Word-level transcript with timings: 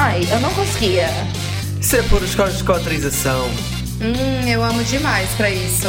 Ai, 0.00 0.20
eu 0.30 0.38
não 0.38 0.54
conseguia. 0.54 1.08
Isso 1.80 1.96
é 1.96 2.02
por 2.02 2.22
os 2.22 2.32
códigos 2.32 2.62
de 2.62 2.70
autorização. 2.70 3.48
Hum, 4.00 4.48
eu 4.48 4.62
amo 4.62 4.84
demais 4.84 5.28
pra 5.34 5.50
isso. 5.50 5.88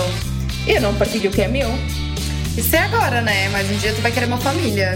Eu 0.66 0.82
não 0.82 0.96
partilho 0.96 1.30
o 1.30 1.34
que 1.34 1.44
é 1.44 1.48
meu. 1.48 1.70
Isso 2.58 2.76
é 2.76 2.80
agora, 2.80 3.22
né? 3.22 3.50
Mas 3.50 3.70
um 3.70 3.78
dia 3.78 3.94
tu 3.94 4.02
vai 4.02 4.12
querer 4.12 4.26
uma 4.26 4.40
família. 4.40 4.96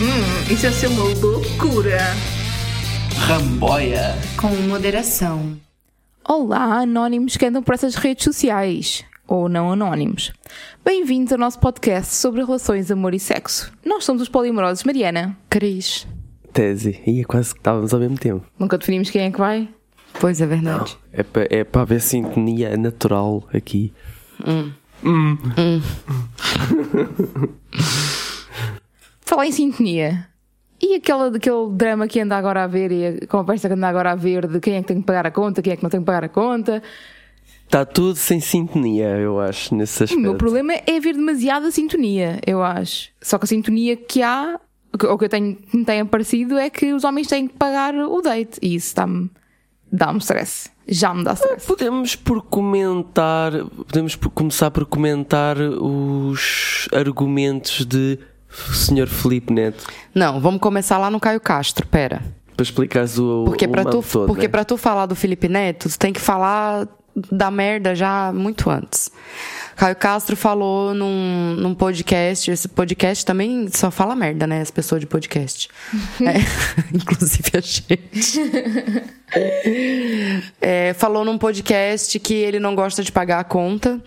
Hum, 0.00 0.50
isso 0.50 0.64
ia 0.64 0.72
ser 0.72 0.86
uma 0.86 1.04
loucura. 1.04 1.98
Ramboia. 3.18 4.16
Com 4.38 4.48
moderação. 4.66 5.54
Olá, 6.26 6.80
anónimos 6.80 7.36
que 7.36 7.44
andam 7.44 7.62
por 7.62 7.74
essas 7.74 7.96
redes 7.96 8.24
sociais. 8.24 9.04
Ou 9.28 9.46
não 9.46 9.70
anónimos. 9.70 10.32
Bem-vindos 10.82 11.34
ao 11.34 11.38
nosso 11.38 11.58
podcast 11.58 12.14
sobre 12.14 12.42
relações, 12.42 12.90
amor 12.90 13.12
e 13.12 13.20
sexo. 13.20 13.70
Nós 13.84 14.04
somos 14.06 14.22
os 14.22 14.28
polimorosos 14.30 14.84
Mariana. 14.84 15.36
Cris. 15.50 16.06
Tese. 16.52 17.00
Ia 17.06 17.24
quase 17.24 17.52
que 17.54 17.60
estávamos 17.60 17.92
ao 17.94 18.00
mesmo 18.00 18.18
tempo. 18.18 18.44
Nunca 18.58 18.78
definimos 18.78 19.10
quem 19.10 19.22
é 19.22 19.30
que 19.30 19.38
vai. 19.38 19.68
Pois 20.20 20.40
é 20.40 20.46
verdade. 20.46 20.96
É 21.12 21.22
para 21.22 21.46
é 21.50 21.64
pa 21.64 21.82
haver 21.82 22.00
sintonia 22.00 22.76
natural 22.76 23.48
aqui. 23.52 23.92
Falar 29.20 29.46
em 29.46 29.52
sintonia. 29.52 30.28
E 30.80 30.96
aquela, 30.96 31.30
daquele 31.30 31.70
drama 31.72 32.08
que 32.08 32.20
anda 32.20 32.36
agora 32.36 32.64
a 32.64 32.66
ver 32.66 32.90
e 32.90 33.06
a 33.06 33.26
conversa 33.26 33.68
que 33.68 33.74
anda 33.74 33.88
agora 33.88 34.10
a 34.12 34.16
ver 34.16 34.48
de 34.48 34.58
quem 34.60 34.74
é 34.74 34.80
que 34.82 34.88
tem 34.88 35.00
que 35.00 35.06
pagar 35.06 35.26
a 35.26 35.30
conta, 35.30 35.62
quem 35.62 35.72
é 35.72 35.76
que 35.76 35.82
não 35.82 35.90
tem 35.90 36.00
que 36.00 36.06
pagar 36.06 36.24
a 36.24 36.28
conta. 36.28 36.82
Está 37.64 37.84
tudo 37.84 38.16
sem 38.16 38.40
sintonia, 38.40 39.16
eu 39.16 39.40
acho, 39.40 39.74
nesse 39.74 40.02
O 40.02 40.04
aspecto. 40.04 40.20
meu 40.20 40.34
problema 40.34 40.74
é 40.74 40.96
haver 40.96 41.14
demasiada 41.14 41.70
sintonia, 41.70 42.40
eu 42.46 42.62
acho. 42.62 43.10
Só 43.22 43.38
que 43.38 43.44
a 43.44 43.46
sintonia 43.46 43.96
que 43.96 44.22
há, 44.22 44.60
o 44.92 44.98
que- 44.98 45.06
o 45.06 45.18
que 45.18 45.24
eu 45.24 45.28
tenho, 45.28 45.56
que 45.56 45.76
me 45.76 45.84
tem 45.84 46.00
aparecido 46.00 46.58
é 46.58 46.68
que 46.70 46.92
os 46.92 47.04
homens 47.04 47.26
têm 47.26 47.48
que 47.48 47.54
pagar 47.54 47.94
o 47.94 48.20
date. 48.20 48.58
E 48.62 48.74
isso 48.74 48.94
dá-me 48.94 49.30
dá-me 49.90 50.18
stress. 50.20 50.70
Já 50.88 51.12
me 51.14 51.22
dá 51.22 51.34
stress. 51.34 51.66
Podemos 51.66 52.16
por 52.16 52.42
comentar, 52.42 53.52
podemos 53.86 54.16
por 54.16 54.30
começar 54.30 54.70
por 54.70 54.84
comentar 54.86 55.56
os 55.58 56.88
argumentos 56.92 57.84
de 57.84 58.18
Sr. 58.48 59.06
Felipe 59.06 59.52
Neto 59.52 59.86
Não, 60.14 60.40
vamos 60.40 60.60
começar 60.60 60.98
lá 60.98 61.10
no 61.10 61.18
Caio 61.20 61.40
Castro, 61.40 61.86
pera. 61.86 62.20
para 62.56 62.62
explicares 62.64 63.18
o 63.18 63.44
Porque 63.46 63.64
o 63.66 63.68
pra 63.70 63.84
tu, 63.84 64.02
todo, 64.02 64.26
porque 64.26 64.42
né? 64.42 64.48
pra 64.48 64.64
tu 64.64 64.76
falar 64.76 65.06
do 65.06 65.14
Felipe 65.14 65.48
Neto, 65.48 65.88
tu 65.88 65.98
tem 65.98 66.12
que 66.12 66.20
falar 66.20 66.86
da 67.30 67.50
merda 67.50 67.94
já 67.94 68.32
muito 68.32 68.68
antes. 68.70 69.10
Caio 69.76 69.96
Castro 69.96 70.36
falou 70.36 70.94
num, 70.94 71.56
num 71.58 71.74
podcast, 71.74 72.50
esse 72.50 72.68
podcast 72.68 73.24
também 73.24 73.68
só 73.72 73.90
fala 73.90 74.14
merda, 74.14 74.46
né? 74.46 74.60
As 74.60 74.70
pessoas 74.70 75.00
de 75.00 75.06
podcast. 75.06 75.68
É, 76.22 76.34
inclusive 76.94 77.50
a 77.54 77.60
gente. 77.60 78.00
É, 80.60 80.92
falou 80.92 81.24
num 81.24 81.38
podcast 81.38 82.18
que 82.20 82.34
ele 82.34 82.60
não 82.60 82.74
gosta 82.74 83.02
de 83.02 83.10
pagar 83.10 83.40
a 83.40 83.44
conta, 83.44 83.98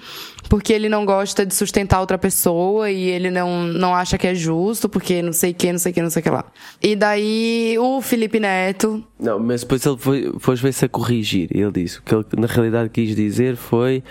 porque 0.47 0.71
ele 0.71 0.87
não 0.87 1.03
gosta 1.03 1.43
de 1.45 1.53
sustentar 1.53 1.99
outra 1.99 2.17
pessoa 2.17 2.91
e 2.91 3.09
ele 3.09 3.31
não, 3.31 3.63
não 3.63 3.95
acha 3.95 4.17
que 4.17 4.27
é 4.27 4.35
justo, 4.35 4.87
porque 4.87 5.21
não 5.21 5.33
sei 5.33 5.51
o 5.51 5.55
que, 5.55 5.71
não 5.71 5.79
sei 5.79 5.91
o 5.91 5.95
que, 5.95 6.01
não 6.01 6.09
sei 6.11 6.19
o 6.19 6.23
que 6.23 6.29
lá. 6.29 6.45
E 6.81 6.95
daí 6.95 7.75
o 7.79 8.01
Felipe 8.01 8.39
Neto 8.39 9.03
Não, 9.19 9.39
mas 9.39 9.61
depois 9.61 9.83
ele 9.85 9.97
foi, 9.97 10.31
depois 10.31 10.59
veio-se 10.59 10.85
a 10.85 10.89
corrigir. 10.89 11.49
Ele 11.51 11.71
disse 11.71 11.97
o 11.97 12.03
que 12.03 12.13
ele 12.13 12.25
na 12.37 12.47
realidade 12.47 12.89
quis 12.89 13.15
dizer 13.15 13.55
foi 13.55 14.03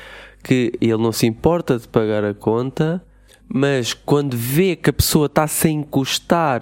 que 0.45 0.73
ele 0.81 0.99
não 0.99 1.11
se 1.11 1.27
importa 1.27 1.79
de 1.79 1.89
pagar 1.89 2.23
a 2.23 2.35
conta, 2.35 3.03
mas 3.49 3.95
quando 3.95 4.37
vê 4.37 4.77
que 4.77 4.91
a 4.91 4.93
pessoa 4.93 5.27
está 5.27 5.47
-se 5.49 5.69
a 5.69 5.71
encostar 5.71 6.61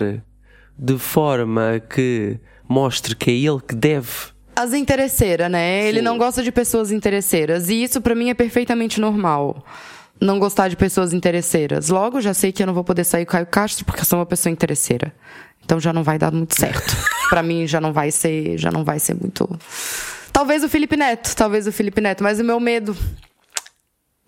de 0.78 0.98
forma 0.98 1.80
que 1.80 2.38
mostre 2.68 3.14
que 3.14 3.30
é 3.30 3.34
ele 3.34 3.60
que 3.60 3.74
deve. 3.74 4.08
As 4.54 4.72
interesseiras, 4.72 5.50
né? 5.50 5.86
Ele 5.86 5.98
Sim. 5.98 6.04
não 6.04 6.16
gosta 6.16 6.42
de 6.42 6.52
pessoas 6.52 6.90
interesseiras. 6.90 7.68
E 7.68 7.82
isso 7.82 8.00
pra 8.00 8.14
mim 8.14 8.30
é 8.30 8.34
perfeitamente 8.34 9.00
normal. 9.00 9.64
Não 10.20 10.38
gostar 10.38 10.68
de 10.68 10.76
pessoas 10.76 11.12
interesseiras. 11.12 11.88
Logo, 11.88 12.20
já 12.20 12.32
sei 12.32 12.52
que 12.52 12.62
eu 12.62 12.66
não 12.66 12.74
vou 12.74 12.84
poder 12.84 13.04
sair 13.04 13.24
com 13.24 13.30
o 13.30 13.32
Caio 13.32 13.46
Castro 13.46 13.84
porque 13.84 14.02
eu 14.02 14.04
sou 14.04 14.18
uma 14.18 14.26
pessoa 14.26 14.52
interesseira. 14.52 15.12
Então 15.64 15.80
já 15.80 15.92
não 15.92 16.02
vai 16.02 16.18
dar 16.18 16.32
muito 16.32 16.54
certo. 16.58 16.96
Pra 17.28 17.42
mim 17.42 17.66
já 17.66 17.80
não 17.80 17.92
vai 17.92 18.10
ser, 18.10 18.58
já 18.58 18.70
não 18.70 18.84
vai 18.84 18.98
ser 18.98 19.14
muito. 19.14 19.48
Talvez 20.32 20.62
o 20.62 20.68
Felipe 20.68 20.96
Neto, 20.96 21.34
talvez 21.34 21.66
o 21.66 21.72
Felipe 21.72 22.00
Neto, 22.00 22.22
mas 22.22 22.40
o 22.40 22.44
meu 22.44 22.58
medo 22.60 22.96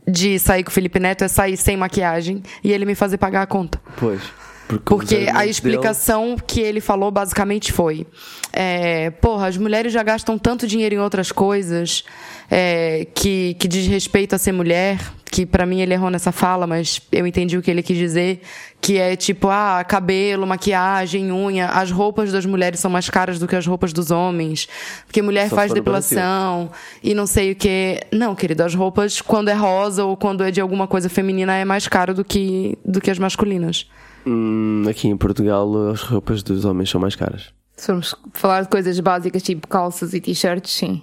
de 0.06 0.38
sair 0.38 0.62
com 0.62 0.70
o 0.70 0.72
Felipe 0.72 0.98
Neto 0.98 1.24
é 1.24 1.28
sair 1.28 1.56
sem 1.56 1.76
maquiagem 1.76 2.42
e 2.62 2.72
ele 2.72 2.84
me 2.84 2.94
fazer 2.94 3.18
pagar 3.18 3.42
a 3.42 3.46
conta. 3.46 3.80
Pois. 3.96 4.20
Porque, 4.68 4.94
os 4.94 4.98
Porque 5.04 5.30
a 5.32 5.46
explicação 5.46 6.36
que 6.36 6.60
ele 6.60 6.80
falou 6.80 7.10
basicamente 7.10 7.72
foi: 7.72 8.06
é, 8.52 9.10
porra, 9.10 9.48
as 9.48 9.56
mulheres 9.56 9.92
já 9.92 10.02
gastam 10.02 10.38
tanto 10.38 10.66
dinheiro 10.66 10.94
em 10.94 10.98
outras 10.98 11.30
coisas 11.30 12.04
é, 12.50 13.06
que, 13.14 13.54
que 13.58 13.68
diz 13.68 13.86
respeito 13.86 14.34
a 14.34 14.38
ser 14.38 14.52
mulher, 14.52 14.98
que 15.30 15.44
pra 15.44 15.66
mim 15.66 15.80
ele 15.80 15.92
errou 15.92 16.10
nessa 16.10 16.30
fala, 16.30 16.66
mas 16.66 17.00
eu 17.10 17.26
entendi 17.26 17.58
o 17.58 17.62
que 17.62 17.70
ele 17.70 17.82
quis 17.82 17.98
dizer, 17.98 18.40
que 18.80 18.98
é 18.98 19.16
tipo, 19.16 19.48
ah, 19.48 19.84
cabelo, 19.84 20.46
maquiagem, 20.46 21.32
unha, 21.32 21.66
as 21.66 21.90
roupas 21.90 22.30
das 22.30 22.46
mulheres 22.46 22.80
são 22.80 22.90
mais 22.90 23.10
caras 23.10 23.38
do 23.38 23.48
que 23.48 23.56
as 23.56 23.66
roupas 23.66 23.92
dos 23.92 24.10
homens, 24.10 24.68
porque 25.04 25.20
mulher 25.20 25.50
Só 25.50 25.56
faz 25.56 25.72
depilação 25.72 26.70
e 27.02 27.14
não 27.14 27.26
sei 27.26 27.52
o 27.52 27.56
que. 27.56 28.00
Não, 28.12 28.34
querido, 28.34 28.62
as 28.62 28.74
roupas, 28.74 29.20
quando 29.20 29.48
é 29.48 29.54
rosa 29.54 30.04
ou 30.04 30.16
quando 30.16 30.44
é 30.44 30.50
de 30.50 30.60
alguma 30.60 30.86
coisa 30.86 31.08
feminina, 31.08 31.54
é 31.54 31.64
mais 31.64 31.88
caro 31.88 32.14
do 32.14 32.24
que, 32.24 32.78
do 32.84 33.00
que 33.00 33.10
as 33.10 33.18
masculinas. 33.18 33.86
Hum, 34.26 34.84
aqui 34.88 35.08
em 35.08 35.16
Portugal 35.16 35.90
as 35.90 36.00
roupas 36.02 36.42
dos 36.42 36.64
homens 36.64 36.90
são 36.90 37.00
mais 37.00 37.14
caras. 37.14 37.52
Se 37.76 37.86
formos 37.86 38.14
falar 38.32 38.62
de 38.62 38.68
coisas 38.68 38.98
básicas 39.00 39.42
tipo 39.42 39.66
calças 39.68 40.14
e 40.14 40.20
t-shirts, 40.20 40.70
sim. 40.72 41.02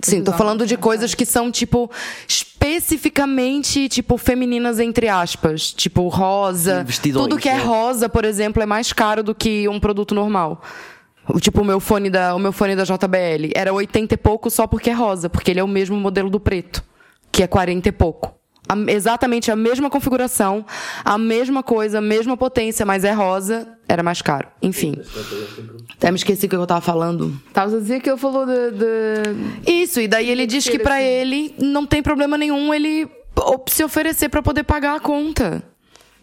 Sim, 0.00 0.24
tô 0.24 0.32
falando 0.32 0.66
de 0.66 0.76
coisas 0.76 1.14
que 1.14 1.24
são, 1.24 1.50
tipo, 1.52 1.88
especificamente, 2.26 3.88
tipo, 3.88 4.16
femininas, 4.16 4.80
entre 4.80 5.08
aspas. 5.08 5.72
Tipo, 5.72 6.08
rosa. 6.08 6.80
Sim, 6.80 6.84
vestidões, 6.86 7.28
Tudo 7.28 7.38
que 7.40 7.48
é 7.48 7.56
né? 7.56 7.62
rosa, 7.62 8.08
por 8.08 8.24
exemplo, 8.24 8.62
é 8.62 8.66
mais 8.66 8.92
caro 8.92 9.22
do 9.22 9.34
que 9.34 9.68
um 9.68 9.78
produto 9.78 10.14
normal. 10.14 10.60
O- 11.28 11.38
Tipo, 11.38 11.60
o 11.60 11.64
meu 11.64 11.78
fone 11.78 12.10
da, 12.10 12.34
o 12.34 12.38
meu 12.38 12.52
fone 12.52 12.74
da 12.74 12.82
JBL 12.84 13.52
era 13.54 13.72
80 13.72 14.14
e 14.14 14.16
pouco 14.16 14.50
só 14.50 14.66
porque 14.66 14.90
é 14.90 14.92
rosa, 14.92 15.28
porque 15.30 15.50
ele 15.52 15.60
é 15.60 15.64
o 15.64 15.68
mesmo 15.68 15.96
modelo 15.96 16.28
do 16.30 16.40
preto, 16.40 16.82
que 17.30 17.42
é 17.42 17.46
40 17.46 17.88
e 17.88 17.92
pouco. 17.92 18.34
A- 18.68 18.90
exatamente 18.92 19.50
a 19.50 19.56
mesma 19.56 19.90
configuração, 19.90 20.64
a 21.04 21.18
mesma 21.18 21.62
coisa, 21.62 21.98
a 21.98 22.00
mesma 22.00 22.36
potência, 22.36 22.86
mas 22.86 23.04
é 23.04 23.12
rosa, 23.12 23.68
era 23.88 24.02
mais 24.02 24.22
caro. 24.22 24.48
Enfim. 24.62 24.94
Até 25.96 26.10
me 26.10 26.16
esqueci 26.16 26.46
o 26.46 26.48
que 26.48 26.56
eu 26.56 26.66
tava 26.66 26.80
falando. 26.80 27.36
Estavas 27.48 27.74
a 27.74 27.78
dizer 27.78 28.00
que 28.00 28.08
ele 28.08 28.18
falou 28.18 28.46
de. 28.46 28.70
de- 28.72 29.70
Isso, 29.82 30.00
e 30.00 30.08
daí 30.08 30.30
ele 30.30 30.46
diz 30.46 30.68
que 30.68 30.78
pra 30.78 30.96
assim. 30.96 31.04
ele 31.04 31.54
não 31.60 31.84
tem 31.86 32.02
problema 32.02 32.38
nenhum 32.38 32.72
ele 32.72 33.08
se 33.68 33.82
oferecer 33.84 34.28
pra 34.28 34.42
poder 34.42 34.62
pagar 34.62 34.96
a 34.96 35.00
conta. 35.00 35.62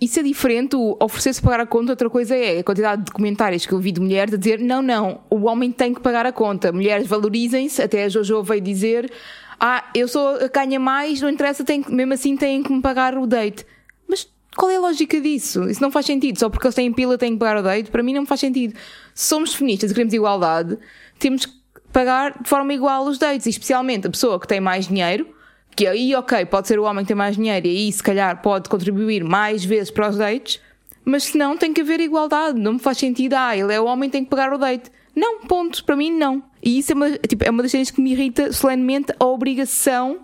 Isso 0.01 0.17
é 0.17 0.23
diferente, 0.23 0.77
o 0.77 0.95
oferecer-se 1.01 1.41
pagar 1.41 1.59
a 1.59 1.65
conta, 1.65 1.91
outra 1.91 2.09
coisa 2.09 2.33
é 2.33 2.59
a 2.59 2.63
quantidade 2.63 3.03
de 3.03 3.11
comentários 3.11 3.65
que 3.65 3.73
eu 3.73 3.79
vi 3.79 3.91
de 3.91 3.99
mulheres 3.99 4.33
a 4.33 4.37
dizer: 4.37 4.57
não, 4.59 4.81
não, 4.81 5.19
o 5.29 5.45
homem 5.45 5.71
tem 5.73 5.93
que 5.93 5.99
pagar 5.99 6.25
a 6.25 6.31
conta. 6.31 6.71
Mulheres 6.71 7.05
valorizem-se, 7.05 7.81
até 7.81 8.05
a 8.05 8.09
Jojo 8.09 8.41
veio 8.41 8.61
dizer: 8.61 9.11
ah, 9.59 9.83
eu 9.93 10.07
sou 10.07 10.35
a 10.35 10.39
que 10.39 10.49
ganha 10.49 10.79
mais, 10.79 11.21
não 11.21 11.29
interessa, 11.29 11.63
que- 11.63 11.91
mesmo 11.91 12.13
assim 12.13 12.35
têm 12.37 12.63
que 12.63 12.71
me 12.71 12.81
pagar 12.81 13.17
o 13.17 13.27
date. 13.27 13.65
Mas 14.07 14.27
qual 14.55 14.71
é 14.71 14.77
a 14.77 14.79
lógica 14.79 15.19
disso? 15.19 15.69
Isso 15.69 15.81
não 15.81 15.91
faz 15.91 16.05
sentido. 16.05 16.39
Só 16.39 16.49
porque 16.49 16.65
eles 16.67 16.75
têm 16.75 16.91
pila 16.93 17.17
têm 17.17 17.33
que 17.33 17.39
pagar 17.39 17.59
o 17.59 17.63
date, 17.63 17.91
para 17.91 18.01
mim 18.03 18.13
não 18.13 18.25
faz 18.25 18.39
sentido. 18.39 18.73
Se 19.13 19.27
somos 19.27 19.53
feministas 19.53 19.91
e 19.91 19.93
queremos 19.93 20.13
igualdade, 20.13 20.77
temos 21.17 21.45
que 21.45 21.53
pagar 21.91 22.41
de 22.41 22.47
forma 22.47 22.73
igual 22.73 23.05
os 23.05 23.17
dates, 23.17 23.45
e 23.47 23.49
especialmente 23.49 24.07
a 24.07 24.09
pessoa 24.09 24.39
que 24.39 24.47
tem 24.47 24.59
mais 24.59 24.87
dinheiro. 24.87 25.27
Que 25.75 25.87
aí, 25.87 26.15
ok, 26.15 26.45
pode 26.45 26.67
ser 26.67 26.79
o 26.79 26.83
homem 26.83 27.03
que 27.03 27.09
tem 27.09 27.15
mais 27.15 27.35
dinheiro 27.35 27.67
e 27.67 27.69
aí, 27.69 27.91
se 27.91 28.01
calhar, 28.03 28.41
pode 28.41 28.67
contribuir 28.69 29.23
mais 29.23 29.63
vezes 29.63 29.91
para 29.91 30.09
os 30.09 30.17
dates, 30.17 30.59
mas 31.05 31.23
se 31.25 31.37
não, 31.37 31.55
tem 31.55 31.73
que 31.73 31.81
haver 31.81 31.99
igualdade. 32.01 32.59
Não 32.59 32.73
me 32.73 32.79
faz 32.79 32.97
sentido, 32.97 33.33
ah, 33.35 33.55
ele 33.55 33.73
é 33.73 33.79
o 33.79 33.85
homem, 33.85 34.09
tem 34.09 34.23
que 34.23 34.29
pagar 34.29 34.51
o 34.53 34.57
date. 34.57 34.91
Não, 35.15 35.41
ponto. 35.41 35.83
Para 35.83 35.95
mim, 35.95 36.11
não. 36.11 36.43
E 36.63 36.79
isso 36.79 36.91
é 36.91 36.95
uma, 36.95 37.11
tipo, 37.11 37.43
é 37.43 37.49
uma 37.49 37.63
das 37.63 37.71
coisas 37.71 37.91
que 37.91 38.01
me 38.01 38.11
irrita 38.11 38.51
solenemente 38.51 39.13
a 39.19 39.25
obrigação 39.25 40.19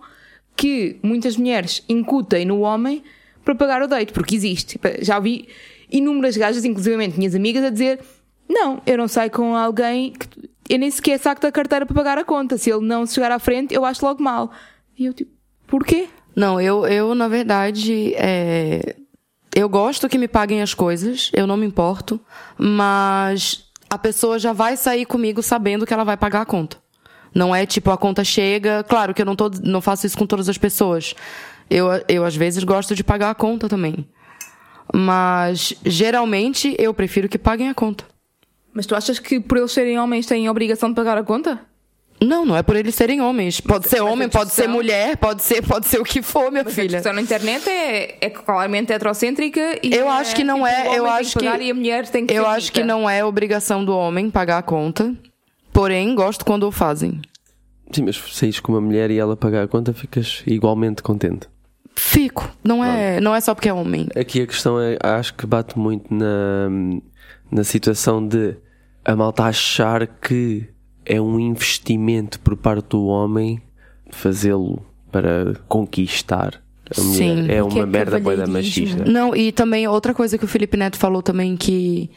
que 0.55 0.97
muitas 1.03 1.35
mulheres 1.35 1.83
incutem 1.89 2.45
no 2.45 2.61
homem 2.61 3.03
para 3.43 3.55
pagar 3.55 3.81
o 3.81 3.87
date, 3.87 4.13
porque 4.13 4.35
existe. 4.35 4.77
Tipo, 4.77 4.87
Já 5.03 5.19
vi 5.19 5.47
inúmeras 5.91 6.37
gajas, 6.37 6.65
inclusive 6.65 6.95
minhas 6.95 7.35
amigas, 7.35 7.63
a 7.63 7.69
dizer: 7.69 7.99
Não, 8.49 8.81
eu 8.85 8.97
não 8.97 9.07
saio 9.07 9.31
com 9.31 9.55
alguém 9.55 10.13
que 10.13 10.49
eu 10.69 10.79
nem 10.79 10.89
sequer 10.89 11.19
saco 11.19 11.41
da 11.41 11.51
carteira 11.51 11.85
para 11.85 11.95
pagar 11.95 12.17
a 12.17 12.23
conta. 12.23 12.57
Se 12.57 12.71
ele 12.71 12.85
não 12.85 13.05
chegar 13.05 13.31
à 13.31 13.39
frente, 13.39 13.73
eu 13.73 13.85
acho 13.85 14.05
logo 14.05 14.21
mal. 14.21 14.51
E 14.97 15.05
eu, 15.05 15.13
tipo, 15.13 15.31
porquê? 15.67 16.07
Não, 16.35 16.59
eu, 16.59 16.85
eu 16.85 17.15
na 17.15 17.27
verdade, 17.27 18.13
é, 18.15 18.95
eu 19.55 19.69
gosto 19.69 20.09
que 20.09 20.17
me 20.17 20.27
paguem 20.27 20.61
as 20.61 20.73
coisas, 20.73 21.31
eu 21.33 21.47
não 21.47 21.55
me 21.55 21.65
importo, 21.65 22.19
mas 22.57 23.64
a 23.95 23.97
pessoa 23.97 24.37
já 24.37 24.53
vai 24.53 24.77
sair 24.77 25.05
comigo 25.05 25.41
sabendo 25.41 25.85
que 25.85 25.93
ela 25.93 26.03
vai 26.03 26.17
pagar 26.17 26.41
a 26.41 26.45
conta. 26.45 26.77
Não 27.33 27.55
é 27.55 27.65
tipo, 27.65 27.91
a 27.91 27.97
conta 27.97 28.23
chega. 28.23 28.83
Claro 28.83 29.13
que 29.13 29.21
eu 29.21 29.25
não, 29.25 29.35
tô, 29.35 29.49
não 29.63 29.81
faço 29.81 30.05
isso 30.05 30.17
com 30.17 30.27
todas 30.27 30.47
as 30.47 30.57
pessoas. 30.57 31.15
Eu, 31.69 31.87
eu, 32.07 32.23
às 32.23 32.35
vezes, 32.35 32.63
gosto 32.63 32.93
de 32.93 33.03
pagar 33.03 33.31
a 33.31 33.35
conta 33.35 33.67
também. 33.67 34.07
Mas, 34.93 35.73
geralmente, 35.85 36.75
eu 36.77 36.93
prefiro 36.93 37.27
que 37.27 37.37
paguem 37.37 37.69
a 37.69 37.73
conta. 37.73 38.05
Mas 38.73 38.85
tu 38.85 38.95
achas 38.95 39.17
que 39.17 39.39
por 39.39 39.57
eles 39.57 39.71
serem 39.71 39.97
homens 39.97 40.25
têm 40.25 40.49
obrigação 40.49 40.89
de 40.89 40.95
pagar 40.95 41.17
a 41.17 41.23
conta? 41.23 41.59
Não, 42.21 42.45
não 42.45 42.55
é 42.55 42.63
por 42.63 42.75
eles 42.75 42.95
serem 42.95 43.21
homens. 43.21 43.59
Pode 43.59 43.89
ser 43.89 43.99
Mas 44.01 44.07
a 44.09 44.11
homem, 44.11 44.29
pode 44.29 44.51
ser 44.51 44.67
mulher, 44.67 45.17
pode 45.17 45.43
ser, 45.43 45.61
pode 45.61 45.85
ser 45.87 45.99
o 45.99 46.03
que 46.03 46.21
for, 46.21 46.49
minha 46.49 46.63
Mas 46.63 46.71
a 46.73 46.75
filha. 46.75 46.87
discussão 46.87 47.13
na 47.13 47.21
internet 47.21 47.69
é, 47.69 48.17
é 48.21 48.29
claramente 48.29 48.91
heterocêntrica 48.93 49.79
e 49.83 49.93
Eu 49.93 50.09
acho 50.09 50.33
que 50.35 50.43
não 50.43 50.55
tipo, 50.63 50.67
é, 50.67 50.97
eu 50.97 51.05
acho 51.07 51.37
que- 51.37 51.45
e 51.45 51.71
a 51.71 51.73
mulher 51.73 52.07
tem 52.07 52.25
que 52.25 52.33
Eu 52.33 52.43
ser 52.43 52.49
acho 52.49 52.71
que 52.71 52.79
rica. 52.81 52.87
não 52.87 53.09
é 53.09 53.23
obrigação 53.23 53.83
do 53.83 53.95
homem 53.95 54.29
pagar 54.31 54.59
a 54.59 54.63
conta. 54.63 55.13
Porém, 55.73 56.15
gosto 56.15 56.45
quando 56.45 56.63
o 56.63 56.71
fazem. 56.71 57.19
Sim, 57.91 58.03
mas 58.03 58.15
se 58.15 58.33
saís 58.33 58.59
com 58.61 58.71
uma 58.71 58.81
mulher 58.81 59.11
e 59.11 59.19
ela 59.19 59.35
pagar 59.35 59.63
a 59.63 59.67
conta, 59.67 59.93
ficas 59.93 60.41
igualmente 60.47 61.03
contente. 61.03 61.47
Fico. 61.97 62.49
Não 62.63 62.83
é, 62.83 63.19
não 63.21 63.35
é 63.35 63.41
só 63.41 63.53
porque 63.53 63.69
é 63.69 63.73
homem. 63.73 64.07
Aqui 64.15 64.41
a 64.41 64.47
questão 64.47 64.79
é, 64.79 64.97
acho 65.03 65.33
que 65.33 65.45
bate 65.45 65.77
muito 65.77 66.13
na, 66.13 66.69
na 67.51 67.63
situação 67.63 68.25
de 68.25 68.55
a 69.03 69.15
malta 69.15 69.43
achar 69.43 70.07
que 70.07 70.67
é 71.05 71.21
um 71.21 71.39
investimento 71.39 72.39
por 72.39 72.55
parte 72.57 72.89
do 72.89 73.05
homem 73.05 73.61
fazê-lo 74.09 74.85
para 75.11 75.55
conquistar 75.67 76.61
a 76.95 77.01
mulher. 77.01 77.17
Sim. 77.17 77.43
é 77.43 77.45
que 77.45 77.53
é 77.53 77.63
uma 77.63 77.85
merda 77.85 78.17
cavalheirismo? 78.19 78.53
machista. 78.53 79.05
Não, 79.05 79.35
e 79.35 79.51
também 79.51 79.87
outra 79.87 80.13
coisa 80.13 80.37
que 80.37 80.45
o 80.45 80.47
Felipe 80.47 80.77
Neto 80.77 80.97
falou 80.97 81.21
também 81.21 81.55
que 81.55 82.09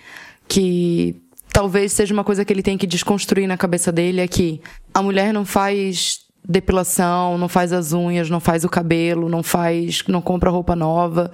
que 0.47 1.17
talvez 1.53 1.93
seja 1.93 2.15
uma 2.15 2.25
coisa 2.25 2.45
que 2.45 2.53
ele 2.53 2.63
tem 2.63 2.79
que 2.79 2.87
desconstruir 2.87 3.47
na 3.47 3.57
cabeça 3.57 3.93
dele 3.93 4.21
é 4.21 4.29
que 4.29 4.61
a 4.95 5.03
mulher 5.03 5.33
não 5.33 5.45
faz 5.45 6.21
depilação, 6.49 7.37
não 7.37 7.49
faz 7.49 7.73
as 7.73 7.93
unhas, 7.93 8.31
não 8.31 8.41
faz 8.41 8.65
o 8.65 8.69
cabelo, 8.69 9.29
não 9.29 9.43
faz, 9.43 10.03
não 10.09 10.23
compra 10.23 10.51
roupa 10.51 10.75
nova 10.75 11.31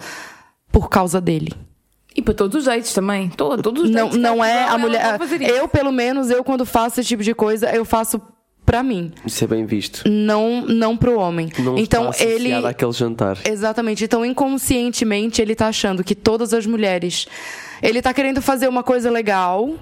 por 0.73 0.89
causa 0.89 1.21
dele. 1.21 1.53
E 2.15 2.23
para 2.23 2.35
todos 2.35 2.59
os 2.59 2.65
jeitos 2.65 2.93
também. 2.93 3.29
Todo, 3.31 3.61
todos 3.63 3.85
os 3.85 3.91
Não, 3.91 4.05
dates, 4.05 4.19
não 4.19 4.39
cara, 4.39 4.51
é 4.51 4.65
a 4.69 4.79
mulher. 4.79 5.19
Eu, 5.43 5.67
pelo 5.67 5.91
menos, 5.91 6.31
eu 6.31 6.45
quando 6.45 6.65
faço 6.65 7.01
esse 7.01 7.09
tipo 7.09 7.23
de 7.23 7.35
coisa, 7.35 7.69
eu 7.75 7.85
faço 7.85 8.21
pra 8.65 8.83
mim, 8.83 9.13
Isso 9.27 9.45
é 9.45 9.47
bem 9.47 9.67
visto. 9.67 10.09
não 10.09 10.63
não 10.63 10.97
pro 10.97 11.19
homem. 11.19 11.51
Não 11.59 11.77
então 11.77 12.09
está 12.11 12.25
ele 12.25 12.53
àquele 12.55 12.93
jantar. 12.93 13.39
Exatamente. 13.45 14.05
Então, 14.05 14.25
inconscientemente, 14.25 15.43
ele 15.43 15.55
tá 15.55 15.69
achando 15.69 16.03
que 16.03 16.15
todas 16.15 16.55
as 16.55 16.65
mulheres. 16.67 17.27
Ele 17.83 18.01
tá 18.01 18.15
querendo 18.15 18.41
fazer 18.41 18.67
uma 18.69 18.83
coisa 18.83 19.11
legal, 19.11 19.75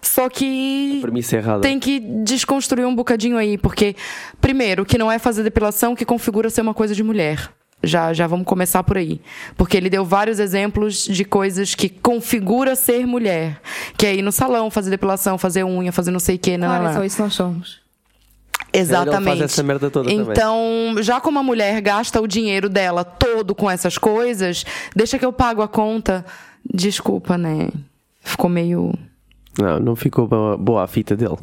só 0.00 0.28
que. 0.28 1.02
Errada. 1.32 1.60
Tem 1.60 1.80
que 1.80 1.98
desconstruir 1.98 2.86
um 2.86 2.94
bocadinho 2.94 3.36
aí, 3.36 3.58
porque, 3.58 3.96
primeiro, 4.40 4.84
que 4.84 4.96
não 4.98 5.10
é 5.10 5.18
fazer 5.18 5.42
depilação 5.42 5.96
que 5.96 6.04
configura 6.04 6.48
ser 6.50 6.60
uma 6.60 6.74
coisa 6.74 6.94
de 6.94 7.02
mulher. 7.02 7.50
Já, 7.82 8.12
já 8.12 8.26
vamos 8.26 8.46
começar 8.46 8.82
por 8.82 8.96
aí. 8.96 9.20
Porque 9.56 9.76
ele 9.76 9.88
deu 9.90 10.04
vários 10.04 10.38
exemplos 10.40 11.04
de 11.04 11.24
coisas 11.24 11.74
que 11.74 11.88
configura 11.88 12.74
ser 12.74 13.06
mulher. 13.06 13.60
Que 13.96 14.06
é 14.06 14.14
ir 14.16 14.22
no 14.22 14.32
salão, 14.32 14.70
fazer 14.70 14.90
depilação, 14.90 15.38
fazer 15.38 15.64
unha, 15.64 15.92
fazer 15.92 16.10
não 16.10 16.18
sei 16.18 16.36
o 16.36 16.38
quê. 16.38 16.56
Não, 16.56 16.66
Claro, 16.68 16.82
não, 16.84 16.90
é 16.90 16.92
não. 16.94 17.00
só 17.00 17.04
isso 17.04 17.16
que 17.16 17.22
nós 17.22 17.34
somos. 17.34 17.80
Exatamente. 18.72 19.42
Essa 19.42 19.62
merda 19.62 19.90
toda 19.90 20.08
também. 20.08 20.26
então, 20.30 20.94
já 21.00 21.20
como 21.20 21.38
a 21.38 21.42
mulher 21.42 21.80
gasta 21.80 22.20
o 22.20 22.26
dinheiro 22.26 22.68
dela 22.68 23.04
todo 23.04 23.54
com 23.54 23.70
essas 23.70 23.96
coisas, 23.96 24.64
deixa 24.94 25.18
que 25.18 25.24
eu 25.24 25.32
pago 25.32 25.62
a 25.62 25.68
conta. 25.68 26.24
Desculpa, 26.74 27.38
né? 27.38 27.68
Ficou 28.20 28.50
meio. 28.50 28.92
Não, 29.58 29.80
não 29.80 29.96
ficou 29.96 30.26
boa, 30.26 30.56
boa 30.56 30.82
a 30.84 30.86
fita 30.86 31.16
dele. 31.16 31.36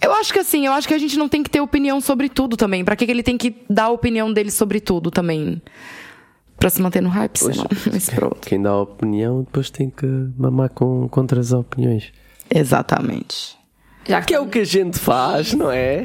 Eu 0.00 0.12
acho 0.12 0.32
que 0.32 0.38
assim, 0.38 0.66
eu 0.66 0.72
acho 0.72 0.86
que 0.86 0.94
a 0.94 0.98
gente 0.98 1.16
não 1.18 1.28
tem 1.28 1.42
que 1.42 1.50
ter 1.50 1.60
opinião 1.60 2.00
sobre 2.00 2.28
tudo 2.28 2.56
também. 2.56 2.84
Pra 2.84 2.96
que 2.96 3.06
que 3.06 3.12
ele 3.12 3.22
tem 3.22 3.36
que 3.36 3.54
dar 3.68 3.84
a 3.84 3.90
opinião 3.90 4.32
dele 4.32 4.50
sobre 4.50 4.80
tudo 4.80 5.10
também? 5.10 5.60
Pra 6.58 6.70
se 6.70 6.80
manter 6.80 7.02
no 7.02 7.08
hype, 7.08 7.36
sei 7.36 7.54
lá. 7.54 7.66
Mas 7.92 8.08
pronto. 8.08 8.46
Quem 8.46 8.60
dá 8.60 8.70
a 8.70 8.80
opinião 8.80 9.42
depois 9.42 9.70
tem 9.70 9.90
que 9.90 10.06
mamar 10.38 10.70
com, 10.70 11.08
contra 11.08 11.38
as 11.38 11.52
opiniões. 11.52 12.12
Exatamente. 12.50 13.56
Já 14.08 14.22
Que 14.22 14.34
é 14.34 14.40
o 14.40 14.46
que 14.46 14.60
a 14.60 14.64
gente 14.64 14.98
faz, 14.98 15.52
não 15.52 15.70
é? 15.70 16.04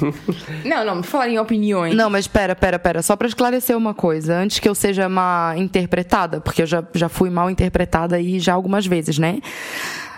Não, 0.64 0.84
não, 0.84 0.96
me 0.96 1.02
falar 1.02 1.28
em 1.28 1.38
opiniões. 1.38 1.94
Não, 1.94 2.10
mas 2.10 2.26
pera, 2.26 2.54
pera, 2.54 2.78
pera. 2.78 3.02
Só 3.02 3.16
pra 3.16 3.26
esclarecer 3.26 3.74
uma 3.76 3.94
coisa. 3.94 4.36
Antes 4.36 4.58
que 4.58 4.68
eu 4.68 4.74
seja 4.74 5.08
mal 5.08 5.56
interpretada, 5.56 6.38
porque 6.40 6.62
eu 6.62 6.66
já, 6.66 6.84
já 6.94 7.08
fui 7.08 7.30
mal 7.30 7.48
interpretada 7.48 8.16
aí 8.16 8.38
já 8.38 8.52
algumas 8.52 8.86
vezes, 8.86 9.18
né? 9.18 9.40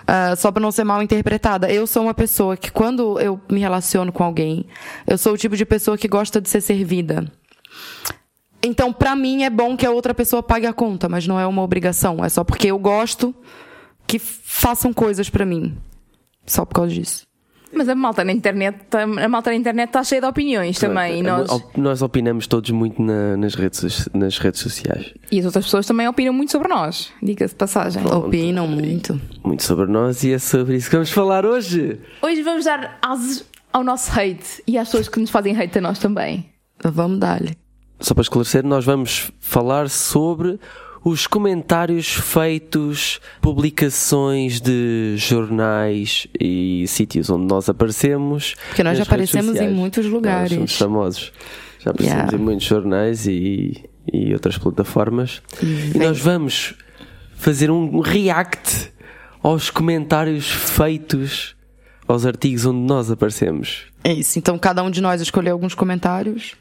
Ah, 0.06 0.34
só 0.37 0.50
pra 0.50 0.60
não 0.60 0.72
ser 0.72 0.84
mal 0.84 1.02
interpretada. 1.02 1.70
Eu 1.70 1.87
sou 1.87 2.02
uma 2.02 2.14
pessoa 2.14 2.56
que, 2.56 2.70
quando 2.70 3.19
eu 3.20 3.40
me 3.50 3.60
relaciono 3.60 4.12
com 4.12 4.25
alguém, 4.25 4.66
eu 5.06 5.16
sou 5.16 5.34
o 5.34 5.38
tipo 5.38 5.56
de 5.56 5.64
pessoa 5.64 5.96
que 5.99 6.08
gosta 6.08 6.40
de 6.40 6.49
ser 6.49 6.60
servida. 6.60 7.25
Então, 8.64 8.93
pra 8.93 9.16
mim, 9.16 9.43
é 9.43 9.50
bom 9.50 9.76
que 9.76 9.84
a 9.84 9.90
outra 9.90 10.14
pessoa 10.14 10.43
pague 10.43 10.66
a 10.66 10.72
conta, 10.72 11.08
mas 11.08 11.26
não 11.26 11.38
é 11.38 11.46
uma 11.46 11.62
obrigação. 11.62 12.25
É 12.25 12.28
só 12.28 12.44
porque 12.44 12.69
eu 12.69 12.78
gosto 12.78 13.34
que 14.06 14.19
façam 14.19 14.93
coisas 14.93 15.28
pra 15.28 15.44
mim. 15.44 15.76
Só 16.46 16.64
por 16.64 16.75
causa 16.75 16.93
disso. 16.93 17.31
Mas 17.75 17.89
a 17.89 17.95
malta 17.95 18.23
na 18.23 18.33
internet, 18.33 18.77
tá- 18.91 19.03
a 19.03 19.29
malta 19.29 19.51
na 19.51 19.57
internet 19.57 19.89
está 19.89 20.05
cheia 20.05 20.21
de 20.21 20.27
opiniões 20.27 20.79
também. 20.79 21.21
E 21.21 21.23
nós, 21.23 21.49
nós 21.77 22.03
opinamos 22.03 22.47
todos 22.47 22.71
muito 22.71 23.01
na- 23.01 23.37
nas, 23.37 23.55
redes, 23.55 24.09
nas 24.13 24.37
redes 24.39 24.61
sociais. 24.61 25.13
e 25.31 25.39
as 25.39 25.47
outras 25.47 25.65
pessoas 25.65 25.87
também 25.87 26.07
opinam 26.07 26.33
muito 26.35 26.53
sobre 26.53 26.69
nós. 26.69 27.11
Diga-se 27.23 27.55
de 27.55 27.59
passagem. 27.59 28.05
Opinam 28.07 28.67
muito. 28.67 29.19
Muito 29.45 29.63
sobre 29.63 29.87
nós 29.87 30.23
e 30.23 30.33
é 30.33 30.39
sobre 30.39 30.77
isso 30.77 30.91
que 30.91 30.97
vamos 30.97 31.11
falar 31.11 31.47
hoje. 31.47 31.99
Hoje 32.21 32.43
vamos 32.43 32.65
dar 32.67 32.99
asas 33.01 33.45
ao 33.73 33.83
nosso 33.83 34.11
hate 34.13 34.63
e 34.67 34.77
às 34.77 34.89
pessoas 34.89 35.09
que 35.09 35.19
nos 35.19 35.31
fazem 35.31 35.57
hate 35.59 35.79
a 35.79 35.81
nós 35.81 35.99
também. 35.99 36.47
Vamos 36.85 37.19
dar-lhe. 37.19 37.57
Só 38.01 38.13
para 38.15 38.23
esclarecer, 38.23 38.65
nós 38.67 38.85
vamos 38.85 39.31
falar 39.41 39.89
sobre 39.89 40.59
os 41.04 41.26
comentários 41.26 42.12
feitos, 42.12 43.20
publicações 43.40 44.60
de 44.60 45.14
jornais 45.16 46.26
e 46.40 46.84
sítios 46.87 47.28
onde 47.31 47.46
nós 47.46 47.69
aparecemos. 47.69 48.54
Porque 48.69 48.82
nós 48.84 48.96
já 48.99 49.04
aparecemos 49.04 49.56
em 49.56 49.70
muitos 49.70 50.04
Nós 50.04 50.12
lugares. 50.14 50.52
somos 50.52 50.76
famosos. 50.78 51.32
Já 51.81 51.90
aparecemos 51.90 52.22
Yeah. 52.22 52.37
em 52.37 52.40
muitos 52.40 52.66
jornais 52.66 53.26
e, 53.26 53.84
e 54.12 54.32
outras 54.32 54.56
plataformas. 54.58 55.43
E 55.94 55.99
nós 55.99 56.20
vamos 56.20 56.75
fazer 57.34 57.70
um 57.70 58.00
react 58.00 58.93
aos 59.43 59.70
comentários 59.70 60.46
feitos 60.52 61.56
aos 62.06 62.25
artigos 62.26 62.64
onde 62.66 62.78
nós 62.78 63.10
aparecemos. 63.10 63.87
É 64.04 64.12
isso. 64.12 64.38
Então 64.38 64.56
cada 64.58 64.82
um 64.84 64.90
de 64.90 65.00
nós 65.00 65.20
escolheu 65.20 65.52
alguns 65.54 65.75
comentários 65.75 66.52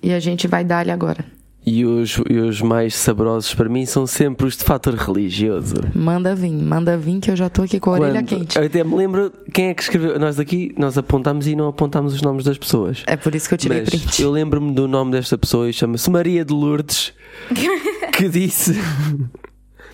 e 0.00 0.12
a 0.12 0.20
gente 0.20 0.46
vai 0.46 0.64
dar-lhe 0.64 0.90
agora. 0.92 1.24
E 1.64 1.84
os, 1.84 2.18
e 2.28 2.38
os 2.38 2.60
mais 2.60 2.92
saborosos 2.94 3.54
para 3.54 3.68
mim 3.68 3.86
são 3.86 4.04
sempre 4.04 4.46
os 4.48 4.56
de 4.56 4.64
fator 4.64 4.94
religioso. 4.94 5.74
Manda 5.94 6.34
vir, 6.34 6.50
manda 6.50 6.98
vir 6.98 7.20
que 7.20 7.30
eu 7.30 7.36
já 7.36 7.48
tô 7.48 7.62
aqui 7.62 7.78
com 7.78 7.90
a 7.90 7.92
orelha 8.00 8.14
Quando- 8.14 8.26
quente. 8.26 8.58
Eu 8.58 8.64
até 8.64 8.82
me 8.82 8.96
lembro 8.96 9.32
quem 9.54 9.66
é 9.68 9.74
que 9.74 9.80
escreveu. 9.82 10.18
Nós 10.18 10.40
aqui 10.40 10.74
nós 10.76 10.98
apontámos 10.98 11.46
e 11.46 11.54
não 11.54 11.68
apontámos 11.68 12.14
os 12.14 12.20
nomes 12.22 12.44
das 12.44 12.58
pessoas. 12.58 13.04
É 13.06 13.16
por 13.16 13.32
isso 13.34 13.46
que 13.48 13.54
eu 13.54 13.58
tirei 13.58 13.80
Mas 13.80 13.90
print. 13.90 14.20
eu 14.22 14.30
lembro-me 14.32 14.72
do 14.72 14.88
nome 14.88 15.12
desta 15.12 15.38
pessoa 15.38 15.70
e 15.70 15.72
chama-se 15.72 16.10
Maria 16.10 16.44
de 16.44 16.52
Lourdes, 16.52 17.12
que 18.12 18.28
disse: 18.28 18.76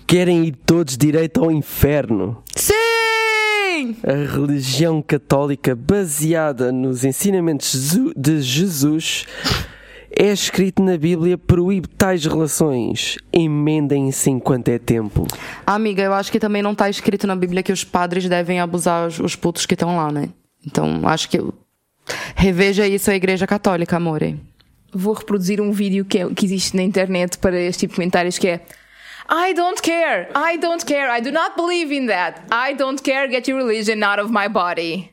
Querem 0.07 0.45
ir 0.45 0.55
todos 0.65 0.97
direito 0.97 1.39
ao 1.43 1.51
inferno. 1.51 2.41
Sim! 2.55 3.95
A 4.03 4.33
religião 4.35 5.01
católica 5.03 5.75
baseada 5.75 6.71
nos 6.71 7.03
ensinamentos 7.05 7.95
de 8.17 8.41
Jesus 8.41 9.25
é 10.21 10.33
escrito 10.33 10.83
na 10.83 10.97
Bíblia 10.97 11.37
proíbe 11.37 11.87
tais 11.87 12.25
relações. 12.25 13.17
Emendem-se 13.31 14.29
enquanto 14.29 14.67
é 14.67 14.77
tempo. 14.77 15.25
Amiga, 15.65 16.03
eu 16.03 16.13
acho 16.13 16.29
que 16.29 16.39
também 16.39 16.61
não 16.61 16.75
tá 16.75 16.89
escrito 16.89 17.25
na 17.25 17.37
Bíblia 17.37 17.63
que 17.63 17.71
os 17.71 17.85
padres 17.85 18.27
devem 18.27 18.59
abusar 18.59 19.07
os, 19.07 19.17
os 19.21 19.37
putos 19.37 19.65
que 19.65 19.75
estão 19.75 19.95
lá, 19.95 20.11
né? 20.11 20.27
Então, 20.67 21.07
acho 21.07 21.29
que 21.29 21.39
eu... 21.39 21.53
reveja 22.35 22.85
isso 22.85 23.09
a 23.09 23.15
Igreja 23.15 23.47
Católica, 23.47 23.95
amore. 23.95 24.37
Vou 24.93 25.13
reproduzir 25.13 25.61
um 25.61 25.71
vídeo 25.71 26.03
que, 26.03 26.19
é- 26.19 26.33
que 26.33 26.45
existe 26.45 26.75
na 26.75 26.83
internet 26.83 27.37
para 27.37 27.57
este 27.57 27.81
tipo 27.81 27.93
de 27.93 27.95
comentários 27.95 28.37
que 28.37 28.49
é 28.49 28.61
I 29.31 29.53
don't 29.53 29.79
care, 29.81 30.27
I 30.35 30.57
don't 30.57 30.83
care, 30.83 31.07
I 31.17 31.21
do 31.21 31.31
not 31.31 31.55
believe 31.55 31.95
in 31.95 32.07
that. 32.07 32.41
I 32.51 32.73
don't 32.73 33.01
care, 33.01 33.29
get 33.31 33.47
your 33.47 33.63
religion 33.63 34.03
out 34.03 34.19
of 34.19 34.33
my 34.33 34.49
body. 34.49 35.11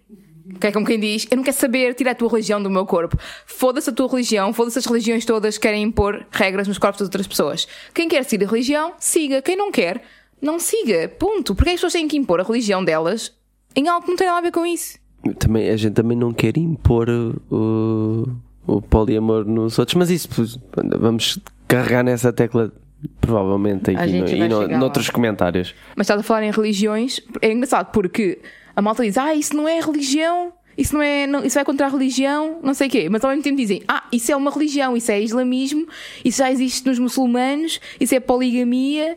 Que 0.61 0.69
é 0.69 0.73
como 0.73 0.87
quem 0.87 0.99
diz, 0.99 1.27
eu 1.31 1.37
não 1.37 1.45
quero 1.45 1.57
saber, 1.57 1.95
tira 1.95 2.13
a 2.13 2.15
tua 2.15 2.29
religião 2.29 2.63
do 2.63 2.71
meu 2.71 2.87
corpo. 2.87 3.19
Foda-se 3.47 3.91
a 3.91 3.93
tua 3.93 4.09
religião, 4.09 4.53
foda-se 4.53 4.79
as 4.79 4.87
religiões 4.87 5.25
todas 5.25 5.59
que 5.59 5.63
querem 5.63 5.83
impor 5.83 6.25
regras 6.31 6.69
nos 6.69 6.79
corpos 6.79 7.01
das 7.01 7.07
outras 7.07 7.27
pessoas. 7.27 7.67
Quem 7.93 8.09
quer 8.09 8.25
seguir 8.25 8.45
a 8.45 8.49
religião, 8.49 8.93
siga. 8.99 9.43
Quem 9.43 9.57
não 9.57 9.73
quer, 9.73 10.03
não 10.41 10.59
siga. 10.59 11.09
Ponto. 11.19 11.55
Porque 11.55 11.71
as 11.71 11.77
pessoas 11.77 11.93
têm 11.93 12.07
que 12.07 12.17
impor 12.17 12.41
a 12.41 12.45
religião 12.45 12.85
delas 12.85 13.33
em 13.75 13.89
algo 13.89 14.05
que 14.05 14.11
não 14.11 14.17
tem 14.17 14.27
nada 14.27 14.39
a 14.39 14.43
ver 14.43 14.53
com 14.53 14.65
isso. 14.65 14.99
Também, 15.39 15.69
a 15.69 15.77
gente 15.77 15.95
também 15.95 16.17
não 16.17 16.33
quer 16.33 16.57
impor 16.57 17.09
o, 17.51 18.29
o 18.67 18.81
poliamor 18.81 19.45
nos 19.45 19.79
outros, 19.79 19.97
mas 19.97 20.11
isso 20.11 20.29
vamos 20.99 21.39
carregar 21.67 22.05
nessa 22.05 22.33
tecla 22.33 22.73
provavelmente 23.21 23.91
aqui 23.91 24.21
no, 24.21 24.29
e 24.29 24.49
no, 24.49 24.69
noutros 24.79 25.11
comentários. 25.11 25.75
Mas 25.95 26.05
estás 26.07 26.21
a 26.21 26.23
falar 26.23 26.45
em 26.45 26.51
religiões, 26.51 27.21
é 27.43 27.53
engraçado 27.53 27.91
porque 27.93 28.41
a 28.77 28.83
malta 28.83 29.03
diz, 29.03 29.17
ah, 29.17 29.35
isso 29.35 29.57
não 29.57 29.67
é 29.67 29.81
religião, 29.81 30.53
isso 30.77 30.95
não 30.95 31.01
é, 31.01 31.27
não, 31.27 31.43
isso 31.43 31.55
vai 31.55 31.65
contra 31.65 31.87
a 31.87 31.89
religião, 31.89 32.61
não 32.63 32.75
sei 32.75 32.89
o 32.89 32.91
quê. 32.91 33.09
Mas 33.09 33.25
ao 33.25 33.31
mesmo 33.31 33.43
tempo 33.43 33.57
dizem, 33.57 33.83
ah, 33.89 34.05
isso 34.13 34.31
é 34.31 34.37
uma 34.37 34.51
religião, 34.51 34.95
isso 34.95 35.11
é 35.11 35.21
islamismo, 35.21 35.89
isso 36.23 36.39
já 36.39 36.53
existe 36.53 36.87
nos 36.87 36.99
muçulmanos, 36.99 37.81
isso 37.99 38.15
é 38.15 38.21
poligamia. 38.21 39.17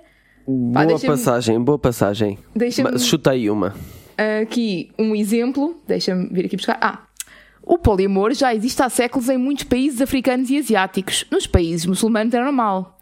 Pá, 0.73 0.85
boa 0.85 0.99
passagem, 0.99 1.61
boa 1.61 1.77
passagem. 1.77 2.39
Mas 2.55 3.03
aí 3.27 3.49
uma. 3.49 3.75
Aqui 4.41 4.91
um 4.97 5.13
exemplo, 5.13 5.81
deixa-me 5.85 6.29
vir 6.31 6.45
aqui 6.45 6.55
buscar. 6.55 6.77
Ah, 6.81 7.03
o 7.61 7.77
poliamor 7.77 8.33
já 8.33 8.55
existe 8.55 8.81
há 8.81 8.89
séculos 8.89 9.29
em 9.29 9.37
muitos 9.37 9.65
países 9.65 10.01
africanos 10.01 10.49
e 10.49 10.57
asiáticos. 10.57 11.25
Nos 11.29 11.45
países 11.45 11.85
muçulmanos 11.85 12.33
é 12.33 12.41
normal. 12.41 12.97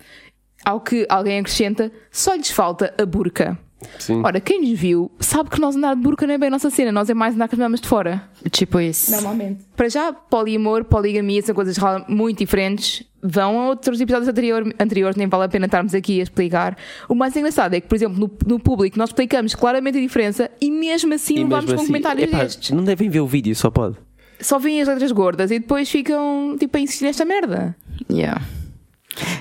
Ao 0.65 0.81
que 0.81 1.05
alguém 1.07 1.39
acrescenta, 1.39 1.91
só 2.11 2.33
lhes 2.33 2.49
falta 2.49 2.93
a 2.97 3.05
burca. 3.05 3.57
Sim. 3.99 4.21
Ora, 4.23 4.39
quem 4.39 4.61
nos 4.61 4.79
viu 4.79 5.11
sabe 5.19 5.49
que 5.49 5.59
nós 5.59 5.75
andar 5.75 5.95
de 5.95 6.01
burca 6.01 6.25
não 6.25 6.33
é 6.33 6.37
bem 6.37 6.47
a 6.47 6.51
nossa 6.51 6.69
cena, 6.69 6.91
nós 6.91 7.09
é 7.09 7.13
mais 7.13 7.35
andar 7.35 7.47
com 7.47 7.55
as 7.55 7.59
mamas 7.59 7.79
de 7.79 7.87
fora. 7.87 8.23
Tipo 8.51 8.79
isso. 8.79 9.11
Normalmente. 9.11 9.63
Para 9.75 9.87
já, 9.87 10.11
poliamor, 10.11 10.83
poligamia 10.85 11.41
são 11.41 11.53
coisas 11.53 11.77
muito 12.07 12.39
diferentes. 12.39 13.03
Vão 13.21 13.59
a 13.59 13.67
outros 13.67 13.99
episódios 13.99 14.27
anterior, 14.27 14.73
anteriores, 14.79 15.15
nem 15.15 15.27
vale 15.27 15.45
a 15.45 15.49
pena 15.49 15.65
estarmos 15.65 15.93
aqui 15.93 16.19
a 16.19 16.23
explicar. 16.23 16.77
O 17.09 17.15
mais 17.15 17.35
engraçado 17.35 17.73
é 17.73 17.81
que, 17.81 17.87
por 17.87 17.95
exemplo, 17.95 18.17
no, 18.19 18.31
no 18.47 18.59
público 18.59 18.97
nós 18.97 19.09
explicamos 19.09 19.53
claramente 19.53 19.97
a 19.97 20.01
diferença 20.01 20.49
e 20.61 20.71
mesmo 20.71 21.13
assim 21.13 21.35
E 21.35 21.43
levamos 21.43 21.65
mesmo 21.65 21.75
com 21.75 21.81
assim, 21.81 21.87
comentários 21.87 22.27
epá, 22.27 22.43
destes. 22.43 22.71
não 22.71 22.83
devem 22.83 23.09
ver 23.09 23.19
o 23.19 23.27
vídeo, 23.27 23.55
só 23.55 23.69
pode. 23.69 23.95
Só 24.39 24.59
veem 24.59 24.81
as 24.81 24.87
letras 24.87 25.11
gordas 25.11 25.49
e 25.51 25.59
depois 25.59 25.89
ficam 25.89 26.55
tipo 26.59 26.77
a 26.77 26.79
insistir 26.79 27.05
nesta 27.05 27.25
merda. 27.25 27.75
Yeah. 28.09 28.41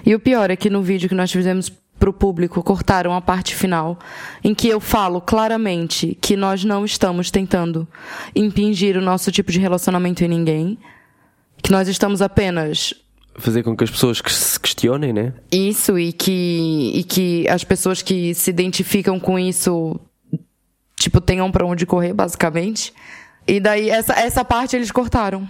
E 0.04 0.14
o 0.14 0.20
pior 0.20 0.50
é 0.50 0.56
que 0.56 0.70
no 0.70 0.82
vídeo 0.82 1.08
que 1.08 1.14
nós 1.14 1.30
fizemos 1.30 1.70
pro 1.98 2.12
público 2.12 2.62
cortaram 2.62 3.14
a 3.14 3.20
parte 3.20 3.54
final 3.54 3.98
em 4.44 4.54
que 4.54 4.68
eu 4.68 4.80
falo 4.80 5.20
claramente 5.20 6.16
que 6.20 6.36
nós 6.36 6.64
não 6.64 6.84
estamos 6.84 7.30
tentando 7.30 7.88
impingir 8.34 8.96
o 8.96 9.00
nosso 9.00 9.32
tipo 9.32 9.50
de 9.50 9.58
relacionamento 9.58 10.22
em 10.24 10.28
ninguém, 10.28 10.78
que 11.62 11.72
nós 11.72 11.88
estamos 11.88 12.22
apenas 12.22 12.94
Fazer 13.38 13.62
com 13.62 13.76
que 13.76 13.84
as 13.84 13.90
pessoas 13.90 14.20
que 14.22 14.32
se 14.32 14.58
questionem, 14.58 15.12
né? 15.12 15.34
isso 15.52 15.98
e 15.98 16.10
que 16.10 16.92
e 16.94 17.04
que 17.04 17.46
as 17.48 17.62
pessoas 17.64 18.00
que 18.00 18.34
se 18.34 18.48
identificam 18.48 19.20
com 19.20 19.38
isso 19.38 20.00
tipo 20.98 21.20
tenham 21.20 21.50
pra 21.50 21.66
onde 21.66 21.84
correr 21.84 22.14
basicamente. 22.14 22.94
E 23.46 23.60
daí 23.60 23.90
essa 23.90 24.14
essa 24.14 24.42
parte 24.42 24.74
eles 24.74 24.90
cortaram. 24.90 25.46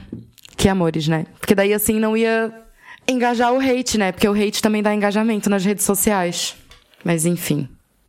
Que 0.56 0.68
amores, 0.68 1.06
né? 1.06 1.26
Porque 1.38 1.54
daí 1.54 1.72
assim 1.72 2.00
não 2.00 2.16
ia 2.16 2.52
engajar 3.08 3.52
o 3.52 3.60
hate, 3.60 3.98
né? 3.98 4.12
Porque 4.12 4.28
o 4.28 4.32
hate 4.32 4.62
também 4.62 4.82
dá 4.82 4.94
engajamento 4.94 5.48
nas 5.48 5.64
redes 5.64 5.84
sociais. 5.84 6.56
Mas 7.04 7.24
enfim. 7.24 7.68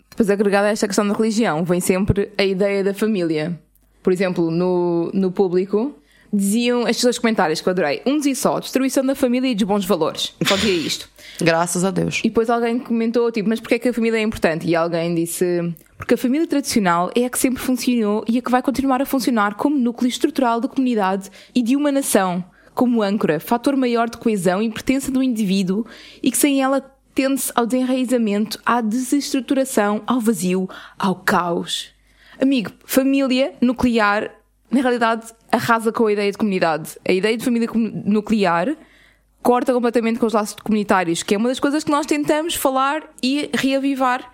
Depois, 0.10 0.30
agregada 0.30 0.68
a 0.68 0.72
esta 0.72 0.88
questão 0.88 1.08
da 1.08 1.14
religião, 1.14 1.64
vem 1.64 1.80
sempre 1.80 2.32
a 2.38 2.44
ideia 2.44 2.84
da 2.84 2.94
família. 2.94 3.60
Por 4.02 4.12
exemplo, 4.12 4.50
no, 4.50 5.12
no 5.14 5.32
público, 5.32 5.96
diziam 6.32 6.88
estes 6.88 7.04
dois 7.04 7.20
comentários 7.20 7.62
que 7.62 7.68
eu 7.68 7.72
adorei. 7.72 8.02
Um 8.06 8.18
dizia 8.18 8.36
só, 8.36 8.60
destruição 8.60 9.06
da 9.06 9.16
família 9.16 9.50
e 9.50 9.56
dos 9.56 9.64
bons 9.64 9.86
valores. 9.86 10.34
Só 10.46 10.56
dizia 10.56 10.74
isto. 10.74 11.10
Graças 11.42 11.84
a 11.84 11.92
Deus. 11.92 12.22
E 12.24 12.30
depois 12.30 12.50
alguém 12.50 12.80
comentou, 12.80 13.32
tipo, 13.32 13.48
mas 13.48 13.60
porquê 13.60 13.76
é 13.76 13.80
que 13.80 13.90
a 13.90 13.94
família 13.94 14.18
é 14.18 14.22
importante? 14.22 14.68
E 14.68 14.76
alguém 14.76 15.14
disse, 15.14 15.74
porque 15.98 16.16
a 16.16 16.18
família 16.18 16.48
tradicional 16.48 17.12
é 17.16 17.26
a 17.26 17.30
que 17.30 17.38
sempre 17.38 17.62
funcionou 17.62 18.26
e 18.28 18.38
a 18.38 18.42
que 18.42 18.50
vai 18.50 18.62
continuar 18.62 19.02
a 19.02 19.06
funcionar 19.06 19.56
como 19.56 19.78
núcleo 19.78 20.10
estrutural 20.10 20.60
da 20.60 20.68
comunidade 20.68 21.30
e 21.54 21.62
de 21.62 21.76
uma 21.76 21.92
nação, 21.92 22.44
como 22.78 23.02
âncora, 23.02 23.40
fator 23.40 23.76
maior 23.76 24.08
de 24.08 24.18
coesão 24.18 24.62
e 24.62 24.70
pertença 24.70 25.12
do 25.12 25.24
indivíduo 25.24 25.84
e 26.22 26.30
que 26.30 26.38
sem 26.38 26.62
ela 26.62 26.80
tende-se 27.16 27.52
ao 27.56 27.66
desenraizamento, 27.66 28.60
à 28.64 28.82
desestruturação, 28.82 30.04
ao 30.06 30.20
vazio, 30.20 30.70
ao 31.00 31.16
caos. 31.16 31.90
Amigo, 32.40 32.70
família 32.86 33.56
nuclear, 33.60 34.30
na 34.70 34.80
realidade, 34.80 35.26
arrasa 35.52 35.92
com 35.92 36.06
a 36.06 36.14
ideia 36.14 36.32
de 36.32 36.38
comunidade. 36.38 37.00
A 37.04 37.12
ideia 37.12 37.36
de 37.36 37.44
família 37.44 37.68
nuclear 37.74 38.78
corta 39.42 39.74
completamente 39.74 40.20
com 40.20 40.28
os 40.28 40.34
laços 40.34 40.56
comunitários, 40.64 41.24
que 41.24 41.34
é 41.34 41.38
uma 41.38 41.50
das 41.50 41.60
coisas 41.60 41.84
que 41.84 41.90
nós 41.90 42.06
tentamos 42.06 42.54
falar 42.54 43.02
e 43.24 43.50
reavivar 43.56 44.32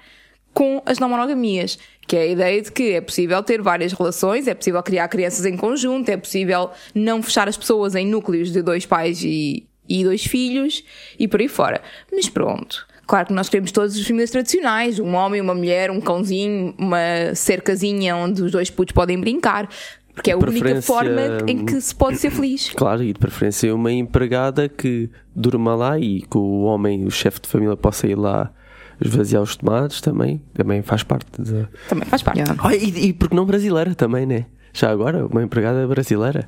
com 0.54 0.82
as 0.86 1.00
não 1.00 1.10
monogamias, 1.10 1.80
que 2.08 2.16
é 2.16 2.22
a 2.22 2.28
ideia 2.28 2.62
de 2.62 2.72
que 2.72 2.92
é 2.92 3.02
possível 3.02 3.42
ter 3.42 3.62
várias 3.62 3.92
relações, 3.94 4.48
é 4.48 4.54
possível 4.54 4.82
criar 4.84 5.08
crianças 5.08 5.46
em 5.46 5.58
conjunto, 5.58 6.10
é 6.10 6.18
possível 6.18 6.70
não 6.94 7.24
fechar 7.24 7.48
as 7.48 7.58
pessoas 7.58 7.96
em 7.96 8.06
núcleos 8.06 8.52
de 8.52 8.62
dois 8.62 8.86
pais 8.86 9.24
e, 9.24 9.66
e 9.88 10.04
dois 10.04 10.24
filhos 10.26 10.84
e 11.18 11.28
por 11.28 11.40
aí 11.40 11.48
fora. 11.48 11.82
Mas 12.12 12.30
pronto. 12.30 12.88
Claro 13.06 13.28
que 13.28 13.34
nós 13.34 13.50
queremos 13.50 13.72
todas 13.72 13.96
as 13.96 14.06
famílias 14.06 14.32
tradicionais, 14.32 14.98
um 15.00 15.14
homem, 15.16 15.42
uma 15.42 15.54
mulher, 15.54 15.92
um 15.92 16.00
cãozinho, 16.00 16.74
uma 16.78 17.36
cercazinha 17.36 18.16
onde 18.16 18.42
os 18.42 18.52
dois 18.52 18.70
putos 18.70 18.94
podem 18.94 19.20
brincar, 19.20 19.68
porque 20.14 20.32
é 20.32 20.34
a 20.34 20.38
única 20.38 20.82
forma 20.82 21.22
em 21.48 21.66
que 21.66 21.82
se 21.82 21.94
pode 21.94 22.18
ser 22.18 22.30
feliz. 22.30 22.70
Claro, 22.70 23.04
e 23.04 23.12
de 23.12 23.20
preferência 23.20 23.74
uma 23.76 23.92
empregada 23.92 24.70
que 24.70 25.10
durma 25.36 25.76
lá 25.76 26.00
e 26.00 26.22
que 26.22 26.38
o 26.38 26.62
homem, 26.62 27.06
o 27.06 27.12
chefe 27.12 27.42
de 27.42 27.50
família, 27.50 27.76
possa 27.76 28.08
ir 28.08 28.16
lá 28.16 28.54
esvaziar 29.00 29.42
os 29.42 29.56
tomates 29.56 30.02
também. 30.02 30.42
Também 30.54 30.82
faz 30.82 31.04
parte 31.04 31.28
da. 31.40 31.68
Também 31.88 32.08
faz 32.08 32.22
parte. 32.22 32.40
Yeah. 32.40 32.62
Ah, 32.64 32.76
e, 32.76 33.08
e 33.08 33.14
porque 33.14 33.36
não 33.36 33.46
brasileira 33.46 33.96
também, 33.96 34.26
né? 34.26 34.46
Já 34.74 34.90
agora, 34.90 35.26
uma 35.26 35.44
empregada 35.44 35.88
brasileira. 35.88 36.48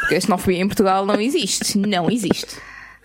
Porque 0.00 0.14
a 0.14 0.20
xenofobia 0.20 0.60
em 0.60 0.66
Portugal 0.66 1.04
não 1.06 1.20
existe. 1.20 1.78
Não 1.78 2.10
existe. 2.10 2.56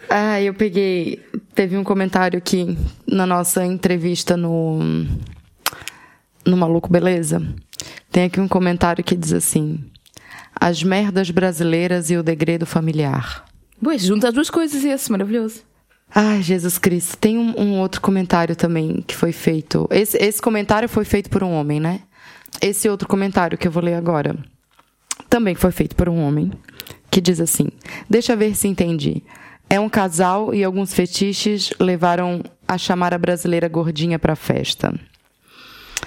Ah, 0.10 0.42
eu 0.42 0.54
peguei. 0.54 1.24
Teve 1.54 1.78
um 1.78 1.84
comentário 1.84 2.38
aqui 2.38 2.78
na 3.08 3.26
nossa 3.26 3.66
entrevista 3.66 4.36
no. 4.36 4.80
No 6.46 6.58
Maluco 6.58 6.92
Beleza. 6.92 7.42
Tem 8.12 8.26
aqui 8.26 8.40
um 8.40 8.48
comentário 8.48 9.04
que 9.04 9.16
diz 9.16 9.32
assim: 9.32 9.80
As 10.60 10.84
merdas 10.84 11.30
brasileiras 11.30 12.10
e 12.10 12.18
o 12.18 12.24
degredo 12.24 12.66
familiar. 12.66 13.46
Pois, 13.82 14.04
junta 14.04 14.28
as 14.28 14.34
duas 14.34 14.50
coisas 14.50 14.84
esse, 14.84 15.12
maravilhoso. 15.12 15.62
Ai, 16.13 16.41
Jesus 16.41 16.77
Cristo. 16.77 17.18
Tem 17.18 17.38
um, 17.38 17.60
um 17.60 17.80
outro 17.80 18.01
comentário 18.01 18.56
também 18.56 19.03
que 19.08 19.15
foi 19.15 19.32
feito. 19.32 19.88
Esse, 19.89 20.18
esse 20.18 20.41
comentário 20.41 20.89
foi 20.89 21.06
feito 21.06 21.30
por 21.30 21.44
um 21.44 21.51
homem, 21.51 21.80
né? 21.80 22.01
Esse 22.62 22.89
outro 22.89 23.08
comentário 23.08 23.58
que 23.58 23.68
eu 23.68 23.72
vou 23.72 23.84
ler 23.84 23.96
agora 23.96 24.38
também 25.30 25.56
foi 25.56 25.72
feito 25.72 25.96
por 25.96 26.10
um 26.10 26.22
homem 26.22 26.51
que 27.10 27.22
diz 27.22 27.39
assim: 27.39 27.70
Deixa 28.10 28.36
ver 28.36 28.56
se 28.56 28.68
entendi. 28.68 29.24
É 29.70 29.80
um 29.80 29.88
casal 29.88 30.53
e 30.53 30.63
alguns 30.63 30.94
fetiches 30.94 31.74
levaram 31.80 32.44
a 32.68 32.77
chamar 32.77 33.13
a 33.13 33.18
brasileira 33.18 33.70
gordinha 33.70 34.20
pra 34.20 34.36
festa. 34.36 34.94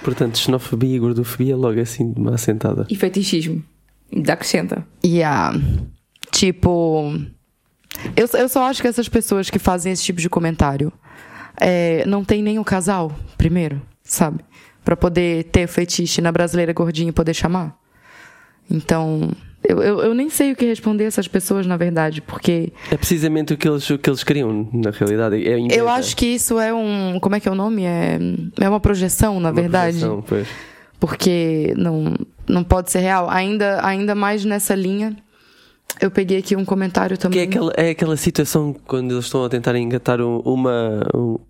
Portanto, 0.03 0.37
xenofobia 0.37 0.95
e 0.95 0.99
gordofobia 0.99 1.55
logo 1.55 1.79
assim 1.79 2.11
de 2.11 2.19
uma 2.19 2.35
assentada. 2.35 2.85
E 2.89 2.95
fetichismo. 2.95 3.63
Ainda 4.13 4.33
acrescenta. 4.33 4.85
E 5.03 5.23
a. 5.23 5.51
Tipo. 6.31 7.13
Eu, 8.15 8.27
eu 8.39 8.49
só 8.49 8.63
acho 8.69 8.81
que 8.81 8.87
essas 8.87 9.07
pessoas 9.09 9.49
que 9.49 9.59
fazem 9.59 9.91
esse 9.91 10.03
tipo 10.03 10.19
de 10.19 10.29
comentário 10.29 10.91
é, 11.59 12.03
não 12.05 12.23
tem 12.23 12.41
nem 12.43 12.59
o 12.59 12.63
casal, 12.63 13.11
primeiro, 13.37 13.81
sabe? 14.03 14.43
Pra 14.83 14.95
poder 14.95 15.45
ter 15.45 15.67
fetiche 15.67 16.21
na 16.21 16.31
brasileira 16.31 16.73
gordinha 16.73 17.09
e 17.09 17.13
poder 17.13 17.33
chamar. 17.33 17.75
Então. 18.69 19.31
Eu, 19.67 19.81
eu, 19.81 19.99
eu 20.01 20.13
nem 20.13 20.29
sei 20.29 20.51
o 20.51 20.55
que 20.55 20.63
responder 20.63 21.05
a 21.05 21.07
essas 21.07 21.27
pessoas, 21.27 21.65
na 21.65 21.75
verdade, 21.75 22.21
porque 22.21 22.71
É 22.91 22.95
precisamente 22.95 23.51
o 23.51 23.57
que 23.57 23.67
eles, 23.67 23.89
o 23.89 23.97
que 23.97 24.07
eles 24.11 24.23
queriam, 24.23 24.69
na 24.71 24.91
realidade. 24.91 25.43
É 25.47 25.79
eu 25.79 25.89
acho 25.89 26.15
que 26.15 26.27
isso 26.27 26.59
é 26.59 26.71
um. 26.71 27.19
Como 27.19 27.35
é 27.35 27.39
que 27.39 27.47
é 27.49 27.51
o 27.51 27.55
nome? 27.55 27.83
É, 27.83 28.19
é 28.59 28.69
uma 28.69 28.79
projeção, 28.79 29.39
na 29.39 29.49
Uma 29.49 29.53
verdade. 29.53 29.97
projeção, 29.97 30.21
pois. 30.27 30.47
porque 30.99 31.73
não, 31.77 32.13
não 32.47 32.63
pode 32.63 32.91
ser 32.91 32.99
real. 32.99 33.27
Ainda, 33.27 33.83
ainda 33.83 34.13
mais 34.13 34.45
nessa 34.45 34.75
linha, 34.75 35.15
eu 36.01 36.11
peguei 36.11 36.37
aqui 36.39 36.55
um 36.55 36.65
comentário 36.65 37.15
Que 37.15 37.21
também. 37.23 37.39
é 37.39 37.43
aquela, 37.43 37.73
é 37.77 37.89
aquela 37.91 38.17
situação 38.17 38.75
quando 38.85 39.11
eles 39.13 39.25
estão 39.25 39.45
a 39.45 39.49
tentar 39.49 39.77
engatar 39.77 40.19
um- 40.21 40.39
uma, 40.39 41.01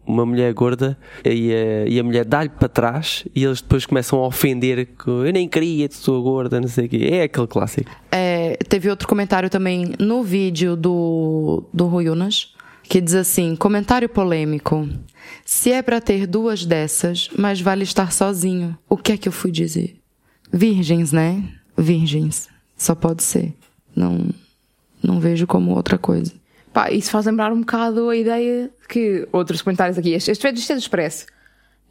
uma 0.05 0.25
mulher 0.25 0.53
gorda 0.53 0.97
e 1.25 1.51
a, 1.51 1.87
e 1.87 1.99
a 1.99 2.03
mulher 2.03 2.25
dá-lhe 2.25 2.49
para 2.49 2.69
trás 2.69 3.25
e 3.35 3.43
eles 3.43 3.59
depois 3.61 3.85
começam 3.85 4.19
a 4.23 4.27
ofender 4.27 4.85
que 4.97 5.07
eu 5.09 5.31
nem 5.33 5.47
queria, 5.49 5.89
tu 5.89 5.95
sou 5.95 6.21
gorda, 6.21 6.61
não 6.61 6.67
sei 6.67 6.85
o 6.85 6.89
quê. 6.89 7.09
É 7.11 7.23
aquele 7.23 7.47
clássico. 7.47 7.89
É, 8.11 8.55
teve 8.69 8.89
outro 8.89 9.07
comentário 9.07 9.49
também 9.49 9.93
no 9.99 10.23
vídeo 10.23 10.75
do, 10.75 11.63
do 11.73 11.87
Rui 11.87 12.07
Unas, 12.09 12.53
que 12.83 13.01
diz 13.01 13.15
assim: 13.15 13.55
comentário 13.55 14.07
polêmico. 14.07 14.87
Se 15.43 15.71
é 15.71 15.81
pra 15.81 15.99
ter 15.99 16.27
duas 16.27 16.63
dessas, 16.65 17.29
mais 17.35 17.59
vale 17.59 17.83
estar 17.83 18.11
sozinho. 18.11 18.77
O 18.87 18.95
que 18.95 19.11
é 19.13 19.17
que 19.17 19.27
eu 19.27 19.31
fui 19.33 19.49
dizer? 19.51 19.95
Virgens, 20.53 21.11
né? 21.11 21.43
Virgens. 21.75 22.47
Só 22.77 22.93
pode 22.93 23.23
ser. 23.23 23.53
Não, 23.95 24.29
não 25.01 25.19
vejo 25.19 25.47
como 25.47 25.75
outra 25.75 25.97
coisa. 25.97 26.31
Pá, 26.73 26.91
isso 26.91 27.09
faz 27.09 27.25
lembrar 27.25 27.53
um 27.53 27.61
bocado 27.61 28.09
a 28.09 28.15
ideia 28.15 28.69
que 28.89 29.27
outros 29.31 29.61
comentários 29.61 29.97
aqui, 29.97 30.11
este, 30.11 30.31
este 30.31 30.45
é 30.45 30.51
do 30.51 30.59
Expresso, 30.59 31.25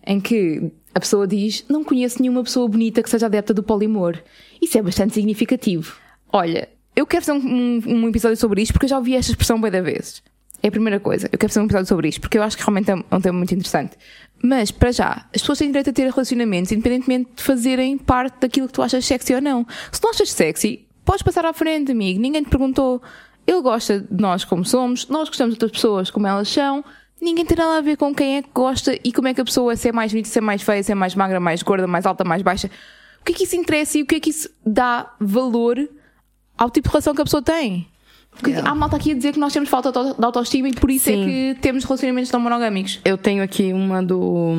em 0.07 0.21
que 0.21 0.71
a 0.95 1.01
pessoa 1.01 1.27
diz: 1.27 1.65
Não 1.69 1.83
conheço 1.83 2.21
nenhuma 2.21 2.45
pessoa 2.45 2.69
bonita 2.69 3.03
que 3.03 3.09
seja 3.09 3.27
adepta 3.27 3.55
do 3.55 3.63
polimor. 3.63 4.23
Isso 4.61 4.77
é 4.77 4.83
bastante 4.83 5.15
significativo. 5.15 5.97
Olha, 6.31 6.69
eu 6.95 7.07
quero 7.07 7.25
fazer 7.25 7.39
um, 7.39 7.43
um, 7.47 7.83
um 7.87 8.09
episódio 8.09 8.37
sobre 8.37 8.63
isto 8.63 8.73
porque 8.73 8.87
eu 8.87 8.91
já 8.91 8.99
ouvi 8.99 9.15
esta 9.15 9.33
expressão 9.33 9.61
bem 9.61 9.71
da 9.71 9.81
vezes. 9.81 10.23
É 10.63 10.69
a 10.69 10.71
primeira 10.71 11.01
coisa. 11.01 11.29
Eu 11.31 11.39
quero 11.39 11.51
fazer 11.51 11.61
um 11.61 11.65
episódio 11.65 11.89
sobre 11.89 12.09
isto 12.09 12.21
porque 12.21 12.39
eu 12.39 12.43
acho 12.43 12.57
que 12.57 12.63
realmente 12.63 12.91
é 12.91 12.95
um, 12.95 13.05
é 13.11 13.17
um 13.17 13.21
tema 13.21 13.39
muito 13.39 13.55
interessante. 13.55 13.97
Mas, 14.43 14.71
para 14.71 14.93
já, 14.93 15.27
as 15.35 15.41
pessoas 15.41 15.59
têm 15.59 15.69
direito 15.69 15.89
a 15.91 15.93
ter 15.93 16.11
relacionamentos 16.11 16.71
independentemente 16.71 17.31
de 17.37 17.43
fazerem 17.43 17.97
parte 17.97 18.41
daquilo 18.41 18.67
que 18.67 18.75
tu 18.75 18.83
achas 18.83 19.05
sexy 19.05 19.35
ou 19.35 19.41
não. 19.41 19.67
Se 19.91 20.03
não 20.03 20.11
achas 20.11 20.31
sexy, 20.31 20.84
podes 21.05 21.23
passar 21.23 21.45
à 21.45 21.53
frente, 21.53 21.93
amigo. 21.93 22.21
Ninguém 22.21 22.43
te 22.43 22.49
perguntou. 22.51 23.03
Ele 23.47 23.61
gosta 23.61 24.01
de 24.01 24.21
nós 24.23 24.45
como 24.45 24.65
somos, 24.65 25.07
nós 25.09 25.29
gostamos 25.29 25.55
de 25.55 25.57
outras 25.63 25.73
pessoas 25.73 26.11
como 26.11 26.27
elas 26.27 26.49
são. 26.49 26.83
ninguém 27.21 27.45
tem 27.45 27.57
nada 27.57 27.79
a 27.79 27.81
ver 27.81 27.97
com 27.97 28.15
quem 28.15 28.37
é 28.37 28.43
que 28.43 28.49
gosta 28.55 28.99
e 29.05 29.13
como 29.13 29.29
é 29.29 29.35
que 29.35 29.41
a 29.41 29.45
pessoa 29.45 29.73
é, 29.73 29.77
se 29.77 29.89
é 29.89 29.93
mais 29.93 30.13
bonita, 30.13 30.29
se 30.29 30.39
é 30.39 30.41
mais 30.43 30.63
feia, 30.63 30.83
se 30.83 30.93
é 30.93 30.95
mais 30.95 31.15
magra, 31.15 31.39
mais 31.41 31.63
gorda, 31.63 31.87
mais 31.87 32.05
alta, 32.07 32.23
mais 32.25 32.43
baixa. 32.43 32.71
O 33.21 33.25
que 33.25 33.33
é 33.33 33.35
que 33.35 33.45
isso 33.45 33.57
interessa 33.57 33.97
e 33.99 34.03
o 34.03 34.07
que 34.07 34.17
é 34.17 34.21
que 34.21 34.31
isso 34.31 34.49
dá 34.65 35.11
valor 35.21 35.79
ao 36.59 36.71
tipo 36.71 36.89
de 36.89 36.93
relação 36.93 37.15
que 37.15 37.21
a 37.23 37.25
pessoa 37.25 37.43
tem? 37.43 37.87
Porque 38.31 38.51
Yeah. 38.51 38.69
há 38.71 38.75
malta 38.75 38.97
aqui 38.97 39.13
a 39.13 39.15
dizer 39.15 39.33
que 39.33 39.39
nós 39.39 39.53
temos 39.53 39.69
falta 39.69 39.93
de 39.93 39.99
auto- 39.99 40.19
de 40.19 40.25
autoestima 40.27 40.69
e 40.69 40.75
por 40.75 40.91
isso 40.91 41.05
Sim. 41.07 41.23
é 41.23 41.27
que 41.55 41.61
temos 41.61 41.85
relacionamentos 41.85 42.31
não 42.33 42.41
monogâmicos. 42.41 43.01
Eu 43.05 43.17
tenho 43.17 43.43
aqui 43.43 43.73
uma 43.73 44.03
do. 44.03 44.55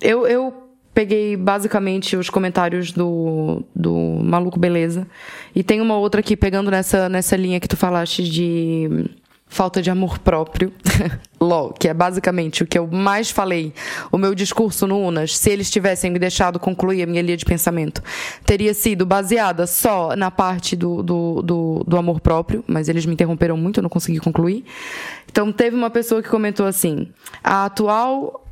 Eu, 0.00 0.26
eu 0.26 0.54
peguei 0.96 1.36
basicamente 1.36 2.16
os 2.16 2.30
comentários 2.30 2.90
do, 2.90 3.62
do 3.74 3.94
Maluco 4.22 4.58
Beleza. 4.58 5.06
E 5.54 5.62
tem 5.62 5.78
uma 5.82 5.98
outra 5.98 6.20
aqui 6.20 6.34
pegando 6.34 6.70
nessa, 6.70 7.06
nessa 7.06 7.36
linha 7.36 7.60
que 7.60 7.68
tu 7.68 7.76
falaste 7.76 8.22
de 8.22 9.04
falta 9.46 9.82
de 9.82 9.90
amor 9.90 10.18
próprio. 10.18 10.72
LOL, 11.38 11.74
que 11.74 11.86
é 11.86 11.92
basicamente 11.92 12.62
o 12.62 12.66
que 12.66 12.78
eu 12.78 12.86
mais 12.86 13.30
falei. 13.30 13.74
O 14.10 14.16
meu 14.16 14.34
discurso 14.34 14.86
no 14.86 14.98
Unas, 14.98 15.36
se 15.36 15.50
eles 15.50 15.70
tivessem 15.70 16.10
me 16.10 16.18
deixado 16.18 16.58
concluir 16.58 17.02
a 17.02 17.06
minha 17.06 17.20
linha 17.20 17.36
de 17.36 17.44
pensamento, 17.44 18.02
teria 18.46 18.72
sido 18.72 19.04
baseada 19.04 19.66
só 19.66 20.16
na 20.16 20.30
parte 20.30 20.74
do, 20.74 21.02
do, 21.02 21.42
do, 21.42 21.84
do 21.86 21.96
amor 21.98 22.20
próprio, 22.20 22.64
mas 22.66 22.88
eles 22.88 23.04
me 23.04 23.12
interromperam 23.12 23.58
muito, 23.58 23.80
eu 23.80 23.82
não 23.82 23.90
consegui 23.90 24.18
concluir. 24.18 24.64
Então, 25.30 25.52
teve 25.52 25.76
uma 25.76 25.90
pessoa 25.90 26.22
que 26.22 26.30
comentou 26.30 26.64
assim: 26.64 27.06
a 27.44 27.66
atual 27.66 28.45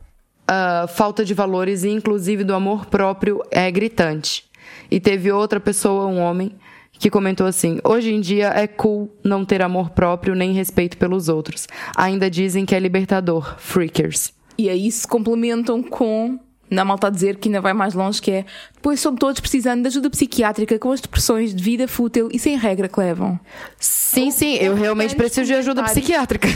ah, 0.47 0.87
falta 0.89 1.25
de 1.25 1.35
valores, 1.35 1.85
e 1.85 1.89
inclusive 1.89 2.45
do 2.45 2.55
amor 2.55 2.87
próprio, 2.87 3.43
é 3.51 3.71
gritante. 3.71 4.45
E 4.91 5.01
teve 5.01 5.33
outra 5.33 5.59
pessoa, 5.59 6.07
um 6.07 6.21
homem, 6.21 6.53
que 6.99 7.11
comentou 7.11 7.47
assim: 7.47 7.79
hoje 7.85 8.13
em 8.13 8.21
dia 8.21 8.49
é 8.49 8.67
cool 8.67 9.11
não 9.23 9.45
ter 9.45 9.63
amor 9.63 9.91
próprio 9.91 10.35
nem 10.35 10.53
respeito 10.53 10.97
pelos 10.97 11.29
outros. 11.29 11.67
Ainda 11.97 12.31
dizem 12.31 12.65
que 12.65 12.75
é 12.75 12.79
libertador, 12.79 13.57
freakers. 13.59 14.33
E 14.57 14.69
aí 14.69 14.91
se 14.91 15.07
complementam 15.07 15.83
com. 15.83 16.39
Na 16.71 16.83
malta 16.83 17.09
a 17.09 17.11
dizer 17.11 17.37
que 17.37 17.49
ainda 17.49 17.61
vai 17.61 17.75
mais 17.75 17.93
longe, 17.93 18.21
que 18.21 18.31
é 18.31 18.45
depois 18.75 18.99
são 18.99 19.15
todos 19.15 19.39
precisando 19.39 19.83
de 19.83 19.89
ajuda 19.89 20.09
psiquiátrica 20.09 20.79
com 20.79 20.91
as 20.91 21.01
depressões 21.01 21.55
de 21.55 21.63
vida 21.63 21.87
fútil 21.87 22.29
e 22.33 22.39
sem 22.39 22.57
regra 22.57 22.89
que 22.89 22.99
levam. 22.99 23.39
Sim, 23.79 24.31
sim, 24.31 24.55
eu 24.55 24.75
realmente 24.75 25.15
preciso 25.15 25.47
de 25.47 25.55
ajuda 25.55 25.85
psiquiátrica. 25.85 26.49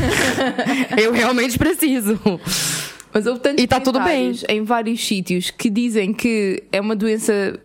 eu 0.97 1.12
realmente 1.12 1.59
preciso. 1.59 2.18
Mas 3.12 3.26
houve 3.26 3.40
tantos 3.40 3.62
E 3.62 3.66
tá 3.66 3.80
tudo 3.80 4.00
bem. 4.00 4.32
em 4.48 4.62
vários 4.62 5.04
sítios 5.06 5.50
que 5.50 5.70
dizem 5.70 6.12
que 6.12 6.62
é 6.70 6.80
uma 6.80 6.94
doença 6.94 7.58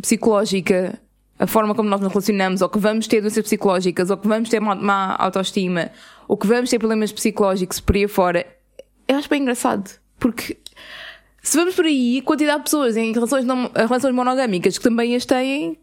psicológica 0.00 0.98
a 1.38 1.46
forma 1.46 1.74
como 1.74 1.88
nós 1.88 2.00
nos 2.00 2.08
relacionamos, 2.08 2.62
ou 2.62 2.68
que 2.68 2.78
vamos 2.78 3.06
ter 3.06 3.20
doenças 3.20 3.44
psicológicas, 3.44 4.10
ou 4.10 4.16
que 4.16 4.26
vamos 4.26 4.48
ter 4.48 4.60
má, 4.60 4.74
má 4.74 5.16
autoestima, 5.18 5.90
ou 6.26 6.36
que 6.36 6.46
vamos 6.46 6.70
ter 6.70 6.78
problemas 6.78 7.12
psicológicos 7.12 7.78
por 7.78 7.94
aí 7.94 8.08
fora. 8.08 8.46
Eu 9.06 9.16
acho 9.16 9.28
bem 9.28 9.42
engraçado. 9.42 9.90
Porque 10.18 10.56
se 11.42 11.56
vamos 11.56 11.74
por 11.74 11.84
aí, 11.84 12.18
a 12.18 12.22
quantidade 12.22 12.58
de 12.58 12.64
pessoas 12.64 12.96
em 12.96 13.12
relações, 13.12 13.44
não, 13.44 13.70
relações 13.74 14.14
monogâmicas 14.14 14.78
que 14.78 14.84
também 14.84 15.14
as 15.14 15.26
têm, 15.26 15.78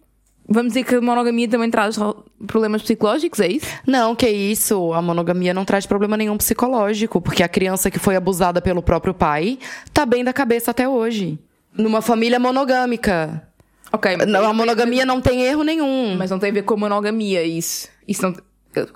vamos 0.47 0.73
dizer 0.73 0.83
que 0.85 0.95
a 0.95 1.01
monogamia 1.01 1.47
também 1.47 1.69
traz 1.69 1.97
problemas 2.45 2.81
psicológicos, 2.81 3.39
é 3.39 3.47
isso? 3.47 3.65
Não, 3.87 4.15
que 4.15 4.27
isso, 4.29 4.93
a 4.93 5.01
monogamia 5.01 5.53
não 5.53 5.65
traz 5.65 5.85
problema 5.85 6.15
nenhum 6.17 6.37
psicológico, 6.37 7.21
porque 7.21 7.43
a 7.43 7.47
criança 7.47 7.89
que 7.89 7.99
foi 7.99 8.15
abusada 8.15 8.61
pelo 8.61 8.81
próprio 8.81 9.13
pai 9.13 9.57
tá 9.93 10.05
bem 10.05 10.23
da 10.23 10.33
cabeça 10.33 10.71
até 10.71 10.87
hoje. 10.87 11.39
Numa 11.75 12.01
família 12.01 12.39
monogâmica. 12.39 13.47
Ok, 13.91 14.17
mas- 14.17 14.27
Não, 14.27 14.43
a 14.47 14.53
monogamia 14.53 15.05
não 15.05 15.21
tem 15.21 15.43
erro 15.43 15.63
nenhum. 15.63 16.15
Mas 16.17 16.29
não 16.31 16.39
tem 16.39 16.49
a 16.49 16.53
ver 16.53 16.63
com 16.63 16.73
a 16.73 16.77
monogamia, 16.77 17.43
isso. 17.43 17.89
Isso 18.07 18.21
não. 18.23 18.35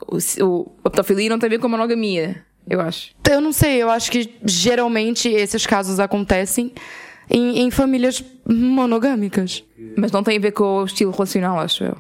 O, 0.08 0.18
o, 0.44 0.72
a 0.84 0.90
pedofilia 0.90 1.30
não 1.30 1.38
tem 1.38 1.48
a 1.48 1.50
ver 1.52 1.60
com 1.60 1.68
a 1.68 1.70
monogamia, 1.70 2.44
eu 2.68 2.82
acho. 2.82 3.12
Eu 3.30 3.40
não 3.40 3.52
sei, 3.52 3.78
eu 3.82 3.92
acho 3.92 4.10
que 4.12 4.28
geralmente 4.44 5.30
esses 5.30 5.66
casos 5.68 6.00
acontecem 6.00 6.72
em, 7.30 7.60
em 7.62 7.72
famílias 7.72 8.24
monogâmicas. 8.48 9.64
Mas 9.98 10.12
não 10.12 10.24
tem 10.24 10.38
a 10.38 10.42
ver 10.42 10.52
com 10.52 10.64
o 10.82 10.86
estilo 10.86 11.12
relacional, 11.12 11.60
acho 11.60 11.84
eu. 11.84 11.98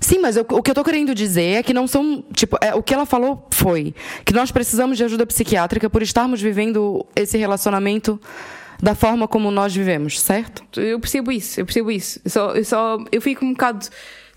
Sim, 0.00 0.18
mas 0.20 0.36
eu- 0.36 0.46
o 0.48 0.62
que 0.62 0.70
eu 0.70 0.74
tô 0.74 0.82
querendo 0.82 1.14
dizer 1.14 1.56
é 1.58 1.62
que 1.62 1.74
não 1.74 1.86
são. 1.86 2.24
Tipo, 2.34 2.56
é, 2.62 2.74
o 2.74 2.82
que 2.82 2.94
ela 2.94 3.04
falou 3.04 3.46
foi 3.50 3.94
que 4.24 4.32
nós 4.32 4.50
precisamos 4.50 4.96
de 4.96 5.04
ajuda 5.04 5.26
psiquiátrica 5.26 5.90
por 5.90 6.02
estarmos 6.02 6.40
vivendo 6.40 7.04
esse 7.14 7.36
relacionamento 7.36 8.18
da 8.82 8.94
forma 8.94 9.28
como 9.28 9.50
nós 9.50 9.74
vivemos, 9.74 10.18
certo? 10.18 10.62
Eu 10.80 10.98
percebo 10.98 11.30
isso, 11.30 11.60
eu 11.60 11.66
percebo 11.66 11.90
isso. 11.90 12.18
Eu 12.24 12.30
só, 12.30 12.52
eu, 12.54 12.64
só, 12.64 12.98
eu 13.12 13.20
fico 13.20 13.44
um 13.44 13.52
bocado 13.52 13.86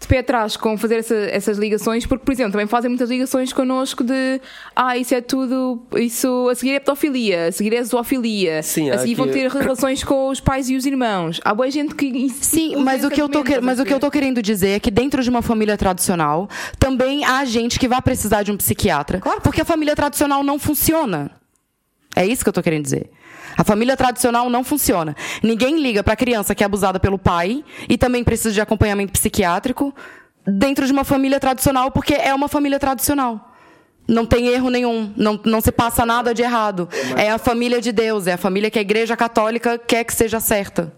de 0.03 0.07
pé 0.07 0.19
atrás 0.19 0.55
com 0.55 0.77
fazer 0.77 0.95
essa- 0.99 1.15
essas 1.15 1.57
ligações, 1.57 2.05
porque, 2.05 2.23
por 2.23 2.31
exemplo, 2.31 2.51
também 2.53 2.67
fazem 2.67 2.89
muitas 2.89 3.09
ligações 3.09 3.51
connosco 3.51 4.03
de 4.03 4.39
ah, 4.75 4.97
isso 4.97 5.13
é 5.15 5.21
tudo, 5.21 5.81
isso 5.97 6.47
a 6.49 6.55
seguir 6.55 6.71
é 6.75 6.79
pedofilia, 6.79 7.47
a 7.47 7.51
seguir 7.51 7.73
é 7.75 7.83
zoofilia, 7.83 8.61
Sim, 8.63 8.89
a 8.91 8.97
seguir 8.99 9.15
vão 9.15 9.27
ter 9.27 9.49
relações 9.51 10.03
com 10.03 10.29
os 10.29 10.39
pais 10.39 10.69
e 10.69 10.75
os 10.75 10.85
irmãos. 10.85 11.41
Há 11.43 11.53
boa 11.53 11.69
gente 11.71 11.95
que. 11.95 12.29
Sim, 12.29 12.75
mas 12.77 13.03
o 13.03 13.09
que 13.09 13.21
eu 13.21 13.27
tô, 13.27 13.43
que- 13.43 13.59
mas 13.59 13.79
o 13.79 13.85
que 13.85 13.93
eu 13.93 13.99
tô 13.99 14.11
querendo 14.11 14.41
dizer 14.41 14.69
é 14.69 14.79
que 14.79 14.91
dentro 14.91 15.21
de 15.23 15.29
uma 15.29 15.41
família 15.41 15.75
tradicional 15.77 16.47
também 16.79 17.25
há 17.25 17.43
gente 17.45 17.79
que 17.79 17.87
vai 17.87 18.01
precisar 18.01 18.43
de 18.43 18.51
um 18.51 18.57
psiquiatra, 18.57 19.19
porque 19.41 19.61
a 19.61 19.65
família 19.65 19.95
tradicional 19.95 20.43
não 20.43 20.59
funciona. 20.59 21.31
É 22.15 22.25
isso 22.25 22.43
que 22.43 22.49
eu 22.49 22.53
tô 22.53 22.61
querendo 22.61 22.83
dizer. 22.83 23.09
A 23.57 23.63
família 23.63 23.95
tradicional 23.95 24.49
não 24.49 24.63
funciona. 24.63 25.15
Ninguém 25.41 25.81
liga 25.81 26.03
pra 26.03 26.15
criança 26.15 26.53
que 26.55 26.63
é 26.63 26.65
abusada 26.65 26.99
pelo 26.99 27.17
pai 27.17 27.63
e 27.87 27.97
também 27.97 28.23
precisa 28.23 28.51
de 28.51 28.61
acompanhamento 28.61 29.11
psiquiátrico 29.11 29.93
dentro 30.45 30.85
de 30.85 30.91
uma 30.91 31.03
família 31.03 31.39
tradicional, 31.39 31.91
porque 31.91 32.13
é 32.13 32.33
uma 32.33 32.47
família 32.47 32.79
tradicional. 32.79 33.51
Não 34.07 34.25
tem 34.25 34.47
erro 34.47 34.69
nenhum, 34.69 35.13
não, 35.15 35.39
não 35.45 35.61
se 35.61 35.71
passa 35.71 36.05
nada 36.05 36.33
de 36.33 36.41
errado. 36.41 36.89
É 37.15 37.31
a 37.31 37.37
família 37.37 37.79
de 37.79 37.91
Deus, 37.91 38.27
é 38.27 38.33
a 38.33 38.37
família 38.37 38.69
que 38.69 38.77
a 38.77 38.81
Igreja 38.81 39.15
Católica 39.15 39.77
quer 39.77 40.03
que 40.03 40.13
seja 40.13 40.39
certa. 40.39 40.93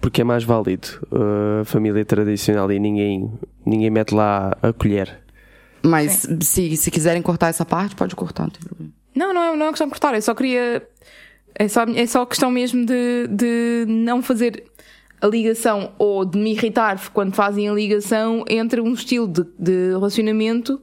Porque 0.00 0.20
é 0.20 0.24
mais 0.24 0.44
válido 0.44 0.88
uh, 1.10 1.60
a 1.62 1.64
família 1.64 2.04
tradicional 2.04 2.70
e 2.70 2.78
ninguém, 2.78 3.30
ninguém 3.66 3.90
mete 3.90 4.14
lá 4.14 4.56
a 4.62 4.72
colher. 4.72 5.20
Mas 5.82 6.26
se, 6.42 6.76
se 6.76 6.90
quiserem 6.90 7.20
cortar 7.20 7.48
essa 7.48 7.64
parte, 7.64 7.94
pode 7.94 8.14
cortar, 8.14 8.44
não 8.44 8.50
tem 8.50 8.62
problema. 8.62 8.92
Não, 9.14 9.34
não 9.34 9.42
é, 9.42 9.56
não 9.56 9.66
é 9.66 9.68
questão 9.70 9.86
de 9.86 9.90
cortar, 9.90 10.14
eu 10.14 10.22
só 10.22 10.34
queria. 10.34 10.86
É 11.60 11.68
só, 11.68 11.82
é 11.82 12.06
só 12.06 12.24
questão 12.24 12.50
mesmo 12.50 12.86
de, 12.86 13.26
de 13.28 13.84
não 13.86 14.22
fazer 14.22 14.64
a 15.20 15.26
ligação 15.26 15.92
ou 15.98 16.24
de 16.24 16.38
me 16.38 16.52
irritar 16.52 16.98
quando 17.12 17.34
fazem 17.34 17.68
a 17.68 17.72
ligação 17.74 18.42
entre 18.48 18.80
um 18.80 18.94
estilo 18.94 19.28
de, 19.28 19.44
de 19.58 19.90
relacionamento 19.90 20.80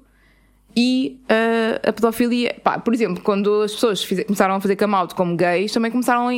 e 0.75 1.19
ah, 1.27 1.89
a 1.89 1.91
pedofilia. 1.91 2.55
Pá, 2.63 2.77
por 2.77 2.93
exemplo, 2.93 3.23
quando 3.23 3.63
as 3.63 3.73
pessoas 3.73 4.05
começaram 4.05 4.53
a 4.53 4.61
fazer 4.61 4.75
come 4.75 4.93
como 5.15 5.35
gays, 5.35 5.71
também 5.71 5.89
começaram 5.89 6.27
a, 6.29 6.31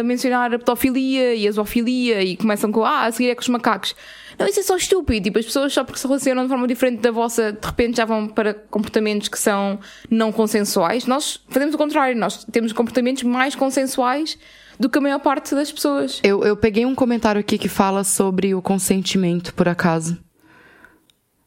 a 0.00 0.02
mencionar 0.02 0.52
a 0.52 0.58
pedofilia 0.58 1.36
e 1.36 1.46
a 1.46 1.52
zoofilia 1.52 2.20
e 2.20 2.36
começam 2.36 2.72
com 2.72 2.84
ah, 2.84 3.04
a 3.04 3.12
seguir 3.12 3.30
é 3.30 3.36
com 3.36 3.42
os 3.42 3.48
macacos. 3.48 3.94
Não, 4.38 4.46
isso 4.46 4.60
é 4.60 4.62
só 4.62 4.76
estúpido. 4.76 5.24
Tipo, 5.24 5.38
as 5.38 5.44
pessoas 5.44 5.72
só 5.72 5.84
porque 5.84 5.98
se 5.98 6.06
relacionam 6.06 6.42
de 6.44 6.48
forma 6.48 6.66
diferente 6.66 7.00
da 7.00 7.10
vossa, 7.10 7.52
de 7.52 7.66
repente 7.66 7.96
já 7.96 8.04
vão 8.04 8.28
para 8.28 8.54
comportamentos 8.54 9.28
que 9.28 9.38
são 9.38 9.78
não 10.10 10.32
consensuais. 10.32 11.06
Nós 11.06 11.40
fazemos 11.48 11.74
o 11.74 11.78
contrário, 11.78 12.16
nós 12.16 12.44
temos 12.44 12.72
comportamentos 12.72 13.22
mais 13.22 13.54
consensuais 13.54 14.38
do 14.78 14.88
que 14.88 14.98
a 14.98 15.00
maior 15.00 15.20
parte 15.20 15.54
das 15.54 15.70
pessoas. 15.70 16.20
Eu, 16.22 16.42
eu 16.44 16.56
peguei 16.56 16.84
um 16.84 16.94
comentário 16.94 17.40
aqui 17.40 17.58
que 17.58 17.68
fala 17.68 18.04
sobre 18.04 18.54
o 18.54 18.62
consentimento, 18.62 19.54
por 19.54 19.68
acaso. 19.68 20.18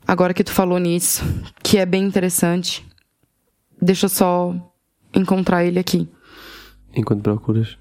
Agora 0.08 0.34
que 0.34 0.44
tu 0.44 0.54
falou 0.54 0.80
nisso, 0.80 1.24
que 1.62 1.78
é 1.78 1.86
bem 1.86 2.06
interessante. 2.06 2.86
Deixa 3.82 4.06
eu 4.06 4.10
só 4.10 4.56
encontrar 5.14 5.66
ele 5.66 5.80
aqui. 5.80 6.10
Enquanto 6.96 7.22
procuras. 7.22 7.78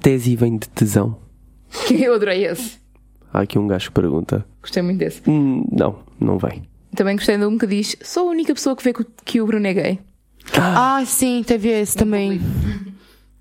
Tese 0.00 0.34
vem 0.36 0.56
de 0.56 0.68
tesão. 0.68 1.18
Eu 1.90 2.14
adorei 2.14 2.46
esse. 2.46 2.78
Há 3.32 3.40
aqui 3.40 3.58
um 3.58 3.66
gajo 3.66 3.86
que 3.88 3.94
pergunta. 3.94 4.44
Gostei 4.60 4.82
muito 4.82 4.98
desse. 4.98 5.22
Hum, 5.28 5.66
não, 5.70 5.98
não 6.20 6.38
vem. 6.38 6.62
Também 6.94 7.16
gostei 7.16 7.36
de 7.36 7.44
um 7.44 7.58
que 7.58 7.66
diz: 7.66 7.96
sou 8.02 8.28
a 8.28 8.30
única 8.30 8.54
pessoa 8.54 8.74
que 8.76 8.82
vê 8.82 8.92
que 9.24 9.40
o- 9.40 9.46
Bruno 9.46 9.66
é 9.66 9.74
gay. 9.74 9.98
Ah, 10.54 11.02
sim, 11.04 11.42
teve 11.44 11.68
esse 11.68 11.96
também. 11.96 12.40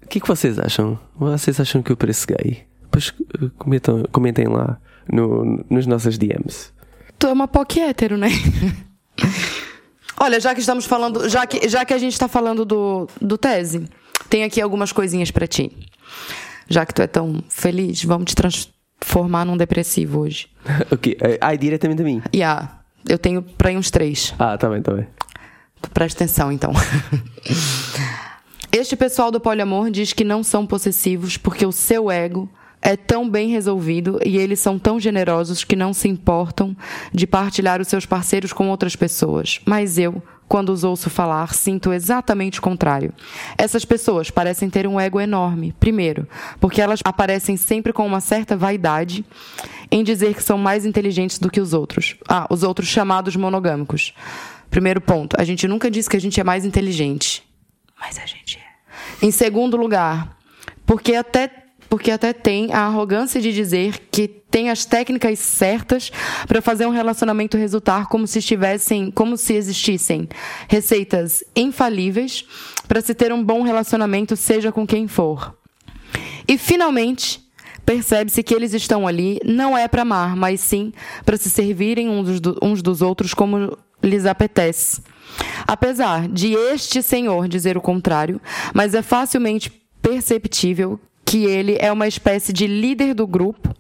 O 0.04 0.08
que 0.08 0.17
é 0.17 0.21
que 0.21 0.28
vocês 0.28 0.60
acham? 0.60 1.00
Vocês 1.15 1.60
acham 1.60 1.82
que 1.82 1.91
eu 1.91 1.98
pareço 1.98 2.28
gay? 2.28 2.63
Pois 2.91 3.10
uh, 3.10 3.50
comentam, 3.58 4.04
comentem 4.12 4.48
lá 4.48 4.78
no, 5.12 5.63
nos 5.69 5.86
nossos 5.86 6.17
DMs. 6.17 6.71
Tu 7.17 7.28
é 7.28 7.32
uma 7.34 7.48
POC 7.48 7.80
hétero, 7.80 8.17
né? 8.17 8.30
Olha, 10.17 10.39
já 10.39 10.54
que 10.54 10.62
estamos 10.62 10.86
falando, 10.86 11.28
já 11.30 11.45
que, 11.45 11.67
já 11.67 11.84
que 11.86 11.93
a 11.93 11.98
gente 11.98 12.17
tá 12.17 12.28
falando 12.28 12.63
do, 12.65 13.08
do 13.21 13.38
tese, 13.38 13.88
tem 14.30 14.43
aqui 14.43 14.62
algumas 14.62 14.91
coisinhas 14.91 15.30
pra 15.30 15.45
ti. 15.48 15.71
Já 16.69 16.86
que 16.86 16.93
tu 16.93 17.02
é 17.02 17.08
tão 17.08 17.43
feliz, 17.50 18.04
vamos 18.04 18.32
te 18.32 18.36
transformar 18.99 19.45
num 19.45 19.58
depressivo 19.58 20.19
hoje. 20.19 20.47
ok. 20.91 21.17
Ai, 21.39 21.58
diretamente 21.58 22.01
a 22.01 22.05
mim. 22.05 22.21
Yeah, 22.34 22.81
eu 23.08 23.17
tenho 23.17 23.41
pra 23.41 23.69
aí 23.69 23.77
uns 23.77 23.89
três. 23.89 24.34
Ah, 24.38 24.58
tá 24.58 24.69
bem, 24.69 24.81
tá 24.81 24.93
bem. 24.93 25.08
Presta 25.93 26.23
atenção, 26.23 26.51
então. 26.51 26.71
Este 28.71 28.97
pessoal 28.97 29.31
do 29.31 29.39
poliamor 29.39 29.89
diz 29.89 30.12
que 30.12 30.25
não 30.25 30.43
são 30.43 30.67
possessivos 30.67 31.38
porque 31.38 31.65
o 31.65 31.71
seu 31.71 32.12
ego 32.12 32.49
é 32.81 32.97
tão 32.97 33.29
bem 33.29 33.47
resolvido 33.47 34.19
e 34.23 34.38
eles 34.38 34.60
são 34.60 34.77
tão 34.77 34.99
generosos 34.99 35.63
que 35.63 35.77
não 35.77 35.93
se 35.93 36.10
importam 36.10 36.75
de 37.13 37.25
partilhar 37.25 37.79
os 37.79 37.88
seus 37.88 38.05
parceiros 38.05 38.51
com 38.51 38.69
outras 38.69 38.93
pessoas. 38.93 39.62
Mas 39.65 39.97
eu, 39.97 40.21
quando 40.47 40.69
os 40.69 40.84
ouço 40.84 41.10
falar, 41.10 41.53
sinto 41.53 41.91
exatamente 41.91 42.60
o 42.60 42.62
contrário. 42.62 43.13
Essas 43.58 43.84
pessoas 43.84 44.29
parecem 44.29 44.69
ter 44.69 44.88
um 44.88 44.99
ego 44.99 45.19
enorme. 45.19 45.73
Primeiro, 45.79 46.27
porque 46.60 46.81
elas 46.81 46.99
aparecem 47.03 47.58
sempre 47.58 47.91
com 47.91 48.05
uma 48.05 48.19
certa 48.19 48.55
vaidade 48.55 49.25
em 49.91 50.03
dizer 50.03 50.36
que 50.36 50.43
são 50.43 50.58
mais 50.58 50.86
inteligentes 50.86 51.39
do 51.39 51.49
que 51.49 51.60
os 51.60 51.73
outros. 51.73 52.15
Ah, 52.27 52.47
os 52.49 52.63
outros 52.63 52.88
chamados 52.88 53.36
monogâmicos. 53.36 54.13
Primeiro 54.69 55.01
ponto, 55.01 55.39
a 55.39 55.43
gente 55.43 55.67
nunca 55.67 55.89
disse 55.89 56.10
que 56.10 56.17
a 56.17 56.21
gente 56.21 56.39
é 56.39 56.43
mais 56.43 56.65
inteligente. 56.65 57.43
Mas 57.99 58.19
a 58.19 58.25
gente 58.25 58.60
é. 58.60 59.25
Em 59.25 59.31
segundo 59.31 59.77
lugar, 59.77 60.38
porque 60.86 61.15
até 61.15 61.64
porque 61.89 62.12
até 62.12 62.34
tem 62.34 62.74
a 62.74 62.82
arrogância 62.82 63.41
de 63.41 63.54
dizer 63.54 64.00
que 64.12 64.28
tem 64.28 64.69
as 64.69 64.86
técnicas 64.86 65.39
certas 65.39 66.12
para 66.48 66.62
fazer 66.62 66.86
um 66.86 66.91
relacionamento 66.91 67.58
resultar 67.58 68.08
como 68.08 68.26
se 68.26 68.39
estivessem, 68.39 69.12
como 69.12 69.38
se 69.38 69.54
existissem 69.54 70.30
receitas 70.67 71.43
infalíveis 71.56 72.45
para 72.88 73.02
se 73.02 73.13
ter 73.13 73.34
um 73.34 73.43
bom 73.43 73.63
relacionamento, 73.63 74.36
seja 74.36 74.71
com 74.71 74.86
quem 74.88 75.08
for. 75.08 75.56
E 76.48 76.58
finalmente, 76.58 77.43
percebe-se 77.86 78.43
que 78.43 78.54
eles 78.54 78.74
estão 78.74 79.08
ali 79.08 79.39
não 79.43 79.78
é 79.78 79.88
para 79.88 80.04
amar, 80.04 80.36
mas 80.36 80.62
sim 80.62 80.93
para 81.26 81.38
se 81.38 81.50
servirem 81.50 82.10
uns, 82.10 82.39
do, 82.39 82.58
uns 82.62 82.82
dos 82.82 83.02
outros 83.02 83.34
como 83.34 83.78
lhes 84.02 84.26
apetece. 84.26 85.02
Apesar 85.67 86.28
de 86.28 86.54
este 86.54 87.02
senhor 87.02 87.48
dizer 87.48 87.78
o 87.78 87.82
contrário, 87.82 88.39
mas 88.74 88.93
é 88.93 89.02
facilmente 89.02 89.71
perceptível 90.02 91.00
que 91.25 91.45
ele 91.45 91.77
é 91.79 91.91
uma 91.91 92.07
espécie 92.07 92.53
de 92.53 92.67
líder 92.67 93.13
do 93.13 93.25
grupo 93.25 93.73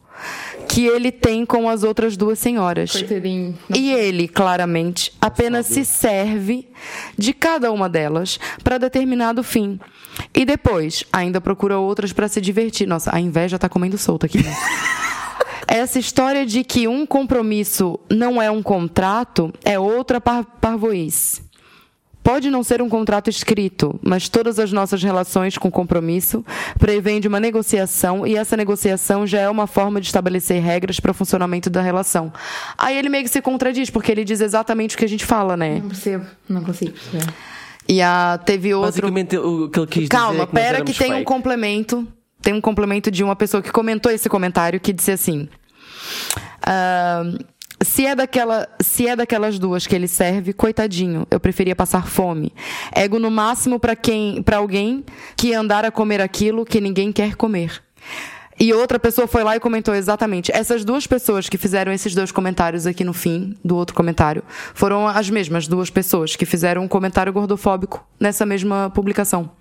que 0.67 0.85
ele 0.85 1.11
tem 1.11 1.45
com 1.45 1.69
as 1.69 1.83
outras 1.83 2.17
duas 2.17 2.39
senhoras. 2.39 2.91
Coitadinho. 2.91 3.57
E 3.73 3.93
ele, 3.93 4.27
claramente, 4.27 5.11
apenas 5.21 5.67
se 5.67 5.85
serve 5.85 6.67
de 7.17 7.33
cada 7.33 7.71
uma 7.71 7.87
delas 7.87 8.39
para 8.63 8.77
determinado 8.77 9.43
fim. 9.43 9.79
E 10.33 10.45
depois, 10.45 11.03
ainda 11.13 11.39
procura 11.39 11.77
outras 11.77 12.11
para 12.11 12.27
se 12.27 12.41
divertir. 12.41 12.87
Nossa, 12.87 13.15
a 13.15 13.19
inveja 13.19 13.59
tá 13.59 13.69
comendo 13.69 13.97
solto 13.97 14.25
aqui. 14.25 14.43
Né? 14.43 14.53
Essa 15.67 15.99
história 15.99 16.45
de 16.45 16.63
que 16.63 16.87
um 16.87 17.05
compromisso 17.05 17.99
não 18.09 18.41
é 18.41 18.49
um 18.51 18.61
contrato 18.61 19.53
é 19.63 19.79
outra 19.79 20.21
par 20.21 20.45
parvoíce. 20.45 21.41
Pode 22.25 22.49
não 22.49 22.63
ser 22.63 22.81
um 22.81 22.89
contrato 22.89 23.29
escrito, 23.29 23.99
mas 24.01 24.27
todas 24.27 24.57
as 24.57 24.71
nossas 24.71 25.03
relações 25.03 25.59
com 25.59 25.69
compromisso 25.69 26.43
prevêm 26.79 27.21
de 27.21 27.27
uma 27.27 27.39
negociação 27.39 28.25
e 28.25 28.35
essa 28.35 28.57
negociação 28.57 29.27
já 29.27 29.41
é 29.41 29.47
uma 29.47 29.67
forma 29.67 30.01
de 30.01 30.07
estabelecer 30.07 30.59
regras 30.59 30.99
para 30.99 31.11
o 31.11 31.13
funcionamento 31.13 31.69
da 31.69 31.83
relação. 31.83 32.33
Aí 32.75 32.97
ele 32.97 33.09
meio 33.09 33.23
que 33.23 33.29
se 33.29 33.43
contradiz, 33.43 33.91
porque 33.91 34.11
ele 34.11 34.23
diz 34.23 34.41
exatamente 34.41 34.95
o 34.95 34.97
que 34.97 35.05
a 35.05 35.07
gente 35.07 35.23
fala, 35.23 35.55
né? 35.55 35.75
Não 35.75 35.89
percebo, 35.89 36.25
não 36.49 36.63
consigo 36.63 36.93
perceber. 36.93 37.31
E 37.87 38.01
a, 38.01 38.39
teve 38.43 38.73
outro. 38.73 38.89
Basicamente, 38.89 39.37
o 39.37 39.69
que 39.69 39.79
ele 39.79 39.87
quis 39.87 40.09
Calma, 40.09 40.31
dizer 40.31 40.41
é 40.41 40.45
que 40.47 40.53
nós 40.55 40.63
pera 40.63 40.83
que 40.83 40.93
tem 40.95 41.13
um 41.13 41.23
complemento. 41.23 42.07
Tem 42.41 42.55
um 42.55 42.61
complemento 42.61 43.11
de 43.11 43.23
uma 43.23 43.35
pessoa 43.35 43.61
que 43.61 43.71
comentou 43.71 44.11
esse 44.11 44.27
comentário 44.27 44.79
que 44.79 44.91
disse 44.91 45.11
assim. 45.11 45.47
ah, 46.63 47.21
se 47.85 48.05
é, 48.05 48.15
daquela, 48.15 48.67
se 48.81 49.07
é 49.07 49.15
daquelas 49.15 49.57
duas 49.57 49.87
que 49.87 49.95
ele 49.95 50.07
serve, 50.07 50.51
coitadinho, 50.51 51.25
eu 51.31 51.39
preferia 51.39 51.75
passar 51.75 52.07
fome. 52.07 52.53
Ego 52.93 53.19
no 53.19 53.31
máximo 53.31 53.79
para 53.79 53.95
quem, 53.95 54.41
para 54.43 54.57
alguém 54.57 55.05
que 55.37 55.53
andar 55.53 55.85
a 55.85 55.91
comer 55.91 56.19
aquilo 56.19 56.65
que 56.65 56.81
ninguém 56.81 57.11
quer 57.11 57.35
comer. 57.35 57.81
E 58.59 58.73
outra 58.73 58.97
pessoa 58.97 59.27
foi 59.27 59.43
lá 59.43 59.55
e 59.55 59.59
comentou 59.59 59.93
exatamente. 59.93 60.51
Essas 60.53 60.85
duas 60.85 61.05
pessoas 61.05 61.49
que 61.49 61.57
fizeram 61.57 61.91
esses 61.91 62.15
dois 62.15 62.31
comentários 62.31 62.87
aqui 62.87 63.03
no 63.03 63.13
fim 63.13 63.55
do 63.63 63.75
outro 63.75 63.95
comentário 63.95 64.43
foram 64.73 65.07
as 65.07 65.29
mesmas 65.29 65.67
duas 65.67 65.89
pessoas 65.89 66.35
que 66.35 66.45
fizeram 66.45 66.83
um 66.83 66.87
comentário 66.87 67.33
gordofóbico 67.33 68.05
nessa 68.19 68.45
mesma 68.45 68.89
publicação. 68.89 69.51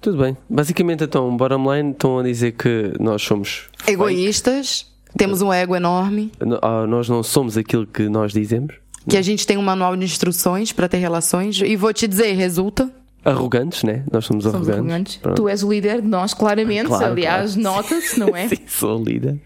Tudo 0.00 0.18
bem. 0.18 0.36
Basicamente, 0.48 1.04
então, 1.04 1.36
bottom 1.36 1.74
line, 1.74 1.90
estão 1.90 2.20
a 2.20 2.22
dizer 2.22 2.52
que 2.52 2.92
nós 2.98 3.20
somos 3.20 3.68
fake. 4.16 4.89
Temos 5.16 5.42
um 5.42 5.52
ego 5.52 5.74
enorme, 5.76 6.30
No- 6.40 6.58
ah, 6.62 6.86
Nós 6.86 7.08
não 7.08 7.22
somos 7.22 7.56
aquilo 7.56 7.86
que 7.86 8.08
nós 8.08 8.32
dizemos. 8.32 8.74
que 9.08 9.16
a 9.16 9.22
gente 9.22 9.46
tem 9.46 9.56
um 9.58 9.62
manual 9.62 9.96
de 9.96 10.04
instruções 10.04 10.72
para 10.72 10.88
ter 10.88 10.98
relações. 10.98 11.60
E 11.60 11.74
vou 11.76 11.92
te 11.92 12.06
dizer, 12.06 12.32
resulta. 12.34 12.90
Arrogantes, 13.24 13.82
né? 13.82 14.04
Nós 14.10 14.24
somos, 14.24 14.44
Somos 14.44 14.68
arrogantes. 14.68 15.18
arrogantes. 15.22 15.36
Tu 15.36 15.48
és 15.48 15.62
o 15.62 15.70
líder 15.70 16.00
de 16.00 16.08
nós, 16.08 16.32
claramente. 16.32 16.86
Claro, 16.86 17.06
Aliás, 17.12 17.54
claro. 17.54 17.62
nota-se, 17.76 18.18
não 18.18 18.34
é? 18.36 18.48
Sim, 18.48 18.56
sou 18.66 19.02
líder. 19.02 19.38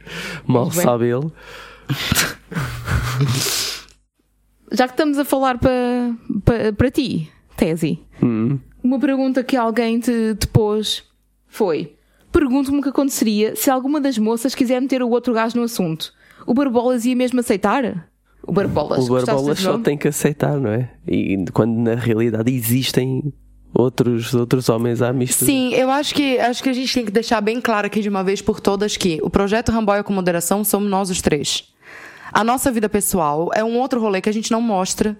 Mal 0.46 0.64
Muito 0.64 0.76
bem. 0.76 0.84
sabe 0.84 1.06
ele. 1.06 1.32
Já 4.72 4.86
que 4.88 4.94
estamos 4.94 5.18
a 5.18 5.24
falar 5.24 5.58
para 5.58 5.70
pa, 6.44 6.52
para 6.76 6.90
ti, 6.90 7.28
Tesi, 7.56 8.00
Hum. 8.22 8.58
uma 8.82 8.98
pergunta 8.98 9.44
que 9.44 9.56
alguém 9.56 10.00
te, 10.00 10.34
te 10.34 10.46
pôs 10.48 11.04
foi: 11.46 11.93
Pergunto-me 12.34 12.80
o 12.80 12.82
que 12.82 12.88
aconteceria 12.88 13.54
se 13.54 13.70
alguma 13.70 14.00
das 14.00 14.18
moças 14.18 14.56
quiser 14.56 14.80
meter 14.80 15.00
o 15.04 15.08
outro 15.08 15.32
gajo 15.32 15.56
no 15.56 15.62
assunto. 15.62 16.12
O 16.44 16.52
Barbolas 16.52 17.04
ia 17.04 17.14
mesmo 17.14 17.38
aceitar? 17.38 18.08
O 18.42 18.52
Barbolas, 18.52 19.08
O 19.08 19.12
Barbolas 19.12 19.60
só 19.60 19.78
tem 19.78 19.96
que 19.96 20.08
aceitar, 20.08 20.58
não 20.58 20.70
é? 20.70 20.90
E 21.06 21.44
quando 21.52 21.78
na 21.78 21.94
realidade 21.94 22.52
existem 22.52 23.32
outros, 23.72 24.34
outros 24.34 24.68
homens 24.68 25.00
à 25.00 25.12
mistura. 25.12 25.48
Sim, 25.48 25.72
eu 25.74 25.88
acho 25.88 26.12
que, 26.12 26.36
acho 26.40 26.60
que 26.60 26.68
a 26.68 26.72
gente 26.72 26.92
tem 26.92 27.04
que 27.04 27.12
deixar 27.12 27.40
bem 27.40 27.60
claro 27.60 27.86
aqui 27.86 28.00
de 28.00 28.08
uma 28.08 28.24
vez 28.24 28.42
por 28.42 28.58
todas 28.58 28.96
que 28.96 29.20
o 29.22 29.30
projeto 29.30 29.70
Ramboia 29.70 30.02
com 30.02 30.12
Moderação 30.12 30.64
somos 30.64 30.90
nós 30.90 31.10
os 31.10 31.22
três. 31.22 31.72
A 32.32 32.42
nossa 32.42 32.68
vida 32.72 32.88
pessoal 32.88 33.48
é 33.54 33.62
um 33.62 33.78
outro 33.78 34.00
rolê 34.00 34.20
que 34.20 34.28
a 34.28 34.32
gente 34.32 34.50
não 34.50 34.60
mostra 34.60 35.16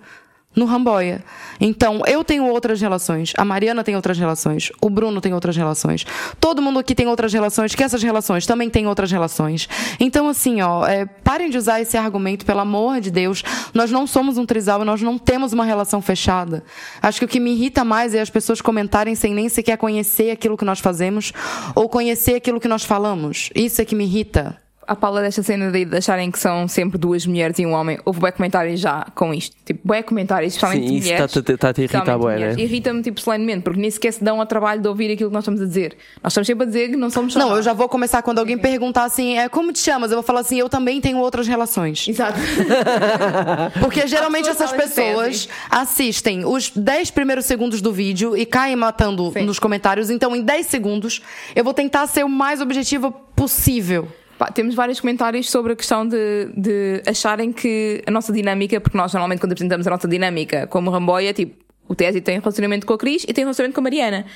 no 0.54 0.64
Ramboia. 0.64 1.24
Então, 1.60 2.02
eu 2.06 2.24
tenho 2.24 2.46
outras 2.46 2.80
relações, 2.80 3.32
a 3.36 3.44
Mariana 3.44 3.82
tem 3.82 3.96
outras 3.96 4.18
relações, 4.18 4.70
o 4.80 4.90
Bruno 4.90 5.20
tem 5.20 5.34
outras 5.34 5.56
relações, 5.56 6.04
todo 6.40 6.62
mundo 6.62 6.78
aqui 6.78 6.94
tem 6.94 7.06
outras 7.06 7.32
relações, 7.32 7.74
que 7.74 7.82
essas 7.82 8.02
relações 8.02 8.46
também 8.46 8.70
têm 8.70 8.86
outras 8.86 9.10
relações. 9.10 9.68
Então, 9.98 10.28
assim, 10.28 10.60
ó, 10.62 10.86
é, 10.86 11.04
parem 11.06 11.50
de 11.50 11.58
usar 11.58 11.80
esse 11.80 11.96
argumento, 11.96 12.44
pelo 12.44 12.60
amor 12.60 13.00
de 13.00 13.10
Deus. 13.10 13.42
Nós 13.72 13.90
não 13.90 14.06
somos 14.06 14.38
um 14.38 14.46
trisal, 14.46 14.84
nós 14.84 15.02
não 15.02 15.18
temos 15.18 15.52
uma 15.52 15.64
relação 15.64 16.00
fechada. 16.00 16.62
Acho 17.02 17.18
que 17.20 17.24
o 17.24 17.28
que 17.28 17.40
me 17.40 17.52
irrita 17.52 17.84
mais 17.84 18.14
é 18.14 18.20
as 18.20 18.30
pessoas 18.30 18.60
comentarem 18.60 19.14
sem 19.14 19.34
nem 19.34 19.48
sequer 19.48 19.76
conhecer 19.76 20.30
aquilo 20.30 20.56
que 20.56 20.64
nós 20.64 20.80
fazemos 20.80 21.32
ou 21.74 21.88
conhecer 21.88 22.34
aquilo 22.34 22.60
que 22.60 22.68
nós 22.68 22.84
falamos. 22.84 23.50
Isso 23.54 23.80
é 23.80 23.84
que 23.84 23.94
me 23.94 24.04
irrita. 24.04 24.63
A 24.86 24.94
Paula 24.96 25.20
desta 25.22 25.42
cena 25.42 25.70
de 25.70 25.84
de 25.84 25.96
acharem 25.96 26.30
que 26.30 26.38
são 26.38 26.66
sempre 26.68 26.96
duas 26.98 27.26
mulheres 27.26 27.58
e 27.58 27.66
um 27.66 27.72
homem. 27.72 27.98
Houve 28.04 28.20
bué 28.20 28.30
comentários 28.32 28.80
já 28.80 29.06
com 29.14 29.32
isto. 29.34 29.54
Tipo, 29.64 29.80
bué 29.84 30.02
comentários, 30.02 30.54
especialmente 30.54 30.88
Sim, 30.88 30.94
isso 30.96 31.04
mulheres. 31.08 31.24
está-te 31.36 31.50
a- 31.52 31.54
está-te 31.84 32.10
a 32.10 32.18
bué, 32.18 32.32
mulheres. 32.34 32.56
né? 32.56 32.62
Irrita-me, 32.62 33.02
tipo, 33.02 33.20
solenemente, 33.20 33.62
porque 33.62 33.80
nem 33.80 33.90
sequer 33.90 34.12
se 34.12 34.22
dão 34.24 34.40
ao 34.40 34.46
trabalho 34.46 34.80
de 34.80 34.88
ouvir 34.88 35.12
aquilo 35.12 35.30
que 35.30 35.34
nós 35.34 35.42
estamos 35.44 35.60
a 35.60 35.64
dizer. 35.64 35.96
Nós 36.22 36.32
estamos 36.32 36.46
sempre 36.46 36.64
a 36.64 36.66
dizer 36.66 36.90
que 36.90 36.96
não 36.96 37.10
somos 37.10 37.32
só 37.32 37.38
Não, 37.38 37.48
nós. 37.48 37.58
eu 37.58 37.62
já 37.62 37.72
vou 37.72 37.88
começar 37.88 38.22
quando 38.22 38.38
alguém 38.38 38.56
perguntar 38.58 39.04
assim, 39.04 39.38
é, 39.38 39.48
como 39.48 39.72
te 39.72 39.78
chamas? 39.78 40.10
Eu 40.10 40.16
vou 40.16 40.22
falar 40.24 40.40
assim, 40.40 40.56
eu 40.58 40.68
também 40.68 41.00
tenho 41.00 41.18
outras 41.18 41.46
relações. 41.46 42.06
Exato. 42.08 42.38
Porque 43.80 44.06
geralmente 44.06 44.48
essas 44.48 44.72
pessoas 44.72 45.48
assistem 45.70 46.44
os 46.44 46.70
10 46.70 47.10
primeiros 47.10 47.44
segundos 47.46 47.80
do 47.80 47.92
vídeo 47.92 48.36
e 48.36 48.44
caem 48.46 48.76
matando 48.76 49.30
Sim. 49.32 49.42
nos 49.44 49.58
comentários. 49.58 50.10
Então, 50.10 50.34
em 50.34 50.42
10 50.42 50.66
segundos, 50.66 51.22
eu 51.54 51.64
vou 51.64 51.74
tentar 51.74 52.06
ser 52.06 52.24
o 52.24 52.28
mais 52.28 52.60
objetiva 52.60 53.10
possível. 53.10 54.08
Pá, 54.44 54.50
temos 54.50 54.74
vários 54.74 55.00
comentários 55.00 55.48
sobre 55.50 55.72
a 55.72 55.76
questão 55.76 56.06
de, 56.06 56.50
de 56.54 57.02
acharem 57.06 57.50
que 57.50 58.02
a 58.06 58.10
nossa 58.10 58.30
dinâmica, 58.30 58.78
porque 58.78 58.96
nós 58.96 59.10
normalmente 59.12 59.40
quando 59.40 59.52
apresentamos 59.52 59.86
a 59.86 59.90
nossa 59.90 60.06
dinâmica 60.06 60.66
como 60.66 60.90
Ramboia, 60.90 61.32
tipo, 61.32 61.64
o 61.88 61.94
Tesi 61.94 62.20
tem 62.20 62.38
relacionamento 62.38 62.86
com 62.86 62.92
a 62.92 62.98
Cris 62.98 63.24
e 63.26 63.32
tem 63.32 63.44
relacionamento 63.44 63.74
com 63.74 63.80
a 63.80 63.84
Mariana. 63.84 64.26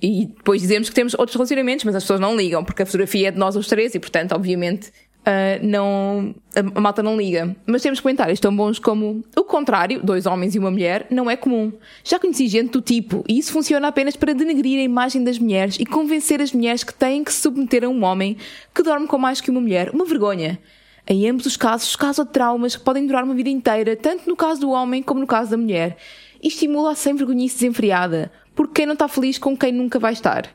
E 0.00 0.26
depois 0.26 0.62
dizemos 0.62 0.88
que 0.88 0.94
temos 0.94 1.12
outros 1.14 1.34
relacionamentos, 1.34 1.84
mas 1.84 1.94
as 1.94 2.02
pessoas 2.02 2.18
não 2.18 2.34
ligam, 2.34 2.64
porque 2.64 2.82
a 2.82 2.86
fotografia 2.86 3.28
é 3.28 3.30
de 3.30 3.38
nós 3.38 3.54
os 3.54 3.66
três 3.66 3.94
e, 3.94 4.00
portanto, 4.00 4.32
obviamente, 4.32 4.90
ah, 5.24 5.58
não, 5.62 6.34
a, 6.54 6.80
malta 6.80 7.02
não 7.02 7.16
liga. 7.16 7.54
Mas 7.66 7.82
temos 7.82 8.00
comentários 8.00 8.40
tão 8.40 8.54
bons 8.54 8.78
como 8.78 9.24
o 9.36 9.44
contrário, 9.44 10.00
dois 10.02 10.26
homens 10.26 10.54
e 10.54 10.58
uma 10.58 10.70
mulher, 10.70 11.06
não 11.10 11.30
é 11.30 11.36
comum. 11.36 11.72
Já 12.02 12.18
conheci 12.18 12.48
gente 12.48 12.70
do 12.70 12.80
tipo, 12.80 13.24
e 13.28 13.38
isso 13.38 13.52
funciona 13.52 13.88
apenas 13.88 14.16
para 14.16 14.32
denegrir 14.32 14.80
a 14.80 14.82
imagem 14.82 15.22
das 15.22 15.38
mulheres 15.38 15.76
e 15.78 15.86
convencer 15.86 16.40
as 16.40 16.52
mulheres 16.52 16.82
que 16.82 16.94
têm 16.94 17.22
que 17.22 17.32
se 17.32 17.40
submeter 17.40 17.84
a 17.84 17.88
um 17.88 18.04
homem 18.04 18.36
que 18.74 18.82
dorme 18.82 19.06
com 19.06 19.18
mais 19.18 19.40
que 19.40 19.50
uma 19.50 19.60
mulher. 19.60 19.90
Uma 19.90 20.04
vergonha. 20.04 20.58
Em 21.06 21.28
ambos 21.28 21.46
os 21.46 21.56
casos, 21.56 21.96
caso 21.96 22.24
de 22.24 22.30
traumas 22.30 22.76
que 22.76 22.84
podem 22.84 23.06
durar 23.06 23.24
uma 23.24 23.34
vida 23.34 23.48
inteira, 23.48 23.96
tanto 23.96 24.28
no 24.28 24.36
caso 24.36 24.60
do 24.60 24.70
homem 24.70 25.02
como 25.02 25.20
no 25.20 25.26
caso 25.26 25.50
da 25.50 25.56
mulher. 25.56 25.96
E 26.40 26.48
estimula 26.48 26.92
a 26.92 26.94
sem 26.94 27.14
vergonhice 27.14 27.56
desenfreada, 27.56 28.30
porque 28.54 28.74
quem 28.74 28.86
não 28.86 28.94
está 28.94 29.06
feliz 29.06 29.38
com 29.38 29.56
quem 29.56 29.72
nunca 29.72 29.98
vai 29.98 30.12
estar. 30.12 30.48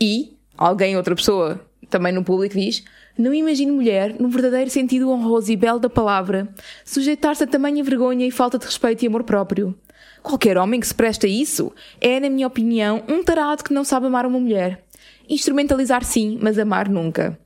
E 0.00 0.36
alguém, 0.56 0.96
outra 0.96 1.14
pessoa, 1.14 1.60
também 1.88 2.12
no 2.12 2.24
público 2.24 2.56
diz: 2.56 2.84
Não 3.16 3.32
imagino 3.32 3.74
mulher, 3.74 4.16
no 4.18 4.28
verdadeiro 4.28 4.70
sentido 4.70 5.10
honroso 5.10 5.52
e 5.52 5.56
belo 5.56 5.78
da 5.78 5.88
palavra, 5.88 6.48
sujeitar-se 6.84 7.44
a 7.44 7.46
tamanha 7.46 7.84
vergonha 7.84 8.26
e 8.26 8.30
falta 8.30 8.58
de 8.58 8.66
respeito 8.66 9.04
e 9.04 9.06
amor 9.06 9.22
próprio. 9.22 9.74
Qualquer 10.22 10.58
homem 10.58 10.80
que 10.80 10.86
se 10.86 10.94
preste 10.94 11.26
a 11.26 11.28
isso 11.28 11.72
é, 12.00 12.18
na 12.18 12.28
minha 12.28 12.46
opinião, 12.46 13.02
um 13.08 13.22
tarado 13.22 13.62
que 13.62 13.72
não 13.72 13.84
sabe 13.84 14.06
amar 14.06 14.26
uma 14.26 14.40
mulher. 14.40 14.82
Instrumentalizar 15.28 16.04
sim, 16.04 16.38
mas 16.42 16.58
amar 16.58 16.88
nunca. 16.88 17.38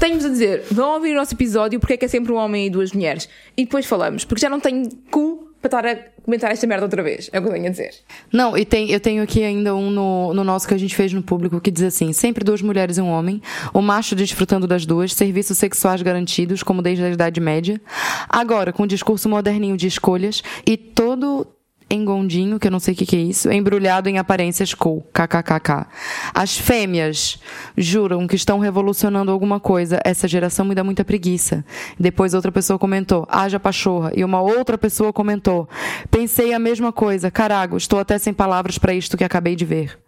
Tenho-vos 0.00 0.24
a 0.24 0.28
dizer, 0.28 0.64
vão 0.70 0.94
ouvir 0.94 1.12
o 1.12 1.16
nosso 1.16 1.34
episódio 1.34 1.78
porque 1.78 1.94
é 1.94 1.96
que 1.96 2.04
é 2.04 2.08
sempre 2.08 2.32
um 2.32 2.36
homem 2.36 2.66
e 2.66 2.70
duas 2.70 2.92
mulheres. 2.92 3.28
E 3.56 3.64
depois 3.64 3.86
falamos, 3.86 4.24
porque 4.24 4.40
já 4.40 4.50
não 4.50 4.58
tenho 4.58 4.88
cu 5.10 5.51
para 5.62 5.78
estar 5.78 5.86
a 5.86 6.22
comentar 6.22 6.50
esta 6.50 6.66
merda 6.66 6.84
outra 6.84 7.02
vez. 7.02 7.30
É 7.32 7.38
o 7.38 7.42
que 7.42 7.48
eu 7.48 7.52
tenho 7.52 7.66
a 7.66 7.70
dizer. 7.70 7.94
Não, 8.32 8.56
e 8.56 8.64
tem, 8.64 8.90
eu 8.90 8.98
tenho 8.98 9.22
aqui 9.22 9.44
ainda 9.44 9.74
um 9.74 9.90
no, 9.90 10.34
no 10.34 10.44
nosso 10.44 10.66
que 10.66 10.74
a 10.74 10.78
gente 10.78 10.94
fez 10.94 11.12
no 11.12 11.22
público 11.22 11.60
que 11.60 11.70
diz 11.70 11.84
assim: 11.84 12.12
sempre 12.12 12.44
duas 12.44 12.60
mulheres 12.60 12.98
e 12.98 13.00
um 13.00 13.08
homem, 13.08 13.40
o 13.72 13.80
macho 13.80 14.16
desfrutando 14.16 14.66
das 14.66 14.84
duas, 14.84 15.14
serviços 15.14 15.56
sexuais 15.56 16.02
garantidos, 16.02 16.62
como 16.62 16.82
desde 16.82 17.04
a 17.04 17.10
Idade 17.10 17.40
Média. 17.40 17.80
Agora, 18.28 18.72
com 18.72 18.82
o 18.82 18.86
discurso 18.86 19.28
moderninho 19.28 19.76
de 19.76 19.86
escolhas 19.86 20.42
e 20.66 20.76
todo 20.76 21.46
engondinho, 21.92 22.58
que 22.58 22.66
eu 22.66 22.70
não 22.70 22.80
sei 22.80 22.94
o 22.94 22.96
que, 22.96 23.06
que 23.06 23.16
é 23.16 23.20
isso, 23.20 23.50
embrulhado 23.50 24.08
em 24.08 24.18
aparências 24.18 24.72
cool, 24.74 25.02
kkkk. 25.12 25.86
As 26.34 26.56
fêmeas 26.56 27.38
juram 27.76 28.26
que 28.26 28.36
estão 28.36 28.58
revolucionando 28.58 29.30
alguma 29.30 29.60
coisa. 29.60 30.00
Essa 30.04 30.26
geração 30.26 30.64
me 30.64 30.74
dá 30.74 30.82
muita 30.82 31.04
preguiça. 31.04 31.64
Depois 31.98 32.34
outra 32.34 32.50
pessoa 32.50 32.78
comentou, 32.78 33.26
haja 33.28 33.60
pachorra. 33.60 34.12
E 34.16 34.24
uma 34.24 34.40
outra 34.40 34.78
pessoa 34.78 35.12
comentou, 35.12 35.68
pensei 36.10 36.52
a 36.52 36.58
mesma 36.58 36.92
coisa, 36.92 37.30
carago, 37.30 37.76
estou 37.76 37.98
até 37.98 38.18
sem 38.18 38.32
palavras 38.32 38.78
para 38.78 38.94
isto 38.94 39.16
que 39.16 39.24
acabei 39.24 39.54
de 39.54 39.64
ver. 39.64 39.98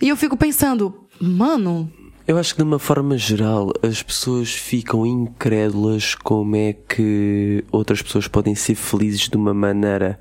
E 0.00 0.08
eu 0.08 0.16
fico 0.16 0.36
pensando, 0.36 1.06
mano, 1.20 1.90
Eu 2.26 2.38
acho 2.38 2.54
que 2.54 2.58
de 2.58 2.64
uma 2.64 2.78
forma 2.78 3.18
geral 3.18 3.72
as 3.82 4.02
pessoas 4.02 4.52
ficam 4.52 5.04
incrédulas 5.04 6.14
como 6.14 6.54
é 6.54 6.72
que 6.74 7.64
outras 7.72 8.00
pessoas 8.00 8.28
podem 8.28 8.54
ser 8.54 8.76
felizes 8.76 9.28
de 9.28 9.36
uma 9.36 9.52
maneira 9.52 10.20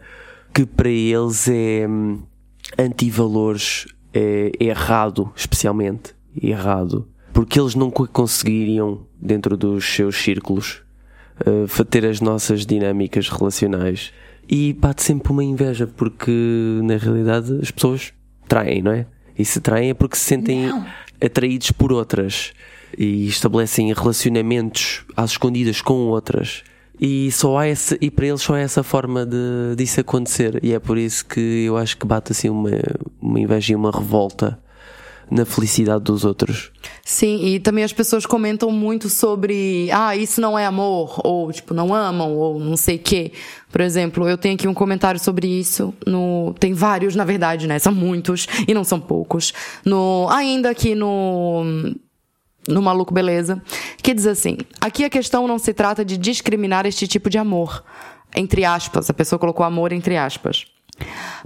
que 0.54 0.66
para 0.66 0.90
eles 0.90 1.48
é 1.48 1.88
hum, 1.88 2.22
antivalores, 2.78 3.86
é 4.14 4.52
errado, 4.60 5.32
especialmente 5.36 6.16
errado, 6.42 7.08
porque 7.34 7.60
eles 7.60 7.76
não 7.76 7.90
co- 7.92 8.08
conseguiriam 8.08 9.06
dentro 9.22 9.56
dos 9.56 9.86
seus 9.86 10.16
círculos 10.18 10.82
uh, 11.46 11.68
fa- 11.68 11.86
ter 11.86 12.06
as 12.06 12.20
nossas 12.20 12.66
dinâmicas 12.66 13.30
relacionais 13.30 14.12
e 14.48 14.74
bate 14.74 15.04
sempre 15.04 15.32
uma 15.32 15.44
inveja 15.44 15.86
porque 15.88 16.32
na 16.84 16.98
realidade 16.98 17.60
as 17.62 17.70
pessoas 17.72 18.12
traem, 18.48 18.82
não 18.82 18.92
é? 18.92 19.06
E 19.38 19.46
se 19.46 19.62
traem 19.62 19.92
é 19.92 19.94
porque 19.94 20.18
se 20.18 20.26
sentem 20.26 20.70
atraídos 21.24 21.72
por 21.72 21.94
outras 21.94 22.52
e 22.98 23.28
estabelecem 23.28 23.94
relacionamentos 23.94 25.04
às 25.16 25.32
escondidas 25.32 25.82
com 25.82 25.94
outras. 26.08 26.64
E 27.00 27.32
só 27.32 27.58
há 27.58 27.68
essa, 27.68 27.98
e 28.02 28.12
para 28.12 28.28
eles 28.28 28.42
só 28.42 28.56
há 28.56 28.60
essa 28.60 28.84
forma 28.84 29.26
de 29.26 29.76
disso 29.78 30.02
acontecer. 30.02 30.60
E 30.64 30.74
é 30.74 30.80
por 30.80 30.98
isso 30.98 31.26
que 31.26 31.66
eu 31.66 31.78
acho 31.78 31.98
que 31.98 32.06
bate 32.06 32.32
assim 32.32 32.50
uma, 32.50 32.70
uma 33.22 33.40
inveja 33.40 33.74
e 33.74 33.76
uma 33.76 33.92
revolta 33.92 34.60
na 35.32 35.46
felicidade 35.46 36.04
dos 36.04 36.26
outros. 36.26 36.72
Sim, 37.06 37.46
e 37.46 37.60
também 37.60 37.84
as 37.84 37.94
pessoas 37.94 38.26
comentam 38.26 38.72
muito 38.72 39.10
sobre, 39.10 39.90
ah, 39.92 40.16
isso 40.16 40.42
não 40.42 40.58
é 40.58 40.66
amor, 40.66 41.22
ou 41.24 41.52
tipo, 41.52 41.74
não 41.74 41.94
amam, 41.94 42.36
ou 42.36 42.60
não 42.60 42.76
sei 42.76 42.96
o 42.96 43.00
quê. 43.00 43.32
Por 43.72 43.82
exemplo, 43.82 44.28
eu 44.28 44.38
tenho 44.38 44.56
aqui 44.56 44.68
um 44.68 44.74
comentário 44.74 45.20
sobre 45.20 45.48
isso, 45.48 45.94
no, 46.06 46.54
tem 46.60 46.74
vários, 46.74 47.16
na 47.16 47.24
verdade, 47.24 47.68
né? 47.68 47.78
São 47.78 47.94
muitos, 47.94 48.48
e 48.68 48.74
não 48.74 48.84
são 48.84 49.00
poucos. 49.00 49.54
No, 49.86 50.28
ainda 50.30 50.70
aqui 50.70 50.96
no, 50.96 51.94
no 52.68 52.82
Maluco 52.82 53.14
Beleza, 53.14 53.62
que 54.02 54.14
diz 54.14 54.26
assim: 54.26 54.58
aqui 54.80 55.04
a 55.04 55.10
questão 55.10 55.48
não 55.48 55.58
se 55.58 55.74
trata 55.74 56.04
de 56.04 56.18
discriminar 56.18 56.86
este 56.86 57.08
tipo 57.08 57.30
de 57.30 57.38
amor. 57.38 57.84
Entre 58.36 58.64
aspas, 58.64 59.10
a 59.10 59.14
pessoa 59.14 59.40
colocou 59.40 59.66
amor 59.66 59.92
entre 59.92 60.16
aspas. 60.18 60.68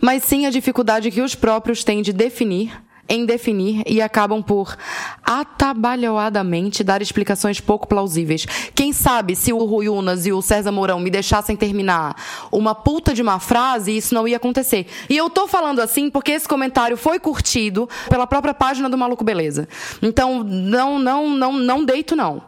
Mas 0.02 0.24
sim 0.24 0.46
a 0.46 0.50
dificuldade 0.50 1.12
que 1.12 1.22
os 1.22 1.36
próprios 1.36 1.84
têm 1.84 2.02
de 2.02 2.12
definir, 2.12 2.72
em 3.08 3.26
definir 3.26 3.84
e 3.86 4.02
acabam 4.02 4.42
por 4.42 4.76
atabalhoadamente 5.24 6.84
dar 6.84 7.02
explicações 7.02 7.60
pouco 7.60 7.88
plausíveis. 7.88 8.46
Quem 8.74 8.94
sabe 8.94 9.36
se 9.36 9.52
o 9.52 9.64
Rui 9.66 9.90
Unas 9.90 10.26
e 10.26 10.32
o 10.32 10.42
César 10.42 10.72
Mourão 10.72 11.00
me 11.00 11.10
deixassem 11.10 11.56
terminar 11.56 12.16
uma 12.52 12.74
puta 12.74 13.14
de 13.14 13.22
uma 13.22 13.40
frase, 13.40 13.96
isso 13.96 14.14
não 14.16 14.28
ia 14.28 14.38
acontecer. 14.38 14.88
E 15.10 15.18
eu 15.18 15.30
tô 15.30 15.48
falando 15.48 15.80
assim 15.80 16.10
porque 16.10 16.32
esse 16.32 16.48
comentário 16.48 16.98
foi 16.98 17.20
curtido 17.20 17.90
pela 18.10 18.26
própria 18.26 18.54
página 18.54 18.90
do 18.90 18.98
Maluco 18.98 19.24
Beleza. 19.24 19.68
Então, 20.02 20.44
não, 20.44 20.98
não, 20.98 21.30
não, 21.30 21.54
não 21.54 21.86
deito 21.86 22.16
não. 22.16 22.44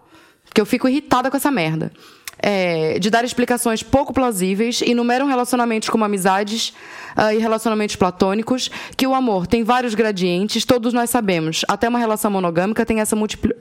Porque 0.45 0.61
eu 0.61 0.65
fico 0.65 0.87
irritada 0.87 1.29
com 1.29 1.37
essa 1.37 1.51
merda. 1.51 1.91
É, 2.37 2.99
de 2.99 3.09
dar 3.09 3.23
explicações 3.23 3.81
pouco 3.81 4.13
plausíveis, 4.13 4.81
enumeram 4.81 5.25
relacionamentos 5.25 5.89
como 5.89 6.03
amizades 6.03 6.73
ah, 7.15 7.33
e 7.33 7.37
relacionamentos 7.37 7.95
platônicos, 7.95 8.69
que 8.97 9.07
o 9.07 9.13
amor 9.13 9.47
tem 9.47 9.63
vários 9.63 9.95
gradientes, 9.95 10.65
todos 10.65 10.93
nós 10.93 11.09
sabemos. 11.09 11.63
Até 11.67 11.87
uma 11.87 11.99
relação 11.99 12.29
monogâmica 12.29 12.85
tem 12.85 12.99
essa 12.99 13.15
multipli- 13.15 13.55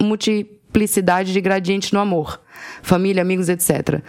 multiplicidade 0.75 1.33
de 1.33 1.41
gradientes 1.41 1.93
no 1.93 2.01
amor. 2.01 2.41
Família, 2.83 3.23
amigos, 3.23 3.49
etc. 3.49 4.01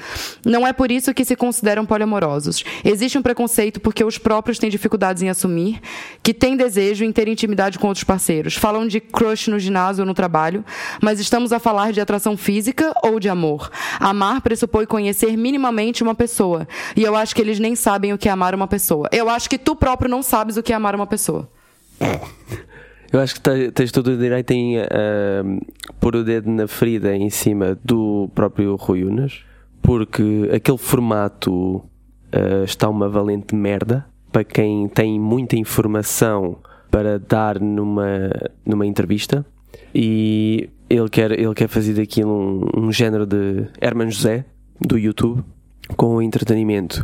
Não 0.46 0.66
é 0.66 0.74
por 0.74 0.92
isso 0.92 1.14
que 1.14 1.26
se 1.26 1.36
consideram 1.36 1.86
poliamorosos. 1.86 2.64
Existe 2.84 3.18
um 3.18 3.22
preconceito 3.22 3.80
porque 3.80 4.04
os 4.04 4.18
próprios 4.18 4.58
têm 4.58 4.70
dificuldades 4.70 5.22
em 5.22 5.30
assumir, 5.30 5.80
que 6.24 6.34
têm 6.34 6.58
desejo 6.58 7.04
em 7.04 7.12
ter 7.12 7.28
intimidade 7.28 7.78
com 7.78 7.88
outros 7.88 8.04
parceiros. 8.04 8.56
Falam 8.56 8.88
de 8.88 9.00
crush 9.00 9.50
no 9.50 9.60
ginásio 9.60 10.02
ou 10.02 10.06
no 10.08 10.14
trabalho, 10.14 10.66
mas 11.02 11.20
estamos 11.20 11.54
a 11.54 11.60
falar 11.60 11.92
de 11.92 12.02
atração 12.02 12.36
física 12.36 12.94
ou 13.04 13.20
de 13.20 13.30
amor. 13.30 13.70
Amar 14.00 14.42
pressupõe 14.42 14.86
conhecer 14.86 15.38
minimamente 15.38 16.02
uma 16.02 16.16
pessoa. 16.16 16.68
E 16.96 17.04
eu 17.04 17.16
acho 17.16 17.36
que 17.36 17.42
eles 17.42 17.60
nem 17.60 17.76
sabem 17.76 18.14
o 18.14 18.18
que 18.18 18.30
é 18.30 18.32
amar 18.32 18.56
uma 18.56 18.68
pessoa. 18.68 19.08
Eu 19.12 19.30
acho 19.30 19.50
que 19.50 19.58
tu 19.58 19.76
próprio 19.76 20.10
não 20.10 20.24
sabes 20.24 20.58
o 20.58 20.64
que 20.64 20.74
é 20.74 20.76
amar 20.76 20.96
uma 20.96 21.08
pessoa. 21.08 21.50
Eu 23.16 23.22
acho 23.22 23.36
que 23.36 23.40
te- 23.40 23.72
tens 23.72 23.94
todo 23.94 24.08
o 24.08 24.18
direito 24.18 24.52
em 24.52 24.78
ah, 24.78 24.86
pôr 26.02 26.18
o 26.18 26.24
dedo 26.26 26.50
na 26.50 26.68
ferida 26.68 27.16
em 27.16 27.30
cima 27.30 27.80
do 27.82 28.30
próprio 28.36 28.76
Rui 28.76 29.06
Unas, 29.06 29.40
porque 29.82 30.50
aquele 30.54 30.78
formato 30.78 31.82
ah, 32.30 32.66
está 32.66 32.90
uma 32.90 33.08
valente 33.08 33.56
merda 33.56 34.06
para 34.34 34.44
quem 34.44 34.90
tem 34.90 35.18
muita 35.18 35.56
informação 35.56 36.58
para 36.92 37.18
dar 37.18 37.58
numa, 37.58 38.30
numa 38.66 38.86
entrevista 38.86 39.46
e 39.94 40.70
ele 40.90 41.08
quer, 41.08 41.32
ele 41.32 41.54
quer 41.54 41.70
fazer 41.70 41.94
daquilo 41.94 42.68
um, 42.76 42.88
um 42.88 42.92
género 42.92 43.26
de 43.26 43.66
Herman 43.80 44.12
José 44.12 44.44
do 44.82 44.98
YouTube 44.98 45.42
com 45.96 46.22
entretenimento. 46.22 47.02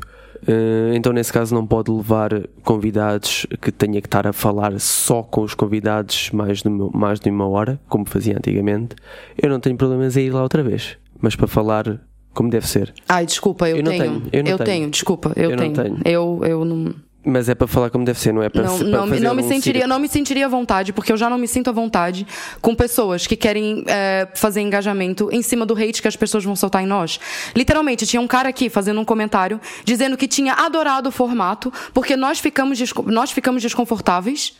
Eh, 0.47 0.93
então, 0.95 1.13
nesse 1.13 1.31
caso, 1.31 1.53
não 1.53 1.65
pode 1.65 1.91
levar 1.91 2.31
convidados 2.63 3.45
que 3.61 3.71
tenha 3.71 4.01
que 4.01 4.07
estar 4.07 4.25
a 4.25 4.33
falar 4.33 4.79
só 4.79 5.21
com 5.21 5.41
os 5.41 5.53
convidados 5.53 6.29
mais 6.31 6.61
de, 6.61 6.67
uma- 6.67 6.89
mais 6.91 7.19
de 7.19 7.29
uma 7.29 7.47
hora, 7.47 7.79
como 7.87 8.05
fazia 8.05 8.35
antigamente. 8.37 8.95
Eu 9.41 9.49
não 9.49 9.59
tenho 9.59 9.75
problemas 9.77 10.17
em 10.17 10.25
ir 10.27 10.31
lá 10.31 10.41
outra 10.41 10.63
vez, 10.63 10.97
mas 11.19 11.35
para 11.35 11.47
falar 11.47 11.99
como 12.33 12.49
deve 12.49 12.67
ser. 12.67 12.93
Ai, 13.09 13.25
desculpa, 13.25 13.69
eu, 13.69 13.77
Eu 13.77 13.83
não 13.83 13.91
tenho. 13.91 14.03
tenho, 14.21 14.29
eu 14.31 14.43
não 14.43 14.57
tenho. 14.65 14.89
desculpa, 14.89 15.33
eu, 15.35 15.51
Eu 15.51 15.57
não 15.57 15.71
tenho. 15.73 15.73
tenho. 15.73 15.99
Eu, 16.05 16.39
eu 16.43 16.65
não. 16.65 16.93
Mas 17.23 17.47
é 17.47 17.53
para 17.53 17.67
falar 17.67 17.91
como 17.91 18.03
deve 18.03 18.19
ser, 18.19 18.33
não 18.33 18.41
é 18.41 18.49
para, 18.49 18.63
Não, 18.63 18.77
para 18.79 18.87
não, 18.87 19.05
não 19.05 19.35
me 19.35 19.43
sentiria, 19.43 19.85
não 19.85 19.99
me 19.99 20.07
sentiria 20.07 20.47
à 20.47 20.49
vontade, 20.49 20.91
porque 20.91 21.11
eu 21.11 21.17
já 21.17 21.29
não 21.29 21.37
me 21.37 21.47
sinto 21.47 21.69
à 21.69 21.73
vontade 21.73 22.25
com 22.59 22.73
pessoas 22.73 23.27
que 23.27 23.35
querem 23.35 23.83
é, 23.85 24.27
fazer 24.33 24.61
engajamento 24.61 25.29
em 25.31 25.43
cima 25.43 25.63
do 25.63 25.75
hate 25.75 26.01
que 26.01 26.07
as 26.07 26.15
pessoas 26.15 26.43
vão 26.43 26.55
soltar 26.55 26.83
em 26.83 26.87
nós. 26.87 27.19
Literalmente, 27.55 28.07
tinha 28.07 28.19
um 28.19 28.27
cara 28.27 28.49
aqui 28.49 28.69
fazendo 28.69 28.99
um 28.99 29.05
comentário 29.05 29.61
dizendo 29.85 30.17
que 30.17 30.27
tinha 30.27 30.53
adorado 30.53 31.09
o 31.09 31.11
formato 31.11 31.71
porque 31.93 32.15
nós 32.15 32.39
ficamos, 32.39 32.79
nós 33.05 33.31
ficamos 33.31 33.61
desconfortáveis 33.61 34.55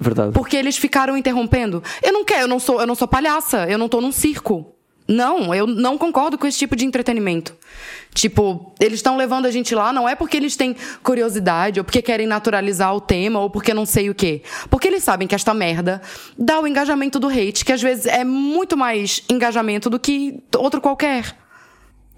Verdade. 0.00 0.32
porque 0.32 0.56
eles 0.56 0.76
ficaram 0.76 1.16
interrompendo. 1.16 1.80
Eu 2.02 2.12
não 2.12 2.24
quero, 2.24 2.42
eu 2.42 2.48
não 2.48 2.58
sou, 2.58 2.80
eu 2.80 2.86
não 2.88 2.96
sou 2.96 3.06
palhaça, 3.06 3.66
eu 3.68 3.78
não 3.78 3.88
tô 3.88 4.00
num 4.00 4.10
circo. 4.10 4.74
Não, 5.06 5.52
eu 5.52 5.66
não 5.66 5.98
concordo 5.98 6.38
com 6.38 6.46
esse 6.46 6.58
tipo 6.58 6.76
de 6.76 6.84
entretenimento. 6.84 7.56
Tipo, 8.12 8.74
eles 8.80 8.94
estão 8.94 9.16
levando 9.16 9.46
a 9.46 9.50
gente 9.50 9.74
lá 9.74 9.92
não 9.92 10.08
é 10.08 10.14
porque 10.14 10.36
eles 10.36 10.56
têm 10.56 10.76
curiosidade 11.02 11.78
ou 11.78 11.84
porque 11.84 12.02
querem 12.02 12.26
naturalizar 12.26 12.94
o 12.94 13.00
tema 13.00 13.38
ou 13.38 13.48
porque 13.48 13.72
não 13.72 13.86
sei 13.86 14.10
o 14.10 14.14
quê. 14.14 14.42
Porque 14.68 14.88
eles 14.88 15.02
sabem 15.02 15.28
que 15.28 15.34
esta 15.34 15.54
merda 15.54 16.02
dá 16.36 16.60
o 16.60 16.66
engajamento 16.66 17.20
do 17.20 17.28
hate, 17.28 17.64
que 17.64 17.72
às 17.72 17.80
vezes 17.80 18.06
é 18.06 18.24
muito 18.24 18.76
mais 18.76 19.22
engajamento 19.30 19.88
do 19.88 19.98
que 19.98 20.42
outro 20.56 20.80
qualquer. 20.80 21.36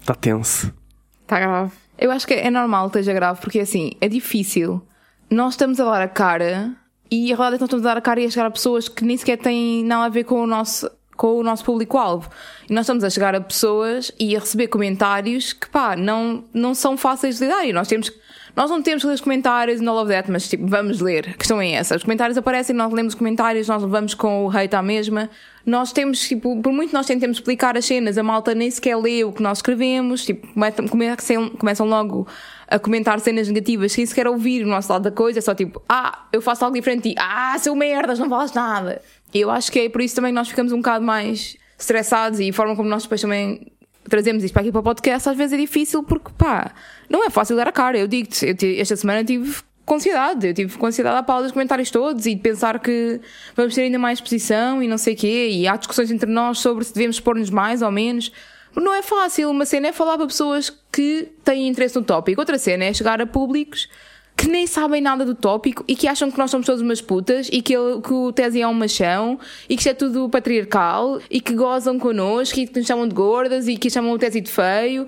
Tá 0.05 0.15
tenso. 0.15 0.73
Está 1.21 1.39
grave. 1.39 1.71
Eu 1.97 2.11
acho 2.11 2.25
que 2.25 2.33
é 2.33 2.49
normal 2.49 2.89
que 2.89 2.97
esteja 2.97 3.13
grave, 3.13 3.39
porque 3.39 3.59
assim, 3.59 3.91
é 4.01 4.09
difícil. 4.09 4.81
Nós 5.29 5.53
estamos 5.53 5.79
a 5.79 5.85
dar 5.85 6.01
a 6.01 6.07
cara 6.07 6.75
e 7.09 7.31
a 7.31 7.35
realidade 7.35 7.55
é 7.55 7.57
que 7.57 7.61
nós 7.61 7.67
estamos 7.67 7.85
a 7.85 7.89
dar 7.89 7.97
a 7.97 8.01
cara 8.01 8.19
e 8.19 8.25
a 8.25 8.29
chegar 8.29 8.47
a 8.47 8.51
pessoas 8.51 8.89
que 8.89 9.05
nem 9.05 9.15
sequer 9.15 9.37
têm 9.37 9.83
nada 9.83 10.05
a 10.05 10.09
ver 10.09 10.23
com 10.23 10.41
o 10.41 10.47
nosso, 10.47 10.89
com 11.23 11.39
o 11.39 11.41
nosso 11.41 11.63
público-alvo. 11.63 12.29
E 12.69 12.73
nós 12.73 12.83
estamos 12.83 13.01
a 13.01 13.09
chegar 13.09 13.33
a 13.33 13.39
pessoas 13.39 14.11
e 14.19 14.35
a 14.35 14.39
receber 14.41 14.67
comentários 14.67 15.53
que, 15.53 15.69
pá, 15.69 15.95
não, 15.95 16.43
não 16.53 16.75
são 16.75 16.97
fáceis 16.97 17.37
de 17.37 17.45
lidar. 17.45 17.65
E 17.65 17.71
nós 17.71 17.87
temos 17.87 18.11
nós 18.55 18.69
não 18.69 18.83
temos 18.83 19.01
que 19.01 19.07
ler 19.07 19.13
os 19.15 19.21
comentários 19.21 19.81
e 19.81 19.87
all 19.87 19.97
of 19.97 20.11
that, 20.11 20.29
mas 20.29 20.47
tipo, 20.47 20.67
vamos 20.67 20.99
ler. 20.99 21.29
A 21.29 21.33
questão 21.33 21.59
é 21.61 21.71
essa. 21.71 21.95
Os 21.95 22.03
comentários 22.03 22.37
aparecem, 22.37 22.75
nós 22.75 22.91
lemos 22.91 23.13
os 23.13 23.17
comentários, 23.17 23.67
nós 23.67 23.81
levamos 23.81 24.13
com 24.13 24.45
o 24.45 24.49
hate 24.49 24.75
à 24.75 24.83
mesma. 24.83 25.29
Nós 25.65 25.91
temos, 25.91 26.27
tipo, 26.27 26.61
por 26.61 26.71
muito 26.71 26.93
nós 26.93 27.07
tentemos 27.07 27.37
explicar 27.37 27.77
as 27.77 27.85
cenas, 27.85 28.17
a 28.17 28.21
malta 28.21 28.53
nem 28.53 28.69
sequer 28.69 28.97
lê 28.97 29.23
o 29.23 29.31
que 29.31 29.41
nós 29.41 29.59
escrevemos, 29.59 30.25
tipo, 30.25 30.45
começam, 30.89 31.49
começam, 31.49 31.87
logo 31.87 32.27
a 32.67 32.77
comentar 32.77 33.19
cenas 33.21 33.47
negativas 33.47 33.93
sem 33.93 34.05
sequer 34.05 34.27
ouvir 34.27 34.65
o 34.65 34.67
nosso 34.67 34.91
lado 34.91 35.03
da 35.03 35.11
coisa, 35.11 35.39
é 35.39 35.41
só 35.41 35.55
tipo, 35.55 35.81
ah, 35.87 36.25
eu 36.33 36.41
faço 36.41 36.65
algo 36.65 36.75
diferente 36.75 37.09
ti, 37.09 37.15
ah, 37.17 37.57
seu 37.57 37.73
merdas, 37.75 38.19
não 38.19 38.29
falas 38.29 38.51
nada. 38.51 39.01
E 39.33 39.41
eu 39.41 39.49
acho 39.49 39.71
que 39.71 39.79
é 39.79 39.89
por 39.89 40.01
isso 40.01 40.15
também 40.15 40.31
que 40.31 40.35
nós 40.35 40.49
ficamos 40.49 40.71
um 40.71 40.77
bocado 40.77 41.03
mais 41.03 41.57
estressados 41.79 42.39
e 42.39 42.49
a 42.49 42.53
forma 42.53 42.75
como 42.75 42.87
nós 42.87 43.03
depois 43.03 43.21
também 43.21 43.71
trazemos 44.07 44.43
isto 44.43 44.53
para 44.53 44.61
aqui 44.61 44.71
para 44.71 44.81
o 44.81 44.83
podcast, 44.83 45.29
às 45.29 45.37
vezes 45.37 45.53
é 45.53 45.57
difícil 45.57 46.03
porque, 46.03 46.29
pá, 46.37 46.73
não 47.09 47.25
é 47.25 47.29
fácil 47.29 47.55
dar 47.55 47.67
a 47.67 47.71
cara. 47.71 47.97
Eu 47.97 48.07
digo-te, 48.07 48.79
esta 48.79 48.95
semana 48.95 49.23
tive 49.23 49.61
com 49.85 49.95
ansiedade. 49.95 50.47
Eu 50.47 50.53
tive 50.53 50.77
com 50.77 50.85
ansiedade 50.85 51.17
à 51.17 51.23
pala 51.23 51.43
dos 51.43 51.51
comentários 51.51 51.89
todos 51.89 52.25
e 52.25 52.35
de 52.35 52.41
pensar 52.41 52.79
que 52.79 53.19
vamos 53.55 53.73
ter 53.75 53.81
ainda 53.81 53.99
mais 53.99 54.19
exposição 54.19 54.81
e 54.81 54.87
não 54.87 54.97
sei 54.97 55.13
o 55.13 55.17
quê. 55.17 55.49
E 55.51 55.67
há 55.67 55.75
discussões 55.75 56.11
entre 56.11 56.29
nós 56.29 56.59
sobre 56.59 56.83
se 56.83 56.93
devemos 56.93 57.19
pôr-nos 57.19 57.49
mais 57.49 57.81
ou 57.81 57.91
menos. 57.91 58.31
Não 58.75 58.93
é 58.93 59.01
fácil. 59.01 59.49
Uma 59.49 59.65
cena 59.65 59.87
é 59.87 59.91
falar 59.91 60.17
para 60.17 60.27
pessoas 60.27 60.71
que 60.91 61.29
têm 61.43 61.67
interesse 61.67 61.95
no 61.95 62.03
tópico. 62.03 62.41
Outra 62.41 62.57
cena 62.57 62.85
é 62.85 62.93
chegar 62.93 63.21
a 63.21 63.25
públicos 63.25 63.87
que 64.35 64.47
nem 64.47 64.65
sabem 64.67 65.01
nada 65.01 65.23
do 65.25 65.35
tópico 65.35 65.83
e 65.87 65.95
que 65.95 66.07
acham 66.07 66.29
que 66.31 66.37
nós 66.37 66.49
somos 66.51 66.65
todos 66.65 66.81
umas 66.81 66.99
putas 67.01 67.49
e 67.51 67.61
que, 67.61 67.73
ele- 67.73 68.01
que 68.01 68.11
o 68.11 68.31
Tesi 68.33 68.61
é 68.61 68.67
um 68.67 68.73
machão 68.73 69.39
e 69.69 69.75
que 69.75 69.81
isto 69.81 69.89
é 69.89 69.93
tudo 69.93 70.27
patriarcal 70.29 71.19
e 71.29 71.39
que 71.39 71.53
gozam 71.53 71.97
connosco 71.99 72.59
e 72.59 72.67
que 72.67 72.77
nos 72.79 72.87
chamam 72.87 73.07
de 73.07 73.13
gordas 73.13 73.67
e 73.67 73.77
que 73.77 73.89
chamam 73.89 74.11
o 74.11 74.17
Tesi 74.17 74.41
de 74.41 74.51
feio. 74.51 75.07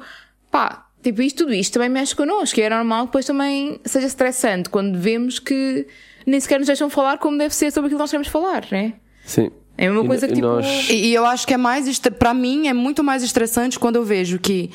Pá, 0.51 0.87
tipo, 1.03 1.21
isto, 1.21 1.39
tudo 1.39 1.53
isto 1.53 1.73
também 1.73 1.89
mexe 1.89 2.15
connosco 2.15 2.59
e 2.59 2.63
é 2.63 2.69
normal 2.69 3.01
que 3.01 3.07
depois 3.07 3.25
também 3.25 3.79
seja 3.83 4.07
estressante 4.07 4.69
quando 4.69 4.97
vemos 4.97 5.39
que 5.39 5.87
nem 6.25 6.39
sequer 6.39 6.59
nos 6.59 6.67
deixam 6.67 6.89
falar 6.89 7.17
como 7.17 7.37
deve 7.37 7.53
ser 7.53 7.71
sobre 7.71 7.87
aquilo 7.87 7.97
que 7.99 8.03
nós 8.03 8.11
queremos 8.11 8.27
falar, 8.27 8.65
né? 8.71 8.93
Sim. 9.25 9.51
É 9.77 9.87
a 9.87 9.89
mesma 9.89 10.05
E- 10.05 10.07
coisa 10.07 10.27
que 10.27 10.33
e 10.33 10.35
tipo. 10.35 10.47
nós- 10.47 10.89
E, 10.89 11.13
eu 11.13 11.25
acho 11.25 11.45
que 11.45 11.53
é 11.53 11.57
mais. 11.57 11.99
Pra 12.17 12.33
mim, 12.33 12.67
é 12.67 12.73
muito 12.73 13.03
mais 13.03 13.21
estressante 13.23 13.77
quando 13.77 13.97
eu 13.97 14.03
vejo 14.05 14.39
que 14.39 14.71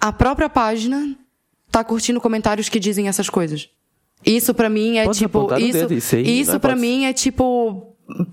a 0.00 0.10
própria 0.12 0.48
página 0.48 1.14
tá 1.70 1.84
curtindo 1.84 2.20
comentários 2.20 2.68
que 2.68 2.80
dizem 2.80 3.06
essas 3.06 3.28
coisas. 3.28 3.68
Isso 4.24 4.52
pra 4.54 4.68
mim 4.68 4.98
é 4.98 5.04
Pode 5.04 5.18
tipo. 5.18 5.38
apontar 5.38 5.58
o 5.58 5.62
Isso, 5.62 5.72
dedo, 5.78 5.94
isso 5.94 6.16
aí, 6.16 6.40
isso 6.40 6.60
pra 6.60 6.70
Pode- 6.70 6.80
mim 6.80 7.04
é 7.06 7.12
tipo. 7.12 7.86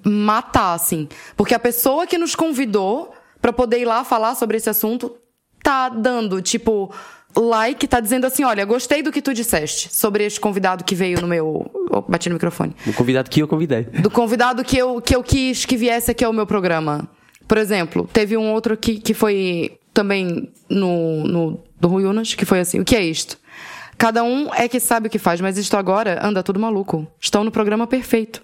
Matar, 0.04 0.74
assim. 0.74 1.08
Porque 1.36 1.54
a 1.54 1.60
pessoa 1.60 2.08
que 2.08 2.18
nos 2.18 2.34
convidou 2.36 3.14
pra 3.42 3.54
poder 3.54 3.80
ir 3.80 3.86
lá 3.86 4.04
falar 4.04 4.34
sobre 4.36 4.58
esse 4.58 4.70
assunto 4.70 5.16
tá 5.64 5.90
dando, 5.90 6.42
tipo. 6.42 6.92
Like, 7.36 7.86
tá 7.88 8.00
dizendo 8.00 8.26
assim: 8.26 8.44
olha, 8.44 8.66
gostei 8.66 9.04
do 9.04 9.12
que 9.12 9.22
tu 9.22 9.32
disseste 9.34 9.94
sobre 9.94 10.26
este 10.26 10.40
convidado 10.40 10.84
que 10.84 10.96
veio 10.96 11.22
no 11.22 11.28
meu. 11.28 11.70
Oh, 11.92 12.02
bati 12.02 12.30
no 12.30 12.34
microfone 12.34 12.76
O 12.88 12.94
convidado 12.94 13.30
que 13.30 13.40
eu 13.42 13.48
convidei. 13.48 13.84
do 13.84 14.10
convidado 14.10 14.64
que 14.64 14.76
eu, 14.78 15.00
que 15.00 15.16
eu 15.16 15.22
quis 15.24 15.64
que 15.64 15.78
viesse 15.78 16.10
aqui 16.10 16.24
ao 16.26 16.34
meu 16.34 16.48
programa. 16.48 17.08
Por 17.48 17.58
exemplo, 17.60 18.10
teve 18.12 18.36
um 18.36 18.52
outro 18.52 18.74
aqui 18.74 18.98
que 19.00 19.14
foi 19.14 19.78
também 19.94 20.52
no, 20.68 21.24
no 21.28 21.60
do 21.80 21.88
Rui 21.88 22.06
Unas, 22.06 22.34
que 22.34 22.44
foi 22.46 22.60
assim: 22.60 22.80
o 22.80 22.86
que 22.86 22.96
é 22.96 23.04
isto? 23.04 23.38
Cada 23.98 24.24
um 24.24 24.54
é 24.54 24.68
que 24.68 24.80
sabe 24.80 25.08
o 25.08 25.10
que 25.10 25.18
faz, 25.18 25.42
mas 25.42 25.58
isto 25.58 25.76
agora 25.76 26.20
anda 26.26 26.44
tudo 26.44 26.60
maluco. 26.60 27.08
Estão 27.20 27.44
no 27.44 27.52
programa 27.52 27.88
perfeito. 27.88 28.44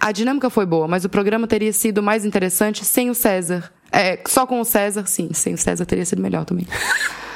A 0.00 0.12
dinâmica 0.12 0.48
foi 0.48 0.64
boa, 0.64 0.88
mas 0.88 1.04
o 1.04 1.08
programa 1.08 1.46
teria 1.46 1.72
sido 1.72 2.02
mais 2.02 2.24
interessante 2.24 2.84
sem 2.84 3.10
o 3.10 3.14
César. 3.14 3.70
É, 3.92 4.18
só 4.26 4.46
com 4.46 4.60
o 4.60 4.64
César, 4.64 5.06
sim, 5.06 5.30
sem 5.32 5.54
o 5.54 5.58
César 5.58 5.84
teria 5.84 6.04
sido 6.04 6.22
melhor 6.22 6.44
também. 6.44 6.66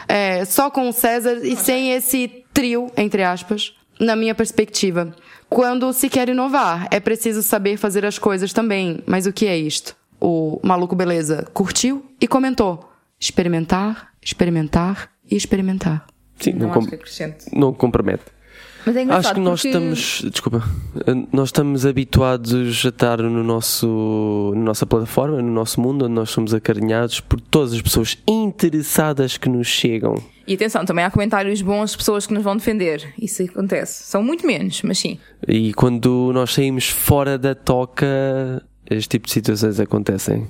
É, 0.09 0.45
só 0.45 0.71
com 0.71 0.89
o 0.89 0.93
César 0.93 1.41
e 1.43 1.57
sem 1.57 1.93
esse 1.93 2.45
trio, 2.53 2.91
entre 2.97 3.23
aspas, 3.23 3.75
na 3.99 4.17
minha 4.17 4.35
perspectiva. 4.35 5.15
Quando 5.49 5.93
se 5.93 6.09
quer 6.09 6.29
inovar, 6.29 6.89
é 6.91 7.01
preciso 7.01 7.43
saber 7.43 7.77
fazer 7.77 8.05
as 8.05 8.19
coisas 8.19 8.53
também. 8.53 9.03
Mas 9.07 9.27
o 9.27 9.33
que 9.33 9.47
é 9.47 9.57
isto? 9.57 9.97
O 10.21 10.61
maluco 10.63 10.95
beleza 10.95 11.47
curtiu 11.53 12.05
e 12.21 12.29
comentou: 12.29 12.91
experimentar, 13.19 14.09
experimentar 14.21 15.11
e 15.31 15.37
experimentar. 15.37 16.07
Sim, 16.43 16.53
não, 16.53 16.67
Não 16.67 16.71
com- 16.75 16.79
acho 16.81 16.89
que 16.89 16.95
acrescente. 16.97 17.45
não 17.53 17.73
compromete. 17.73 18.23
Mas 18.85 18.97
é 18.97 19.03
engraçado 19.05 19.25
Acho 19.27 19.35
que 19.35 19.41
nós 19.41 19.63
porque- 19.63 19.69
estamos, 19.69 20.23
desculpa, 20.29 20.65
nós 21.33 21.49
estamos 21.51 21.87
habituados 21.87 22.53
a 22.85 22.89
estar 22.89 23.19
no 23.23 23.45
nosso, 23.45 24.53
na 24.57 24.63
nossa 24.63 24.85
plataforma, 24.85 25.41
no 25.41 25.53
nosso 25.53 25.81
mundo, 25.81 26.07
onde 26.07 26.15
nós 26.15 26.31
somos 26.31 26.53
acarinhados 26.53 27.21
por 27.21 27.41
todas 27.41 27.73
as 27.75 27.81
pessoas 27.81 28.19
interessadas 28.27 29.37
que 29.39 29.49
nos 29.49 29.69
chegam. 29.69 30.15
E 30.49 30.55
atenção, 30.55 30.85
também 30.85 31.05
há 31.05 31.11
comentários 31.13 31.63
bons 31.63 31.93
de 31.93 31.97
pessoas 31.99 32.27
que 32.27 32.35
nos 32.35 32.43
vão 32.43 32.57
defender. 32.57 33.15
Isso 33.17 33.45
acontece. 33.45 34.03
São 34.03 34.21
muito 34.23 34.45
menos, 34.45 34.83
mas 34.83 34.99
sim. 34.99 35.17
E 35.47 35.73
quando 35.75 36.33
nós 36.35 36.53
saímos 36.53 36.89
fora 36.89 37.39
da 37.39 37.55
toca, 37.55 38.05
este 38.91 39.09
tipo 39.11 39.27
de 39.27 39.33
situações 39.33 39.79
acontecem. 39.79 40.49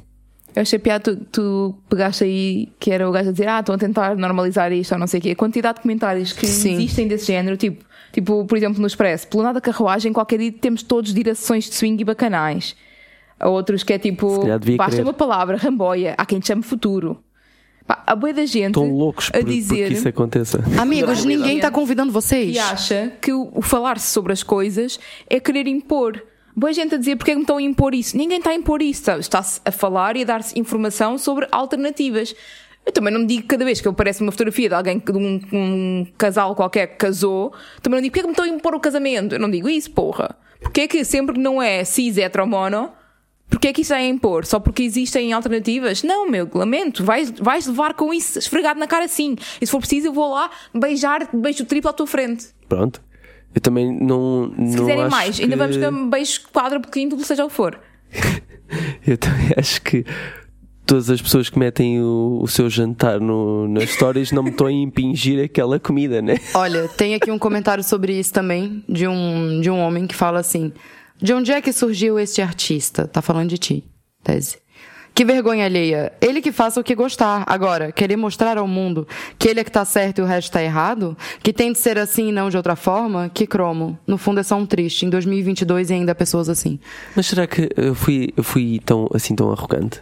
Eu 0.54 0.62
achei 0.62 0.78
piada, 0.78 1.16
tu, 1.16 1.24
tu 1.32 1.74
pegaste 1.88 2.24
aí 2.24 2.68
que 2.78 2.90
era 2.90 3.08
o 3.08 3.12
gajo 3.12 3.30
a 3.30 3.32
dizer, 3.32 3.48
ah, 3.48 3.60
estão 3.60 3.74
a 3.74 3.78
tentar 3.78 4.16
normalizar 4.16 4.70
isto 4.72 4.92
ou 4.92 4.98
não 4.98 5.06
sei 5.06 5.18
o 5.18 5.22
quê. 5.22 5.30
A 5.30 5.36
quantidade 5.36 5.78
de 5.78 5.82
comentários 5.82 6.32
que 6.32 6.46
Sim. 6.46 6.74
existem 6.74 7.08
desse 7.08 7.26
género, 7.26 7.56
tipo, 7.56 7.84
tipo, 8.12 8.44
por 8.44 8.58
exemplo, 8.58 8.80
no 8.80 8.86
Expresso, 8.86 9.26
pelo 9.28 9.42
nada 9.42 9.60
carruagem, 9.60 10.12
qualquer 10.12 10.38
dia 10.38 10.52
temos 10.52 10.82
todos 10.82 11.14
direções 11.14 11.64
de 11.64 11.74
swing 11.74 12.00
e 12.00 12.04
bacanais. 12.04 12.76
Há 13.40 13.48
outros 13.48 13.82
que 13.82 13.92
é 13.92 13.98
tipo, 13.98 14.46
basta 14.76 14.90
querer. 14.90 15.02
uma 15.02 15.14
palavra, 15.14 15.56
ramboia, 15.56 16.14
há 16.18 16.26
quem 16.26 16.38
te 16.38 16.48
chame 16.48 16.62
futuro. 16.62 17.18
Pá, 17.86 18.02
a 18.06 18.14
boia 18.14 18.32
da 18.32 18.46
gente 18.46 18.68
Estão 18.68 18.92
loucos 18.92 19.28
a 19.30 19.38
por, 19.38 19.44
dizer 19.44 19.74
porque 19.76 19.94
isso 19.94 20.08
aconteça. 20.08 20.64
Amigos, 20.78 21.24
ninguém 21.24 21.58
tá 21.58 21.70
convidando 21.70 22.12
vocês. 22.12 22.54
e 22.54 22.58
acha 22.58 23.12
que 23.20 23.32
o, 23.32 23.50
o 23.52 23.62
falar-se 23.62 24.10
sobre 24.10 24.32
as 24.32 24.42
coisas 24.42 25.00
é 25.28 25.40
querer 25.40 25.66
impor. 25.66 26.22
Boa 26.54 26.72
gente 26.72 26.94
a 26.94 26.98
dizer 26.98 27.16
porque 27.16 27.30
é 27.30 27.34
que 27.34 27.38
me 27.38 27.42
estão 27.42 27.56
a 27.56 27.62
impor 27.62 27.94
isso. 27.94 28.16
Ninguém 28.16 28.38
está 28.38 28.50
a 28.50 28.54
impor 28.54 28.82
isso. 28.82 29.04
sabe? 29.04 29.20
Está-se 29.20 29.60
a 29.64 29.70
falar 29.70 30.16
e 30.16 30.22
a 30.22 30.24
dar-se 30.24 30.58
informação 30.58 31.16
sobre 31.16 31.46
alternativas. 31.50 32.34
Eu 32.84 32.92
também 32.92 33.12
não 33.12 33.20
me 33.20 33.26
digo 33.26 33.46
cada 33.46 33.64
vez 33.64 33.80
que 33.80 33.88
aparece 33.88 34.22
uma 34.22 34.32
fotografia 34.32 34.68
de 34.68 34.74
alguém, 34.74 34.98
de 34.98 35.12
um, 35.12 35.40
um 35.52 36.06
casal 36.18 36.54
qualquer 36.54 36.88
que 36.88 36.96
casou, 36.96 37.52
também 37.80 37.98
não 37.98 38.02
digo 38.02 38.12
porque 38.12 38.20
é 38.20 38.22
que 38.22 38.26
me 38.26 38.32
estão 38.32 38.44
a 38.44 38.48
impor 38.48 38.74
o 38.74 38.80
casamento. 38.80 39.34
Eu 39.34 39.38
não 39.38 39.50
digo 39.50 39.68
isso, 39.68 39.90
porra. 39.92 40.36
Porque 40.60 40.82
é 40.82 40.88
que 40.88 41.04
sempre 41.04 41.34
que 41.34 41.40
não 41.40 41.62
é 41.62 41.84
cis 41.84 42.18
heteromono, 42.18 42.90
porque 43.48 43.68
é 43.68 43.72
que 43.72 43.82
isso 43.82 43.92
é 43.92 43.98
a 43.98 44.06
impor? 44.06 44.44
Só 44.46 44.58
porque 44.58 44.82
existem 44.82 45.32
alternativas? 45.32 46.02
Não, 46.02 46.28
meu, 46.28 46.48
lamento. 46.54 47.04
Vais, 47.04 47.30
vais 47.30 47.66
levar 47.66 47.94
com 47.94 48.12
isso 48.12 48.38
esfregado 48.38 48.80
na 48.80 48.86
cara 48.86 49.04
assim. 49.04 49.36
E 49.60 49.66
se 49.66 49.70
for 49.70 49.78
preciso, 49.78 50.08
eu 50.08 50.12
vou 50.12 50.30
lá 50.30 50.50
beijar, 50.74 51.28
beijo 51.32 51.64
triplo 51.64 51.90
à 51.90 51.92
tua 51.92 52.06
frente. 52.06 52.48
Pronto. 52.68 53.00
Eu 53.54 53.60
também 53.60 53.92
não. 53.92 54.52
Se 54.56 54.76
não 54.76 54.84
quiserem 54.84 55.02
acho 55.02 55.10
mais, 55.10 55.40
ainda 55.40 55.52
que... 55.52 55.56
vamos 55.56 55.76
ter 55.76 55.88
um 55.88 56.10
beijo 56.10 56.40
quádruplo, 56.52 56.90
quíntuplo, 56.90 57.24
seja 57.24 57.44
o 57.44 57.48
que 57.48 57.54
for. 57.54 57.78
Eu 59.06 59.18
também 59.18 59.50
acho 59.56 59.82
que 59.82 60.04
todas 60.86 61.10
as 61.10 61.20
pessoas 61.20 61.50
que 61.50 61.58
metem 61.58 62.00
o, 62.00 62.40
o 62.42 62.48
seu 62.48 62.68
jantar 62.70 63.20
no, 63.20 63.68
nas 63.68 63.90
stories 63.90 64.32
não 64.32 64.42
me 64.42 64.50
estão 64.50 64.66
a 64.66 64.72
impingir 64.72 65.44
aquela 65.44 65.78
comida, 65.78 66.22
né? 66.22 66.36
Olha, 66.54 66.88
tem 66.88 67.14
aqui 67.14 67.30
um 67.30 67.38
comentário 67.38 67.84
sobre 67.84 68.18
isso 68.18 68.32
também, 68.32 68.82
de 68.88 69.06
um, 69.06 69.60
de 69.60 69.70
um 69.70 69.78
homem 69.78 70.06
que 70.06 70.14
fala 70.14 70.40
assim: 70.40 70.72
De 71.20 71.34
onde 71.34 71.52
é 71.52 71.60
que 71.60 71.72
surgiu 71.72 72.18
este 72.18 72.40
artista? 72.40 73.06
Tá 73.06 73.20
falando 73.20 73.50
de 73.50 73.58
ti, 73.58 73.84
tese. 74.22 74.61
Que 75.14 75.24
vergonha 75.24 75.66
alheia. 75.66 76.12
Ele 76.20 76.40
que 76.40 76.50
faça 76.50 76.80
o 76.80 76.84
que 76.84 76.94
gostar. 76.94 77.44
Agora, 77.46 77.92
querer 77.92 78.16
mostrar 78.16 78.56
ao 78.56 78.66
mundo 78.66 79.06
que 79.38 79.48
ele 79.48 79.60
é 79.60 79.64
que 79.64 79.70
tá 79.70 79.84
certo 79.84 80.18
e 80.18 80.22
o 80.22 80.24
resto 80.24 80.52
tá 80.52 80.62
errado? 80.62 81.16
Que 81.42 81.52
tem 81.52 81.72
de 81.72 81.78
ser 81.78 81.98
assim 81.98 82.28
e 82.28 82.32
não 82.32 82.48
de 82.48 82.56
outra 82.56 82.76
forma? 82.76 83.30
Que 83.32 83.46
cromo. 83.46 83.98
No 84.06 84.16
fundo 84.16 84.40
é 84.40 84.42
só 84.42 84.56
um 84.56 84.64
triste. 84.64 85.04
Em 85.04 85.10
2022 85.10 85.90
e 85.90 85.94
ainda 85.94 86.12
há 86.12 86.14
pessoas 86.14 86.48
assim. 86.48 86.78
Mas 87.14 87.26
será 87.26 87.46
que 87.46 87.68
eu 87.76 87.94
fui, 87.94 88.32
eu 88.36 88.42
fui 88.42 88.80
tão, 88.84 89.08
assim 89.14 89.36
tão 89.36 89.52
arrogante? 89.52 90.00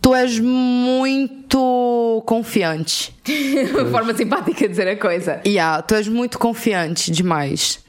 Tu 0.00 0.14
és 0.14 0.38
muito 0.38 2.22
confiante. 2.26 3.14
Uma 3.74 3.90
forma 3.90 4.14
simpática 4.14 4.60
de 4.60 4.68
dizer 4.68 4.88
a 4.88 4.96
coisa. 4.96 5.40
Yeah, 5.44 5.82
tu 5.82 5.94
és 5.94 6.06
muito 6.08 6.38
confiante 6.38 7.10
demais. 7.10 7.84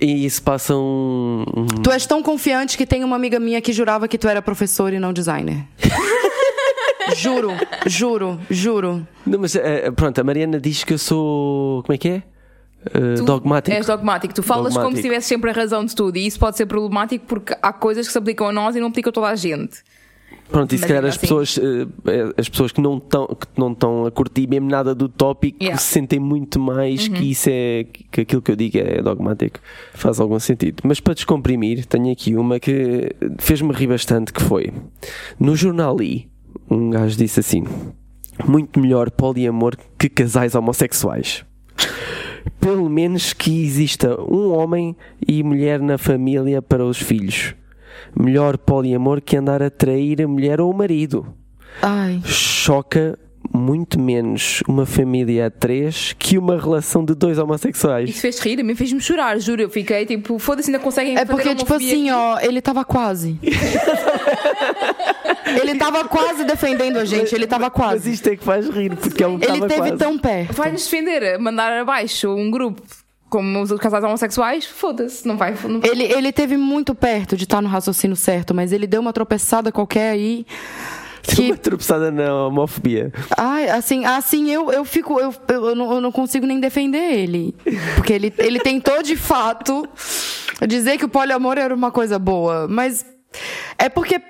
E 0.00 0.26
isso 0.26 0.42
passa 0.42 0.74
um. 0.76 1.44
Tu 1.82 1.90
és 1.90 2.06
tão 2.06 2.22
confiante 2.22 2.76
que 2.76 2.86
tem 2.86 3.02
uma 3.04 3.16
amiga 3.16 3.40
minha 3.40 3.60
que 3.60 3.72
jurava 3.72 4.06
que 4.06 4.18
tu 4.18 4.28
era 4.28 4.42
professor 4.42 4.92
e 4.92 4.98
não 4.98 5.12
designer. 5.12 5.64
juro, 7.16 7.50
juro, 7.86 8.40
juro. 8.50 9.06
Não, 9.26 9.38
mas 9.38 9.54
eh, 9.56 9.90
pronto, 9.90 10.18
a 10.18 10.24
Mariana 10.24 10.60
diz 10.60 10.84
que 10.84 10.92
eu 10.94 10.98
sou. 10.98 11.82
Como 11.82 11.94
é 11.94 11.98
que 11.98 12.08
é? 12.08 12.22
Tu 13.16 13.24
dogmático. 13.24 13.76
És 13.76 13.86
dogmático. 13.86 14.34
Tu 14.34 14.42
falas 14.42 14.72
como 14.72 14.84
Dogmático. 14.84 14.96
se 14.96 15.02
tivesse 15.02 15.26
sempre 15.28 15.50
a 15.50 15.52
razão 15.52 15.84
de 15.84 15.94
tudo. 15.94 16.16
E 16.16 16.26
isso 16.26 16.38
pode 16.38 16.56
ser 16.56 16.66
problemático 16.66 17.24
porque 17.26 17.56
há 17.60 17.72
coisas 17.72 18.06
que 18.06 18.12
se 18.12 18.18
aplicam 18.18 18.48
a 18.48 18.52
nós 18.52 18.76
e 18.76 18.80
não 18.80 18.88
aplicam 18.88 19.10
a 19.10 19.12
toda 19.12 19.26
a 19.28 19.34
gente. 19.34 19.78
Pronto, 20.48 20.74
e 20.74 20.78
se 20.78 20.86
calhar 20.86 21.04
as 21.04 21.16
assim. 21.16 21.20
pessoas, 21.20 21.58
eh, 21.58 22.32
as 22.36 22.48
pessoas 22.48 22.72
que 22.72 22.80
não 22.80 22.98
estão 22.98 23.26
que 23.26 23.46
não 23.56 23.72
estão 23.72 24.06
a 24.06 24.10
curtir 24.10 24.46
mesmo 24.48 24.70
nada 24.70 24.94
do 24.94 25.08
tópico 25.08 25.56
Yeah. 25.60 25.74
Uhum. 25.74 25.78
se 25.78 25.92
sentem 25.92 26.20
muito 26.20 26.60
mais 26.60 27.08
que 27.08 27.30
isso 27.30 27.48
é 27.50 27.84
que 28.10 28.20
aquilo 28.20 28.40
que 28.40 28.50
eu 28.52 28.56
digo 28.56 28.78
é 28.78 29.02
dogmático. 29.02 29.58
Faz 29.94 30.20
algum 30.20 30.38
sentido. 30.38 30.82
Mas 30.84 31.00
para 31.00 31.14
descomprimir, 31.14 31.84
tenho 31.86 32.12
aqui 32.12 32.36
uma 32.36 32.60
que 32.60 33.10
fez-me 33.38 33.72
rir 33.72 33.88
bastante 33.88 34.32
que 34.32 34.42
foi 34.42 34.72
no 35.38 35.56
jornal 35.56 36.00
I, 36.00 36.28
um 36.70 36.90
gajo 36.90 37.16
disse 37.16 37.40
assim: 37.40 37.64
muito 38.46 38.78
melhor 38.80 39.10
poliamor 39.10 39.76
que 39.98 40.08
casais 40.08 40.54
homossexuais. 40.54 41.44
Pelo 42.60 42.88
menos 42.88 43.32
que 43.32 43.64
exista 43.64 44.20
um 44.22 44.52
homem 44.52 44.96
e 45.26 45.42
mulher 45.42 45.80
na 45.80 45.98
família 45.98 46.62
para 46.62 46.84
os 46.84 46.98
filhos. 46.98 47.54
Melhor 48.14 48.56
poliamor 48.58 49.20
que 49.20 49.36
andar 49.36 49.62
a 49.62 49.70
trair 49.70 50.22
a 50.22 50.28
mulher 50.28 50.60
ou 50.60 50.70
o 50.70 50.74
marido. 50.76 51.26
Ai. 51.82 52.20
Choca 52.24 53.18
muito 53.54 53.98
menos 54.00 54.60
uma 54.66 54.84
família 54.84 55.46
a 55.46 55.50
três 55.50 56.12
que 56.18 56.36
uma 56.36 56.58
relação 56.60 57.04
de 57.04 57.14
dois 57.14 57.38
homossexuais. 57.38 58.08
Isso 58.10 58.20
fez 58.20 58.38
rir, 58.40 58.62
mim 58.62 58.74
fez-me 58.74 59.00
chorar, 59.00 59.38
juro. 59.38 59.62
Eu 59.62 59.70
fiquei 59.70 60.04
tipo, 60.04 60.38
foda-se, 60.38 60.68
ainda 60.70 60.82
conseguem 60.82 61.14
É 61.16 61.24
fazer 61.24 61.30
porque, 61.32 61.54
tipo 61.54 61.72
assim, 61.74 62.10
aqui. 62.10 62.18
ó, 62.18 62.40
ele 62.40 62.60
tava 62.60 62.84
quase. 62.84 63.38
ele 65.60 65.74
tava 65.76 66.04
quase 66.08 66.44
defendendo 66.44 66.96
a 66.98 67.04
gente, 67.04 67.34
ele 67.34 67.46
tava 67.46 67.64
Mas 67.66 67.72
quase. 67.72 68.10
isto 68.12 68.28
é 68.28 68.36
que 68.36 68.44
faz 68.44 68.68
rir, 68.68 68.94
porque 68.96 69.22
ele 69.22 69.34
Ele 69.34 69.42
estava 69.44 69.68
teve 69.68 69.80
quase. 69.80 69.96
tão 69.96 70.18
perto. 70.18 70.52
Vai-nos 70.54 70.82
defender, 70.84 71.38
mandar 71.38 71.72
abaixo 71.80 72.34
um 72.34 72.50
grupo 72.50 72.82
como 73.28 73.60
os 73.60 73.72
casais 73.72 74.04
homossexuais, 74.04 74.64
foda-se, 74.64 75.26
não 75.26 75.36
vai. 75.36 75.54
Não 75.64 75.80
vai. 75.80 75.90
Ele, 75.90 76.04
ele 76.04 76.32
teve 76.32 76.56
muito 76.56 76.94
perto 76.94 77.36
de 77.36 77.44
estar 77.44 77.60
no 77.60 77.68
raciocínio 77.68 78.16
certo, 78.16 78.54
mas 78.54 78.72
ele 78.72 78.86
deu 78.86 79.00
uma 79.00 79.12
tropeçada 79.12 79.72
qualquer 79.72 80.10
aí. 80.10 80.46
Uma 81.28 81.34
Que, 81.34 81.56
tropeçada 81.56 82.10
na 82.12 82.46
homofobia. 82.46 83.12
ai, 83.36 83.68
assim, 83.68 84.04
assim 84.04 84.48
eu, 84.50 84.70
eu 84.70 84.84
fico. 84.84 85.18
Eu, 85.18 85.34
eu, 85.48 85.74
não, 85.74 85.94
eu 85.94 86.00
não 86.00 86.12
consigo 86.12 86.46
nem 86.46 86.60
defender 86.60 86.98
ele. 87.14 87.52
Porque 87.96 88.12
ele, 88.12 88.32
ele 88.38 88.60
tentou 88.60 89.02
de 89.02 89.16
fato 89.16 89.88
dizer 90.68 90.96
que 90.98 91.04
o 91.04 91.08
poliamor 91.08 91.58
era 91.58 91.74
uma 91.74 91.90
coisa 91.90 92.16
boa. 92.16 92.68
Mas 92.68 93.04
é 93.76 93.88
porque 93.88 94.20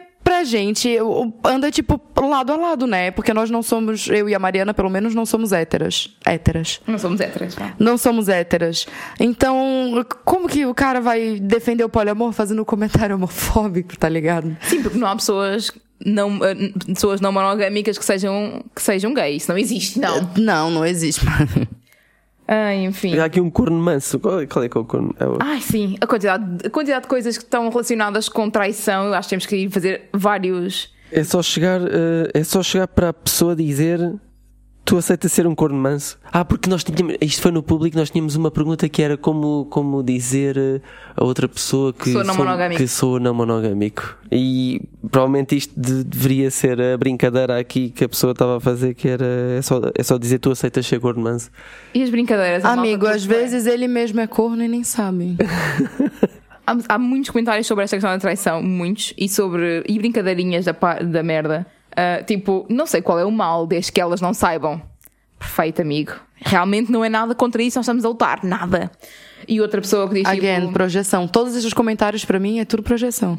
gente 0.44 0.96
anda 1.44 1.70
tipo 1.70 2.00
lado 2.20 2.52
a 2.52 2.56
lado, 2.56 2.86
né? 2.86 3.10
Porque 3.10 3.32
nós 3.32 3.50
não 3.50 3.62
somos, 3.62 4.08
eu 4.08 4.28
e 4.28 4.34
a 4.34 4.38
Mariana, 4.38 4.74
pelo 4.74 4.90
menos, 4.90 5.14
não 5.14 5.26
somos 5.26 5.52
héteras. 5.52 6.10
Héteras. 6.24 6.80
Não 6.86 6.98
somos 6.98 7.20
héteras, 7.20 7.54
vá. 7.54 7.74
Não 7.78 7.96
somos 7.96 8.28
héteras. 8.28 8.86
Então, 9.20 10.04
como 10.24 10.48
que 10.48 10.66
o 10.66 10.74
cara 10.74 11.00
vai 11.00 11.38
defender 11.40 11.84
o 11.84 11.88
poliamor 11.88 12.32
fazendo 12.32 12.62
um 12.62 12.64
comentário 12.64 13.14
homofóbico, 13.16 13.96
tá 13.96 14.08
ligado? 14.08 14.56
Sim, 14.62 14.82
porque 14.82 14.98
não 14.98 15.08
há 15.08 15.16
pessoas 15.16 15.72
não, 16.04 16.44
eh, 16.44 16.54
pessoas 16.86 17.20
não 17.20 17.32
monogâmicas 17.32 17.96
que 17.96 18.04
sejam, 18.04 18.64
que 18.74 18.82
sejam 18.82 19.14
gays. 19.14 19.42
Isso 19.42 19.52
não 19.52 19.58
existe, 19.58 19.98
não. 19.98 20.30
Não, 20.36 20.70
não 20.70 20.84
existe. 20.84 21.20
Ah, 22.48 22.74
enfim. 22.74 23.18
Há 23.18 23.24
aqui 23.24 23.40
um 23.40 23.50
corno 23.50 23.76
manso. 23.76 24.18
Qual 24.20 24.40
é, 24.40 24.46
qual 24.46 24.64
é 24.64 24.68
que 24.68 24.76
é 24.76 24.80
o 24.80 24.84
corno? 24.84 25.14
É 25.18 25.26
o- 25.26 25.38
Ai, 25.40 25.60
sim, 25.60 25.96
a 26.00 26.06
quantidade, 26.06 26.44
a 26.66 26.70
quantidade 26.70 27.02
de 27.02 27.08
coisas 27.08 27.36
que 27.36 27.44
estão 27.44 27.68
relacionadas 27.68 28.28
com 28.28 28.48
traição, 28.48 29.06
eu 29.06 29.14
acho 29.14 29.28
que 29.28 29.30
temos 29.30 29.46
que 29.46 29.56
ir 29.56 29.70
fazer 29.70 30.02
vários. 30.12 30.94
É 31.10 31.22
só 31.24 31.42
chegar, 31.42 31.80
eh, 31.82 32.30
é 32.34 32.44
só 32.44 32.62
chegar 32.62 32.88
para 32.88 33.08
a 33.08 33.12
pessoa 33.12 33.54
dizer 33.56 33.98
tu 34.86 34.96
aceitas 34.96 35.30
ser 35.32 35.46
um 35.46 35.54
corno 35.54 35.76
manso? 35.76 36.18
Ah, 36.32 36.44
porque 36.44 36.70
nós 36.70 36.82
tínhamos, 36.82 37.16
isto 37.20 37.42
foi 37.42 37.50
no 37.50 37.62
público, 37.62 37.98
nós 37.98 38.08
tínhamos 38.08 38.36
uma 38.36 38.50
pergunta 38.50 38.88
que 38.88 39.02
era 39.02 39.16
como, 39.16 39.66
como 39.68 40.02
dizer 40.02 40.56
eh, 40.56 40.80
a 41.16 41.24
outra 41.24 41.46
pessoa 41.48 41.92
que 41.92 42.12
Sou 42.12 42.24
não 42.24 42.34
monogâmico. 42.36 42.80
que 42.80 42.88
sou 42.88 43.20
não 43.20 43.34
monogâmico. 43.34 44.16
E 44.32 44.80
provavelmente 45.10 45.56
isto 45.56 45.78
de- 45.78 46.04
deveria 46.04 46.50
ser 46.50 46.80
a 46.80 46.96
brincadeira 46.96 47.58
aqui 47.58 47.90
que 47.90 48.04
a 48.04 48.08
pessoa 48.08 48.30
estava 48.32 48.56
a 48.56 48.60
fazer, 48.60 48.94
que 48.94 49.08
era 49.08 49.26
é 49.58 49.60
só, 49.60 49.80
é 49.94 50.02
só 50.02 50.16
dizer 50.16 50.38
tu 50.38 50.50
aceitas 50.50 50.86
ser 50.86 51.00
corno 51.00 51.20
manso. 51.22 51.50
E 51.92 52.02
as 52.02 52.08
brincadeiras? 52.08 52.64
Amigo, 52.64 53.06
às 53.06 53.24
vezes 53.24 53.66
ele 53.66 53.88
mesmo 53.88 54.20
é 54.20 54.26
corno 54.26 54.62
e 54.62 54.68
nem 54.68 54.82
sabe. 54.84 55.36
Há, 56.68 56.76
há 56.94 56.98
muitos 56.98 57.30
comentários 57.30 57.64
sobre 57.64 57.84
esta 57.84 57.94
questão 57.96 58.10
da 58.10 58.18
traição, 58.18 58.60
muitos, 58.60 59.14
e 59.16 59.28
sobre. 59.28 59.84
e 59.88 59.96
brincadeirinhas 60.00 60.64
da, 60.64 60.72
da 60.72 61.22
merda. 61.22 61.64
Ah, 61.96 62.22
tipo, 62.22 62.66
não 62.68 62.86
sei 62.86 63.00
qual 63.00 63.18
é 63.18 63.24
o 63.24 63.30
mal, 63.30 63.66
desde 63.66 63.90
que 63.90 64.00
elas 64.00 64.20
não 64.20 64.34
saibam. 64.34 64.80
Perfeito, 65.38 65.80
amigo. 65.80 66.12
Realmente 66.36 66.92
não 66.92 67.04
é 67.04 67.08
nada 67.08 67.34
contra 67.34 67.62
isso, 67.62 67.78
nós 67.78 67.84
estamos 67.84 68.04
a 68.04 68.08
lutar, 68.08 68.44
nada. 68.44 68.90
E 69.48 69.60
outra 69.60 69.80
pessoa 69.80 70.06
que 70.08 70.16
diz 70.16 70.26
Again, 70.26 70.60
tipo, 70.60 70.72
projeção. 70.72 71.26
Todos 71.26 71.56
esses 71.56 71.72
comentários 71.72 72.24
pra 72.24 72.38
mim 72.38 72.58
é 72.58 72.64
tudo 72.64 72.82
projeção. 72.82 73.38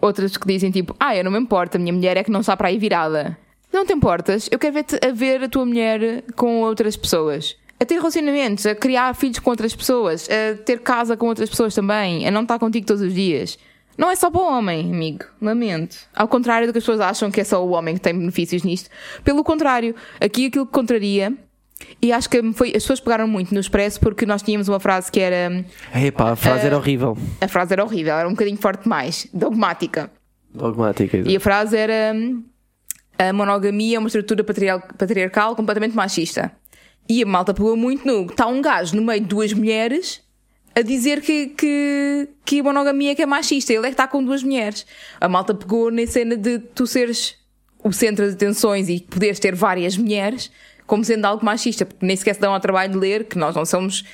Outras 0.00 0.36
que 0.36 0.46
dizem 0.46 0.70
tipo, 0.70 0.94
ah, 0.98 1.14
eu 1.16 1.24
não 1.24 1.30
me 1.30 1.38
importo, 1.38 1.76
a 1.76 1.80
minha 1.80 1.92
mulher 1.92 2.16
é 2.16 2.24
que 2.24 2.30
não 2.30 2.40
está 2.40 2.56
para 2.56 2.68
aí 2.68 2.78
virada. 2.78 3.36
Não 3.72 3.84
te 3.84 3.92
importas, 3.92 4.48
eu 4.52 4.58
quero 4.58 4.74
ver-te 4.74 4.98
a 5.04 5.12
ver 5.12 5.42
a 5.42 5.48
tua 5.48 5.66
mulher 5.66 6.22
com 6.36 6.62
outras 6.62 6.96
pessoas. 6.96 7.56
A 7.78 7.84
ter 7.84 7.96
relacionamentos, 7.96 8.64
a 8.66 8.74
criar 8.74 9.14
filhos 9.14 9.40
com 9.40 9.50
outras 9.50 9.74
pessoas, 9.74 10.28
a 10.30 10.56
ter 10.62 10.78
casa 10.78 11.16
com 11.16 11.26
outras 11.26 11.50
pessoas 11.50 11.74
também, 11.74 12.26
a 12.26 12.30
não 12.30 12.42
estar 12.42 12.58
contigo 12.58 12.86
todos 12.86 13.02
os 13.02 13.12
dias. 13.12 13.58
Não 13.96 14.10
é 14.10 14.16
só 14.16 14.30
para 14.30 14.40
o 14.40 14.44
homem, 14.44 14.92
amigo. 14.92 15.24
Lamento. 15.40 15.96
Ao 16.14 16.26
contrário 16.26 16.66
do 16.66 16.72
que 16.72 16.78
as 16.78 16.84
pessoas 16.84 17.00
acham 17.00 17.30
que 17.30 17.40
é 17.40 17.44
só 17.44 17.64
o 17.64 17.70
homem 17.70 17.94
que 17.94 18.00
tem 18.00 18.16
benefícios 18.18 18.62
nisto. 18.62 18.90
Pelo 19.22 19.44
contrário, 19.44 19.94
aqui 20.20 20.46
aquilo 20.46 20.66
que 20.66 20.72
contraria, 20.72 21.32
e 22.00 22.12
acho 22.12 22.28
que 22.28 22.40
foi, 22.52 22.68
as 22.68 22.82
pessoas 22.82 23.00
pegaram 23.00 23.26
muito 23.28 23.52
no 23.54 23.60
expresso 23.60 24.00
porque 24.00 24.26
nós 24.26 24.42
tínhamos 24.42 24.68
uma 24.68 24.80
frase 24.80 25.10
que 25.10 25.20
era. 25.20 25.64
Epá, 25.94 26.32
a 26.32 26.36
frase 26.36 26.64
Eh, 26.64 26.66
era 26.66 26.76
horrível. 26.76 27.16
A 27.40 27.48
frase 27.48 27.72
era 27.72 27.84
horrível, 27.84 28.14
era 28.14 28.28
um 28.28 28.32
bocadinho 28.32 28.56
forte 28.56 28.82
demais, 28.84 29.28
dogmática. 29.32 30.10
Dogmática. 30.52 31.18
E 31.18 31.36
a 31.36 31.40
frase 31.40 31.76
era: 31.76 32.14
A 33.18 33.32
monogamia 33.32 33.96
é 33.96 33.98
uma 33.98 34.08
estrutura 34.08 34.44
patriarcal 34.44 35.54
completamente 35.56 35.94
machista. 35.94 36.52
E 37.08 37.22
a 37.22 37.26
malta 37.26 37.52
pegou 37.52 37.76
muito 37.76 38.06
no. 38.06 38.26
Está 38.26 38.46
um 38.46 38.62
gajo 38.62 38.96
no 38.96 39.02
meio 39.02 39.20
de 39.20 39.26
duas 39.26 39.52
mulheres 39.52 40.23
a 40.74 40.82
dizer 40.82 41.20
que, 41.20 41.48
que, 41.48 42.28
que 42.44 42.60
a 42.60 42.62
monogamia 42.62 43.12
é 43.12 43.14
que 43.14 43.22
é 43.22 43.26
machista. 43.26 43.72
Ele 43.72 43.86
é 43.86 43.88
que 43.88 43.94
está 43.94 44.08
com 44.08 44.22
duas 44.24 44.42
mulheres. 44.42 44.84
A 45.20 45.28
malta 45.28 45.54
pegou 45.54 45.90
na 45.90 46.06
cena 46.06 46.36
de 46.36 46.58
tu 46.58 46.86
seres 46.86 47.36
o 47.82 47.92
centro 47.92 48.26
de 48.26 48.32
atenções 48.32 48.88
e 48.88 49.00
poderes 49.00 49.38
ter 49.38 49.54
várias 49.54 49.96
mulheres 49.96 50.50
como 50.86 51.04
sendo 51.04 51.24
algo 51.26 51.44
machista. 51.44 51.86
Porque 51.86 52.04
nem 52.04 52.16
sequer 52.16 52.34
se 52.34 52.40
dão 52.40 52.52
ao 52.52 52.60
trabalho 52.60 52.92
de 52.92 52.98
ler 52.98 53.24
que 53.24 53.38
nós 53.38 53.54
não 53.54 53.64
somos 53.64 54.04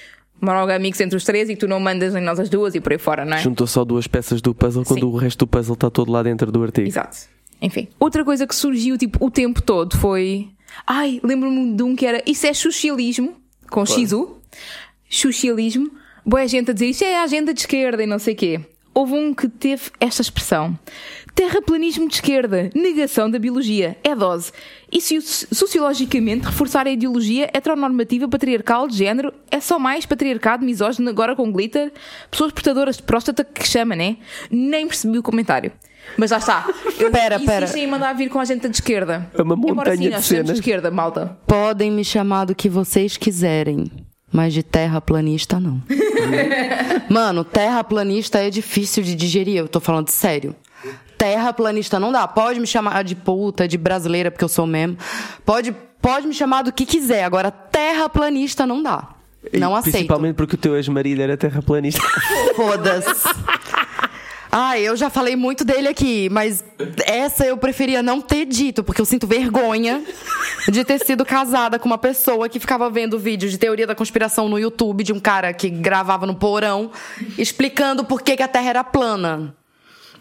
monogâmicos 0.40 1.00
entre 1.00 1.16
os 1.16 1.24
três 1.24 1.48
e 1.48 1.54
que 1.54 1.60
tu 1.60 1.68
não 1.68 1.80
mandas 1.80 2.14
em 2.14 2.20
nós 2.20 2.38
as 2.38 2.48
duas 2.48 2.74
e 2.74 2.80
por 2.80 2.92
aí 2.92 2.98
fora, 2.98 3.24
não 3.24 3.36
é? 3.36 3.42
Juntou 3.42 3.66
só 3.66 3.84
duas 3.84 4.06
peças 4.06 4.40
do 4.40 4.54
puzzle 4.54 4.84
quando 4.84 5.00
Sim. 5.00 5.06
o 5.06 5.16
resto 5.16 5.40
do 5.40 5.46
puzzle 5.46 5.74
está 5.74 5.90
todo 5.90 6.10
lá 6.10 6.22
dentro 6.22 6.50
do 6.50 6.62
artigo. 6.62 6.88
Exato. 6.88 7.18
Enfim. 7.60 7.88
Outra 7.98 8.24
coisa 8.24 8.46
que 8.46 8.54
surgiu 8.54 8.96
tipo 8.96 9.24
o 9.24 9.30
tempo 9.30 9.60
todo 9.62 9.96
foi. 9.96 10.50
Ai, 10.86 11.20
lembro-me 11.22 11.74
de 11.74 11.82
um 11.82 11.94
que 11.94 12.06
era. 12.06 12.22
Isso 12.26 12.46
é 12.46 12.54
socialismo, 12.54 13.36
com 13.70 13.84
XU. 13.84 14.38
Socialismo. 15.08 15.90
Boa 16.24 16.46
gente 16.46 16.70
a 16.70 16.74
dizer 16.74 16.86
isso 16.86 17.04
é 17.04 17.16
a 17.16 17.22
agenda 17.22 17.52
de 17.54 17.60
esquerda 17.60 18.02
e 18.02 18.06
não 18.06 18.18
sei 18.18 18.34
quê. 18.34 18.60
Houve 18.92 19.14
um 19.14 19.32
que 19.32 19.48
teve 19.48 19.84
esta 20.00 20.20
expressão. 20.20 20.76
Terraplanismo 21.34 22.08
de 22.08 22.14
esquerda, 22.16 22.70
negação 22.74 23.30
da 23.30 23.38
biologia, 23.38 23.96
é 24.02 24.14
dose. 24.16 24.50
E 24.90 25.00
se 25.00 25.20
sociologicamente 25.22 26.46
reforçar 26.46 26.86
a 26.86 26.90
ideologia 26.90 27.48
heteronormativa 27.54 28.28
patriarcal 28.28 28.88
de 28.88 28.96
género 28.96 29.32
é 29.50 29.60
só 29.60 29.78
mais 29.78 30.04
patriarcado 30.04 30.64
misógino 30.64 31.08
agora 31.08 31.36
com 31.36 31.52
glitter? 31.52 31.92
Pessoas 32.30 32.50
portadoras 32.52 32.96
de 32.96 33.04
próstata 33.04 33.44
que 33.44 33.66
chama, 33.66 33.94
né? 33.94 34.16
Nem 34.50 34.88
percebi 34.88 35.18
o 35.18 35.22
comentário. 35.22 35.70
Mas 36.16 36.32
lá 36.32 36.38
está. 36.38 36.66
Eu 36.98 37.10
Pera, 37.12 37.38
pera. 37.38 37.64
insistem 37.64 37.84
em 37.84 37.86
mandar 37.86 38.12
vir 38.14 38.28
com 38.28 38.40
a 38.40 38.44
gente 38.44 38.68
de 38.68 38.74
esquerda. 38.74 39.30
É 39.38 39.42
uma 39.42 39.54
Embora 39.54 39.74
montanha 39.92 40.10
sim, 40.12 40.16
de 40.18 40.22
cenas. 40.24 40.46
de 40.46 40.52
esquerda, 40.54 40.90
malta. 40.90 41.38
Podem 41.46 41.92
me 41.92 42.04
chamar 42.04 42.46
do 42.46 42.54
que 42.56 42.68
vocês 42.68 43.16
quiserem, 43.16 43.84
mas 44.32 44.52
de 44.52 44.62
terraplanista 44.62 45.58
não. 45.58 45.82
Mano, 47.08 47.44
terraplanista 47.44 48.38
é 48.38 48.50
difícil 48.50 49.02
de 49.02 49.14
digerir, 49.14 49.56
eu 49.56 49.68
tô 49.68 49.80
falando 49.80 50.08
sério. 50.08 50.54
Terraplanista 51.18 52.00
não 52.00 52.10
dá. 52.10 52.26
Pode 52.26 52.58
me 52.60 52.66
chamar 52.66 53.04
de 53.04 53.14
puta, 53.14 53.68
de 53.68 53.76
brasileira, 53.76 54.30
porque 54.30 54.44
eu 54.44 54.48
sou 54.48 54.66
mesmo. 54.66 54.96
Pode, 55.44 55.70
pode 56.00 56.26
me 56.26 56.32
chamar 56.32 56.62
do 56.62 56.72
que 56.72 56.86
quiser. 56.86 57.24
Agora, 57.24 57.50
terraplanista 57.50 58.66
não 58.66 58.82
dá. 58.82 59.08
Não 59.52 59.72
E 59.72 59.78
aceito. 59.78 59.92
Principalmente 59.92 60.36
porque 60.36 60.54
o 60.54 60.58
teu 60.58 60.76
ex-marido 60.76 61.20
era 61.20 61.36
terraplanista. 61.36 62.00
Foda-se. 62.56 63.28
Ai, 64.52 64.82
eu 64.82 64.96
já 64.96 65.08
falei 65.08 65.36
muito 65.36 65.64
dele 65.64 65.86
aqui, 65.86 66.28
mas 66.28 66.64
essa 67.06 67.46
eu 67.46 67.56
preferia 67.56 68.02
não 68.02 68.20
ter 68.20 68.44
dito, 68.44 68.82
porque 68.82 69.00
eu 69.00 69.04
sinto 69.04 69.24
vergonha 69.26 70.02
de 70.68 70.84
ter 70.84 70.98
sido 71.04 71.24
casada 71.24 71.78
com 71.78 71.86
uma 71.86 71.98
pessoa 71.98 72.48
que 72.48 72.58
ficava 72.58 72.90
vendo 72.90 73.16
vídeos 73.18 73.52
de 73.52 73.58
teoria 73.58 73.86
da 73.86 73.94
conspiração 73.94 74.48
no 74.48 74.58
YouTube 74.58 75.04
de 75.04 75.12
um 75.12 75.20
cara 75.20 75.52
que 75.52 75.70
gravava 75.70 76.26
no 76.26 76.34
porão 76.34 76.90
explicando 77.38 78.04
por 78.04 78.22
que, 78.22 78.36
que 78.36 78.42
a 78.42 78.48
Terra 78.48 78.70
era 78.70 78.84
plana. 78.84 79.54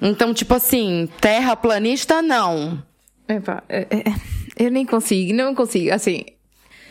Então, 0.02 0.34
tipo 0.34 0.54
assim, 0.54 1.10
terra 1.20 1.56
planista, 1.56 2.22
não. 2.22 2.82
Epá, 3.28 3.64
é- 3.68 3.88
é- 3.90 4.04
eu 4.66 4.72
nem 4.72 4.86
consigo, 4.86 5.34
não 5.34 5.54
consigo. 5.56 5.92
Assim, 5.94 6.24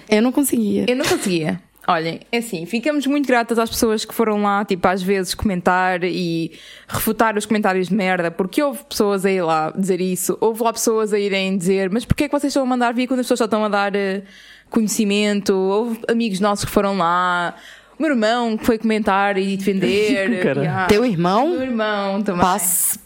Eu 0.08 0.20
não 0.20 0.32
conseguia. 0.32 0.84
eu 0.88 0.96
não 0.96 1.04
conseguia. 1.06 1.60
Olhem, 1.90 2.20
é 2.30 2.36
assim, 2.36 2.66
ficamos 2.66 3.06
muito 3.06 3.26
gratas 3.26 3.58
às 3.58 3.70
pessoas 3.70 4.04
que 4.04 4.12
foram 4.12 4.42
lá, 4.42 4.62
tipo, 4.62 4.86
às 4.86 5.02
vezes 5.02 5.34
comentar 5.34 6.04
e 6.04 6.52
refutar 6.86 7.34
os 7.34 7.46
comentários 7.46 7.88
de 7.88 7.94
merda, 7.94 8.30
porque 8.30 8.62
houve 8.62 8.84
pessoas 8.84 9.24
a 9.24 9.30
ir 9.30 9.40
lá 9.40 9.70
dizer 9.70 9.98
isso, 9.98 10.36
houve 10.38 10.62
lá 10.62 10.70
pessoas 10.70 11.14
a 11.14 11.18
irem 11.18 11.56
dizer, 11.56 11.88
mas 11.88 12.04
porquê 12.04 12.24
é 12.24 12.28
que 12.28 12.38
vocês 12.38 12.50
estão 12.50 12.62
a 12.62 12.66
mandar 12.66 12.92
vir 12.92 13.06
quando 13.06 13.20
as 13.20 13.24
pessoas 13.24 13.38
só 13.38 13.46
estão 13.46 13.64
a 13.64 13.70
dar 13.70 13.96
eh, 13.96 14.22
conhecimento? 14.68 15.54
Houve 15.54 16.00
amigos 16.10 16.40
nossos 16.40 16.66
que 16.66 16.70
foram 16.70 16.98
lá, 16.98 17.54
o 17.98 18.02
meu 18.02 18.10
irmão 18.10 18.58
que 18.58 18.66
foi 18.66 18.76
comentar 18.76 19.38
e 19.38 19.56
defender. 19.56 20.40
Cara. 20.44 20.64
e, 20.64 20.66
ah, 20.66 20.86
Teu 20.90 21.06
irmão? 21.06 21.48
Meu 21.48 21.62
irmão 21.62 22.22
também. 22.22 22.42
Pass... 22.42 22.98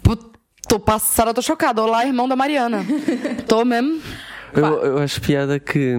Tô 0.69 0.81
passada, 0.81 1.33
tô 1.33 1.43
chocada. 1.43 1.83
Olá, 1.83 2.05
irmão 2.05 2.27
da 2.27 2.35
Mariana. 2.35 2.85
tô 3.47 3.65
mesmo. 3.65 4.01
Eu, 4.53 4.65
eu 4.83 4.99
acho 4.99 5.21
piada 5.21 5.61
que 5.61 5.97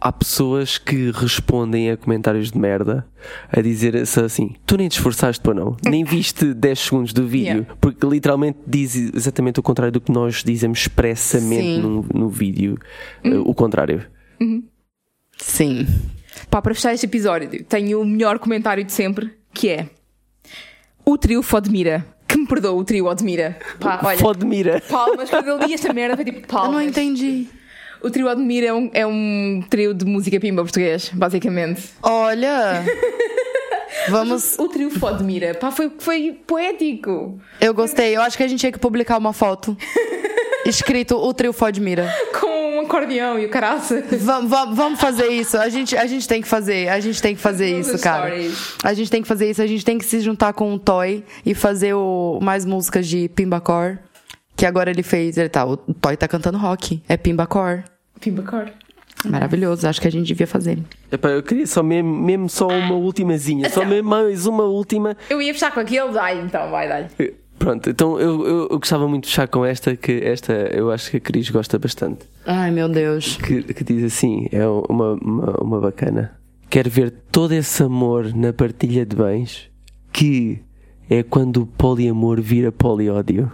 há 0.00 0.12
pessoas 0.12 0.78
que 0.78 1.10
respondem 1.10 1.90
a 1.90 1.96
comentários 1.96 2.50
de 2.50 2.58
merda 2.58 3.06
a 3.50 3.60
dizer 3.60 3.96
assim: 3.96 4.54
Tu 4.66 4.76
nem 4.76 4.88
te 4.88 4.92
esforçaste 4.98 5.42
para 5.42 5.54
não, 5.54 5.76
nem 5.84 6.02
viste 6.06 6.52
10 6.54 6.78
segundos 6.78 7.12
do 7.12 7.26
vídeo, 7.26 7.46
Yeah. 7.46 7.74
porque 7.80 8.06
literalmente 8.06 8.58
diz 8.66 8.94
exatamente 8.94 9.60
o 9.60 9.62
contrário 9.62 9.92
do 9.92 10.00
que 10.00 10.12
nós 10.12 10.42
dizemos 10.44 10.78
expressamente 10.80 11.78
no, 11.80 12.02
no 12.14 12.28
vídeo, 12.28 12.78
uh, 13.24 13.40
o 13.48 13.54
contrário. 13.54 14.04
Sim. 15.38 15.86
Pá, 16.50 16.60
para 16.60 16.74
fechar 16.74 16.92
este 16.94 17.06
episódio, 17.06 17.64
tenho 17.64 18.00
o 18.00 18.04
melhor 18.04 18.38
comentário 18.38 18.84
de 18.84 18.92
sempre, 18.92 19.32
que 19.52 19.68
é 19.68 19.88
o 21.04 21.16
trio 21.16 21.42
Fodmira. 21.42 22.06
Que 22.28 22.36
me 22.36 22.46
perdoa 22.46 22.72
o 22.72 22.84
trio 22.84 23.06
Odmira. 23.06 23.56
Pá, 23.80 24.00
olha, 24.04 24.18
Fodmira. 24.18 24.82
palmas, 24.88 25.30
quando 25.30 25.48
eu 25.48 25.58
li 25.58 25.72
esta 25.72 25.92
merda, 25.92 26.16
foi 26.16 26.24
tipo 26.24 26.40
Eu 26.40 26.46
palmas. 26.46 26.72
não 26.72 26.82
entendi. 26.82 27.46
O 28.02 28.10
trio 28.10 28.28
Odmira 28.28 28.66
é 28.66 28.72
um, 28.72 28.90
é 28.92 29.06
um 29.06 29.62
trio 29.68 29.94
de 29.94 30.04
música 30.04 30.38
pimba 30.38 30.62
português, 30.62 31.10
basicamente. 31.12 31.90
Olha. 32.02 32.84
Vamos. 34.08 34.58
O 34.58 34.68
trio 34.68 34.90
Fodmira, 34.90 35.54
pá, 35.54 35.70
foi, 35.70 35.90
foi 35.98 36.38
poético. 36.46 37.40
Eu 37.60 37.74
gostei. 37.74 38.16
Eu 38.16 38.22
acho 38.22 38.36
que 38.36 38.42
a 38.42 38.48
gente 38.48 38.60
tinha 38.60 38.72
que 38.72 38.78
publicar 38.78 39.18
uma 39.18 39.32
foto. 39.32 39.76
Escrito 40.64 41.16
o 41.16 41.32
trio 41.32 41.52
Fodmira. 41.52 42.12
Com 42.40 42.76
um 42.76 42.80
acordeão 42.80 43.38
e 43.38 43.46
o 43.46 43.48
caraça. 43.48 44.02
Vamos, 44.10 45.00
fazer 45.00 45.28
isso. 45.28 45.56
A 45.56 45.68
gente, 45.68 45.96
a 45.96 46.06
gente 46.06 46.26
tem 46.26 46.42
que 46.42 46.48
fazer. 46.48 46.88
A 46.88 46.98
gente 46.98 47.22
tem 47.22 47.34
que 47.34 47.40
fazer 47.40 47.70
Vamos 47.70 47.88
isso, 47.88 47.98
cara. 48.02 48.28
stories. 48.28 48.74
A 48.82 48.92
gente 48.92 49.10
tem 49.10 49.22
que 49.22 49.28
fazer 49.28 49.50
isso. 49.50 49.62
A 49.62 49.66
gente 49.66 49.84
tem 49.84 49.96
que 49.96 50.04
se 50.04 50.20
juntar 50.20 50.52
com 50.52 50.74
o 50.74 50.78
Toy 50.78 51.24
e 51.44 51.54
fazer 51.54 51.94
o, 51.94 52.38
mais 52.42 52.64
músicas 52.64 53.06
de 53.06 53.28
Pimbacore. 53.28 53.98
Que 54.56 54.64
agora 54.66 54.90
ele 54.90 55.02
fez. 55.02 55.36
Ele 55.36 55.48
tá, 55.48 55.64
o 55.66 55.76
Toy 55.76 56.16
tá 56.16 56.26
cantando 56.26 56.58
rock. 56.58 57.02
É 57.08 57.16
Pimbacore. 57.16 57.84
Pimba 58.20 58.42
cor. 58.42 58.72
Maravilhoso. 59.24 59.86
Acho 59.86 60.00
que 60.00 60.08
a 60.08 60.10
gente 60.10 60.26
devia 60.26 60.46
fazer. 60.46 60.78
Epá, 61.10 61.28
eu 61.30 61.42
queria 61.42 61.66
só 61.66 61.82
mesmo, 61.82 62.10
mesmo 62.10 62.48
só 62.48 62.68
uma 62.68 62.94
ultimazinha, 62.94 63.68
só 63.70 63.84
mesmo 63.84 64.08
mais 64.08 64.46
uma 64.46 64.64
última. 64.64 65.16
Eu 65.28 65.40
ia 65.40 65.52
fechar 65.52 65.72
com 65.72 65.80
aquele, 65.80 66.18
ai, 66.18 66.40
então, 66.40 66.70
vai, 66.70 66.88
dá 66.88 67.08
Pronto, 67.58 67.88
então 67.88 68.20
eu, 68.20 68.46
eu, 68.46 68.68
eu 68.70 68.78
gostava 68.78 69.08
muito 69.08 69.24
de 69.24 69.30
fechar 69.30 69.48
com 69.48 69.64
esta, 69.64 69.96
que 69.96 70.20
esta 70.22 70.52
eu 70.52 70.90
acho 70.90 71.10
que 71.10 71.16
a 71.16 71.20
Cris 71.20 71.48
gosta 71.48 71.78
bastante. 71.78 72.26
Ai, 72.44 72.70
meu 72.70 72.86
Deus. 72.88 73.36
Que, 73.38 73.62
que 73.62 73.82
diz 73.82 74.04
assim: 74.04 74.46
é 74.52 74.66
uma, 74.66 75.14
uma, 75.14 75.62
uma 75.62 75.80
bacana. 75.80 76.36
Quero 76.68 76.90
ver 76.90 77.10
todo 77.32 77.52
esse 77.52 77.82
amor 77.82 78.34
na 78.34 78.52
partilha 78.52 79.06
de 79.06 79.16
bens, 79.16 79.70
que 80.12 80.62
é 81.08 81.22
quando 81.22 81.62
o 81.62 81.66
poliamor 81.66 82.40
vira 82.40 82.70
poliódio. 82.70 83.50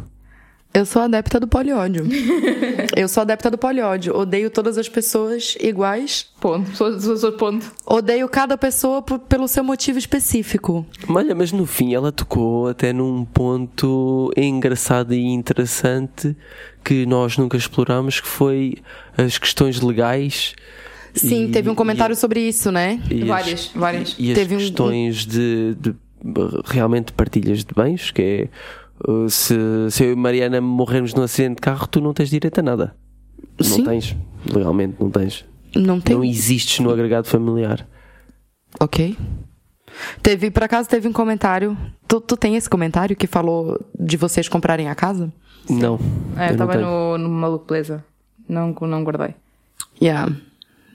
Eu 0.74 0.86
sou 0.86 1.02
adepta 1.02 1.38
do 1.38 1.46
poliódio. 1.46 2.06
Eu 2.96 3.06
sou 3.06 3.20
adepta 3.20 3.50
do 3.50 3.58
poliódio. 3.58 4.16
Odeio 4.16 4.48
todas 4.48 4.78
as 4.78 4.88
pessoas 4.88 5.54
iguais. 5.60 6.26
Ponto. 6.40 6.74
Sou, 6.74 6.98
sou, 6.98 7.16
sou 7.16 7.32
ponto. 7.32 7.70
Odeio 7.84 8.26
cada 8.28 8.56
pessoa 8.56 9.02
por- 9.02 9.18
pelo 9.18 9.46
seu 9.48 9.62
motivo 9.62 9.98
específico. 9.98 10.86
Olha, 11.08 11.34
mas 11.34 11.52
no 11.52 11.66
fim 11.66 11.92
ela 11.94 12.10
tocou 12.10 12.68
até 12.68 12.90
num 12.92 13.22
ponto 13.24 14.32
engraçado 14.36 15.12
e 15.12 15.20
interessante 15.22 16.34
que 16.82 17.04
nós 17.04 17.36
nunca 17.36 17.56
explorámos, 17.56 18.18
que 18.20 18.26
foi 18.28 18.76
as 19.16 19.36
questões 19.36 19.78
legais. 19.80 20.54
Sim, 21.14 21.48
e- 21.48 21.52
teve 21.52 21.68
um 21.68 21.74
comentário 21.74 22.14
e- 22.14 22.16
sobre 22.16 22.40
isso, 22.40 22.72
né? 22.72 22.98
e 23.10 23.20
as- 23.22 23.28
Várias, 23.28 23.70
várias. 23.74 24.16
E 24.18 24.30
as 24.32 24.38
Teve 24.38 24.54
um- 24.56 24.58
questões 24.58 25.26
de, 25.26 25.76
de 25.78 25.94
realmente 26.64 27.12
partilhas 27.12 27.58
de 27.62 27.74
bens, 27.74 28.10
que 28.10 28.22
é 28.22 28.48
se, 29.28 29.55
se 29.90 30.05
eu 30.05 30.12
e 30.12 30.16
Mariana 30.16 30.61
morrermos 30.61 31.14
num 31.14 31.22
acidente 31.22 31.57
de 31.57 31.61
carro, 31.61 31.86
tu 31.86 32.00
não 32.00 32.12
tens 32.12 32.30
direito 32.30 32.59
a 32.59 32.62
nada. 32.62 32.96
Sim. 33.61 33.78
Não 33.78 33.84
tens, 33.84 34.16
legalmente 34.53 34.96
não 35.00 35.11
tens. 35.11 35.44
Não 35.74 36.00
tem. 36.00 36.16
Não 36.16 36.24
existes 36.24 36.78
no 36.80 36.90
agregado 36.90 37.26
familiar. 37.26 37.86
Ok. 38.80 39.16
Teve, 40.22 40.50
por 40.50 40.64
acaso, 40.64 40.88
teve 40.88 41.09
um 41.09 41.12
comentário. 41.12 41.76
Tu, 42.09 42.20
tu 42.20 42.36
tem 42.36 42.57
esse 42.57 42.68
comentário 42.68 43.16
que 43.16 43.26
falou 43.26 43.78
de 43.98 44.16
vocês 44.16 44.48
comprarem 44.48 44.88
a 44.88 44.94
casa? 44.94 45.32
Não. 45.68 45.98
É, 46.36 46.44
eu 46.44 46.46
não 46.46 46.53
estava 46.53 46.76
no, 46.76 47.18
no 47.18 47.28
Maluco 47.28 47.66
Beleza. 47.66 48.05
Não, 48.48 48.74
não 48.80 49.05
guardei. 49.05 49.34
Yeah. 50.00 50.34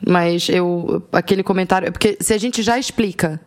Mas 0.06 0.50
eu. 0.50 1.04
Aquele 1.12 1.44
comentário. 1.44 1.92
Porque 1.92 2.18
se 2.20 2.34
a 2.34 2.38
gente 2.38 2.62
já 2.62 2.78
explica 2.78 3.40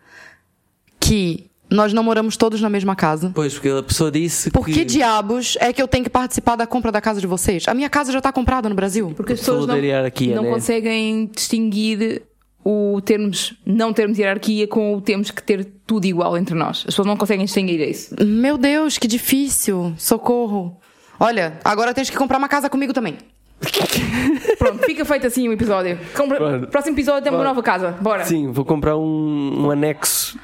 que 0.98 1.49
nós 1.70 1.92
não 1.92 2.02
moramos 2.02 2.36
todos 2.36 2.60
na 2.60 2.68
mesma 2.68 2.96
casa. 2.96 3.30
Pois, 3.34 3.54
porque 3.54 3.68
a 3.68 3.82
pessoa 3.82 4.10
disse 4.10 4.50
Por 4.50 4.66
que. 4.66 4.72
que 4.72 4.84
diabos 4.84 5.56
é 5.60 5.72
que 5.72 5.80
eu 5.80 5.86
tenho 5.88 6.04
que 6.04 6.10
participar 6.10 6.56
da 6.56 6.66
compra 6.66 6.90
da 6.90 7.00
casa 7.00 7.20
de 7.20 7.26
vocês? 7.26 7.66
A 7.68 7.74
minha 7.74 7.88
casa 7.88 8.10
já 8.12 8.20
tá 8.20 8.32
comprada 8.32 8.68
no 8.68 8.74
Brasil. 8.74 9.12
Porque 9.16 9.32
as 9.34 9.38
pessoas 9.38 9.66
não, 9.66 9.76
hierarquia, 9.76 10.34
não 10.34 10.42
né? 10.42 10.50
conseguem 10.50 11.26
distinguir 11.34 12.22
o 12.64 13.00
termos 13.00 13.54
não 13.64 13.92
termos 13.92 14.18
hierarquia 14.18 14.66
com 14.68 14.94
o 14.94 15.00
termos 15.00 15.30
que 15.30 15.42
ter 15.42 15.64
tudo 15.86 16.04
igual 16.04 16.36
entre 16.36 16.54
nós. 16.54 16.78
As 16.78 16.84
pessoas 16.86 17.06
não 17.06 17.16
conseguem 17.16 17.44
distinguir 17.44 17.80
isso. 17.80 18.14
Meu 18.24 18.58
Deus, 18.58 18.98
que 18.98 19.06
difícil. 19.08 19.94
Socorro. 19.96 20.78
Olha, 21.18 21.58
agora 21.64 21.94
tens 21.94 22.10
que 22.10 22.16
comprar 22.16 22.38
uma 22.38 22.48
casa 22.48 22.68
comigo 22.68 22.92
também. 22.92 23.16
Pronto, 24.58 24.82
fica 24.84 25.04
feito 25.04 25.26
assim 25.26 25.48
o 25.48 25.52
episódio. 25.52 25.98
Compra- 26.16 26.38
Bora. 26.38 26.66
Próximo 26.66 26.94
episódio 26.96 27.22
temos 27.22 27.38
uma 27.38 27.44
nova 27.44 27.62
casa. 27.62 27.92
Bora. 28.00 28.24
Sim, 28.24 28.50
vou 28.50 28.64
comprar 28.64 28.96
um, 28.96 29.66
um 29.66 29.70
anexo 29.70 30.38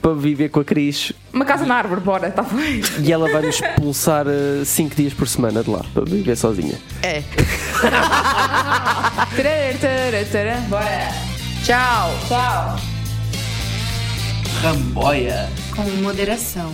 para 0.00 0.14
viver 0.14 0.48
com 0.50 0.60
a 0.60 0.64
Cris 0.64 1.12
Uma 1.32 1.44
casa 1.44 1.66
na 1.66 1.74
árvore, 1.74 2.00
bora, 2.00 2.28
está 2.28 2.44
feito. 2.44 3.00
e 3.02 3.12
ela 3.12 3.28
vai 3.30 3.42
nos 3.42 3.60
expulsar 3.60 4.26
5 4.64 4.94
dias 4.94 5.12
por 5.12 5.26
semana 5.26 5.62
de 5.62 5.70
lá 5.70 5.84
para 5.92 6.04
viver 6.04 6.36
sozinha. 6.36 6.78
É. 7.02 7.22
Bora. 10.68 11.08
Tchau. 11.64 12.10
Tchau. 12.28 12.76
Ramboia! 14.62 15.48
Com 15.74 15.82
moderação. 16.02 16.72